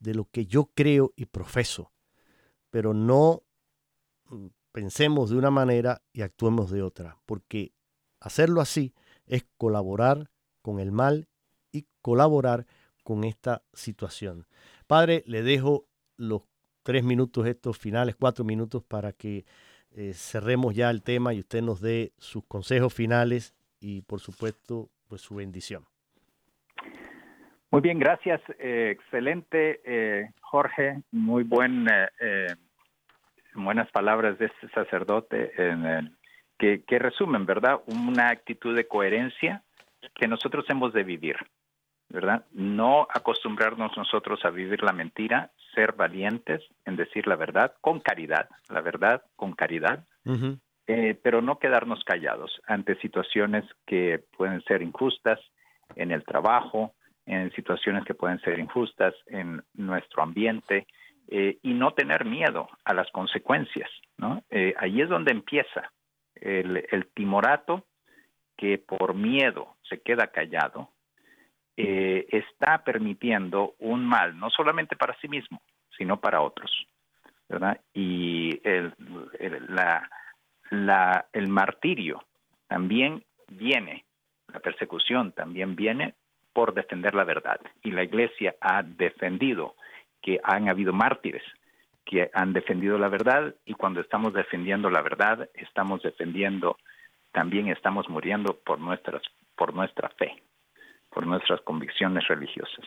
de 0.00 0.14
lo 0.14 0.26
que 0.26 0.46
yo 0.46 0.70
creo 0.74 1.12
y 1.16 1.26
profeso, 1.26 1.92
pero 2.70 2.94
no 2.94 3.42
mm, 4.28 4.46
pensemos 4.72 5.30
de 5.30 5.36
una 5.36 5.50
manera 5.50 6.02
y 6.12 6.22
actuemos 6.22 6.70
de 6.70 6.82
otra, 6.82 7.18
porque 7.26 7.72
hacerlo 8.20 8.60
así 8.60 8.94
es 9.26 9.46
colaborar 9.56 10.30
con 10.62 10.80
el 10.80 10.92
mal 10.92 11.28
y 11.72 11.86
colaborar 12.02 12.66
con 13.04 13.24
esta 13.24 13.62
situación. 13.72 14.46
Padre, 14.86 15.22
le 15.26 15.42
dejo 15.42 15.86
los 16.16 16.42
tres 16.82 17.04
minutos 17.04 17.46
estos 17.46 17.78
finales, 17.78 18.16
cuatro 18.16 18.44
minutos 18.44 18.82
para 18.82 19.12
que 19.12 19.44
eh, 19.96 20.12
cerremos 20.14 20.74
ya 20.74 20.90
el 20.90 21.02
tema 21.02 21.32
y 21.34 21.40
usted 21.40 21.62
nos 21.62 21.80
dé 21.80 22.12
sus 22.18 22.44
consejos 22.46 22.92
finales 22.94 23.54
y 23.80 24.02
por 24.02 24.20
supuesto 24.20 24.90
pues 25.08 25.22
su 25.22 25.36
bendición. 25.36 25.84
Muy 27.70 27.82
bien, 27.82 27.98
gracias. 27.98 28.40
Eh, 28.58 28.90
excelente, 28.90 29.80
eh, 29.84 30.30
Jorge. 30.40 31.02
Muy 31.10 31.44
buen, 31.44 31.86
buenas 33.54 33.90
palabras 33.90 34.38
de 34.38 34.46
este 34.46 34.68
sacerdote 34.70 35.52
en 35.56 36.16
que, 36.58 36.82
que 36.82 36.98
resumen, 36.98 37.46
¿verdad? 37.46 37.80
Una 37.86 38.30
actitud 38.30 38.74
de 38.74 38.86
coherencia 38.86 39.62
que 40.14 40.28
nosotros 40.28 40.64
hemos 40.68 40.92
de 40.92 41.04
vivir. 41.04 41.36
¿verdad? 42.08 42.44
No 42.52 43.06
acostumbrarnos 43.10 43.96
nosotros 43.96 44.44
a 44.44 44.50
vivir 44.50 44.82
la 44.82 44.92
mentira, 44.92 45.50
ser 45.74 45.92
valientes 45.92 46.62
en 46.86 46.96
decir 46.96 47.26
la 47.26 47.36
verdad 47.36 47.74
con 47.80 48.00
caridad, 48.00 48.48
la 48.70 48.80
verdad 48.80 49.22
con 49.36 49.52
caridad, 49.52 50.06
eh, 50.86 51.18
pero 51.22 51.42
no 51.42 51.58
quedarnos 51.58 52.02
callados 52.04 52.60
ante 52.66 52.96
situaciones 52.96 53.64
que 53.86 54.22
pueden 54.36 54.62
ser 54.62 54.82
injustas 54.82 55.38
en 55.96 56.10
el 56.10 56.24
trabajo, 56.24 56.94
en 57.26 57.52
situaciones 57.52 58.04
que 58.04 58.14
pueden 58.14 58.40
ser 58.40 58.58
injustas 58.58 59.14
en 59.26 59.62
nuestro 59.74 60.22
ambiente 60.22 60.86
eh, 61.28 61.58
y 61.62 61.74
no 61.74 61.92
tener 61.92 62.24
miedo 62.24 62.68
a 62.84 62.94
las 62.94 63.10
consecuencias, 63.10 63.90
¿no? 64.16 64.42
Eh, 64.50 64.74
ahí 64.78 65.02
es 65.02 65.10
donde 65.10 65.32
empieza 65.32 65.92
el, 66.42 66.86
el 66.90 67.06
timorato 67.08 67.84
que 68.56 68.78
por 68.78 69.14
miedo 69.14 69.76
se 69.88 70.00
queda 70.00 70.26
callado, 70.28 70.90
eh, 71.76 72.26
está 72.30 72.82
permitiendo 72.82 73.76
un 73.78 74.04
mal, 74.04 74.36
no 74.36 74.50
solamente 74.50 74.96
para 74.96 75.16
sí 75.20 75.28
mismo, 75.28 75.62
sino 75.96 76.20
para 76.20 76.40
otros. 76.40 76.70
Y 77.94 78.60
el, 78.64 78.92
la, 79.68 80.10
la, 80.70 81.26
el 81.32 81.48
martirio 81.48 82.24
también 82.66 83.24
viene, 83.48 84.04
la 84.52 84.60
persecución 84.60 85.32
también 85.32 85.76
viene 85.76 86.14
por 86.52 86.74
defender 86.74 87.14
la 87.14 87.24
verdad. 87.24 87.60
Y 87.82 87.92
la 87.92 88.02
iglesia 88.02 88.56
ha 88.60 88.82
defendido 88.82 89.76
que 90.20 90.40
han 90.42 90.68
habido 90.68 90.92
mártires 90.92 91.44
que 92.08 92.30
han 92.32 92.52
defendido 92.52 92.98
la 92.98 93.08
verdad 93.08 93.54
y 93.66 93.74
cuando 93.74 94.00
estamos 94.00 94.32
defendiendo 94.32 94.88
la 94.88 95.02
verdad, 95.02 95.48
estamos 95.54 96.02
defendiendo, 96.02 96.78
también 97.32 97.68
estamos 97.68 98.08
muriendo 98.08 98.58
por, 98.64 98.78
nuestras, 98.78 99.22
por 99.54 99.74
nuestra 99.74 100.08
fe 100.10 100.42
por 101.10 101.26
nuestras 101.26 101.60
convicciones 101.62 102.26
religiosas. 102.28 102.86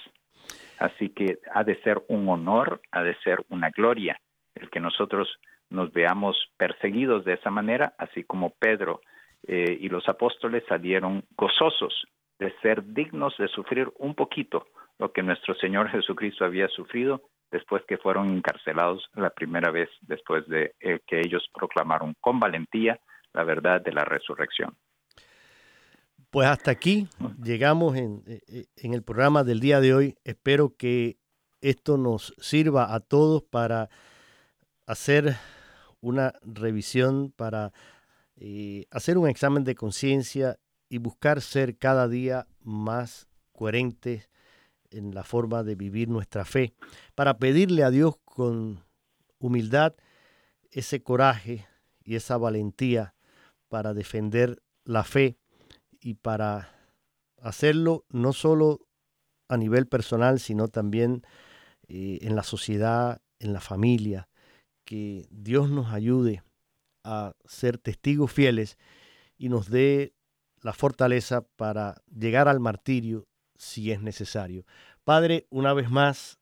Así 0.80 1.10
que 1.10 1.40
ha 1.54 1.64
de 1.64 1.76
ser 1.82 2.02
un 2.08 2.28
honor, 2.30 2.82
ha 2.92 3.04
de 3.04 3.16
ser 3.24 3.44
una 3.50 3.70
gloria 3.70 4.20
el 4.56 4.70
que 4.70 4.80
nosotros 4.80 5.28
nos 5.70 5.92
veamos 5.94 6.38
perseguidos 6.58 7.24
de 7.24 7.34
esa 7.34 7.50
manera, 7.50 7.94
así 7.98 8.24
como 8.24 8.52
Pedro 8.52 9.02
eh, 9.48 9.78
y 9.80 9.90
los 9.90 10.08
apóstoles 10.10 10.64
salieron 10.68 11.24
gozosos 11.38 12.06
de 12.40 12.52
ser 12.62 12.84
dignos 12.94 13.36
de 13.38 13.48
sufrir 13.48 13.90
un 13.98 14.16
poquito 14.16 14.68
lo 14.98 15.12
que 15.12 15.24
nuestro 15.24 15.56
Señor 15.56 15.90
Jesucristo 15.90 16.44
había 16.44 16.68
sufrido 16.70 17.22
después 17.52 17.84
que 17.88 17.98
fueron 17.98 18.30
encarcelados 18.30 19.10
la 19.14 19.30
primera 19.30 19.72
vez 19.72 19.90
después 20.02 20.48
de 20.48 20.74
eh, 20.80 21.00
que 21.06 21.20
ellos 21.20 21.48
proclamaron 21.54 22.16
con 22.20 22.40
valentía 22.40 23.00
la 23.34 23.44
verdad 23.44 23.82
de 23.82 23.92
la 23.92 24.04
resurrección. 24.06 24.76
Pues 26.30 26.48
hasta 26.48 26.72
aquí 26.72 27.08
llegamos 27.44 27.98
en, 27.98 28.24
eh, 28.26 28.40
eh, 28.48 28.66
en, 28.78 28.94
el 28.94 29.04
programa 29.04 29.44
del 29.44 29.60
día 29.60 29.82
de 29.82 29.94
hoy. 29.94 30.16
Espero 30.24 30.76
que 30.78 31.18
esto 31.60 31.98
nos 31.98 32.34
sirva 32.40 32.96
a 32.96 33.02
todos 33.02 33.44
para 33.44 33.90
hacer 34.88 35.36
una 36.00 36.34
revisión, 36.42 37.32
para 37.32 37.72
hacer 38.90 39.20
un 39.20 39.30
examen 39.30 39.64
de 39.64 39.76
conciencia 39.76 40.58
y 40.90 40.98
buscar 40.98 41.42
ser 41.42 41.78
cada 41.78 42.08
día 42.08 42.48
más 42.64 43.30
coherentes 43.52 44.32
en 44.92 45.16
la 45.16 45.24
forma 45.24 45.64
de 45.64 45.76
vivir 45.76 46.10
nuestra 46.10 46.46
fe, 46.46 46.74
para 47.16 47.38
pedirle 47.38 47.84
a 47.84 47.90
Dios 47.90 48.16
con 48.24 48.84
humildad 49.40 49.96
ese 50.70 51.02
coraje 51.02 51.68
y 52.04 52.16
esa 52.16 52.38
valentía 52.38 53.16
para 53.68 53.94
defender 53.94 54.62
la 54.84 55.04
fe 55.04 55.38
y 56.00 56.16
para 56.16 56.70
hacerlo 57.42 58.06
no 58.10 58.34
solo 58.34 58.82
a 59.48 59.58
nivel 59.58 59.88
personal, 59.88 60.40
sino 60.40 60.68
también 60.68 61.24
eh, 61.88 62.20
en 62.22 62.36
la 62.36 62.44
sociedad, 62.44 63.22
en 63.40 63.54
la 63.54 63.60
familia, 63.60 64.30
que 64.86 65.28
Dios 65.30 65.70
nos 65.70 65.92
ayude 65.92 66.44
a 67.04 67.34
ser 67.46 67.78
testigos 67.78 68.32
fieles 68.32 68.78
y 69.38 69.50
nos 69.50 69.70
dé 69.70 70.14
la 70.62 70.74
fortaleza 70.74 71.42
para 71.56 72.02
llegar 72.14 72.48
al 72.48 72.60
martirio 72.60 73.28
si 73.62 73.92
es 73.92 74.02
necesario. 74.02 74.66
Padre, 75.04 75.46
una 75.52 75.74
vez 75.74 75.90
más, 75.92 76.40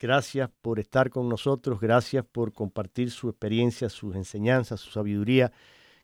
gracias 0.00 0.50
por 0.62 0.80
estar 0.80 1.10
con 1.10 1.28
nosotros, 1.28 1.80
gracias 1.80 2.24
por 2.24 2.54
compartir 2.54 3.10
su 3.10 3.28
experiencia, 3.28 3.90
sus 3.90 4.16
enseñanzas, 4.16 4.80
su 4.80 4.90
sabiduría, 4.90 5.52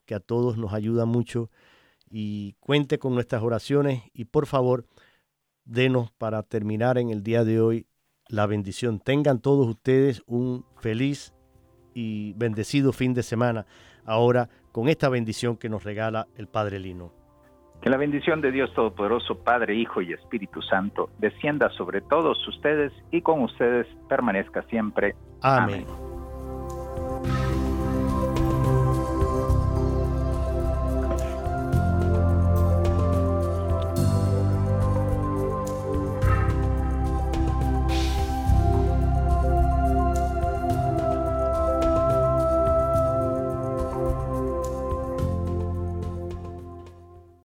que 0.04 0.14
a 0.14 0.20
todos 0.20 0.58
nos 0.58 0.74
ayuda 0.74 1.06
mucho 1.06 1.50
y 2.10 2.52
cuente 2.60 2.98
con 2.98 3.14
nuestras 3.14 3.42
oraciones 3.42 4.02
y 4.12 4.26
por 4.26 4.46
favor 4.46 4.86
denos 5.64 6.10
para 6.12 6.42
terminar 6.42 6.98
en 6.98 7.08
el 7.08 7.22
día 7.22 7.44
de 7.44 7.60
hoy 7.60 7.86
la 8.28 8.46
bendición. 8.46 9.00
Tengan 9.00 9.40
todos 9.40 9.66
ustedes 9.68 10.22
un 10.26 10.66
feliz 10.80 11.32
y 11.94 12.34
bendecido 12.34 12.92
fin 12.92 13.14
de 13.14 13.22
semana 13.22 13.66
ahora 14.04 14.50
con 14.70 14.88
esta 14.88 15.08
bendición 15.08 15.56
que 15.56 15.70
nos 15.70 15.82
regala 15.82 16.28
el 16.36 16.46
Padre 16.46 16.78
Lino. 16.78 17.19
Que 17.82 17.88
la 17.88 17.96
bendición 17.96 18.40
de 18.40 18.52
Dios 18.52 18.72
Todopoderoso, 18.74 19.42
Padre, 19.42 19.74
Hijo 19.74 20.02
y 20.02 20.12
Espíritu 20.12 20.60
Santo, 20.60 21.08
descienda 21.18 21.70
sobre 21.70 22.02
todos 22.02 22.46
ustedes 22.46 22.92
y 23.10 23.22
con 23.22 23.42
ustedes 23.42 23.86
permanezca 24.08 24.62
siempre. 24.64 25.14
Amén. 25.40 25.86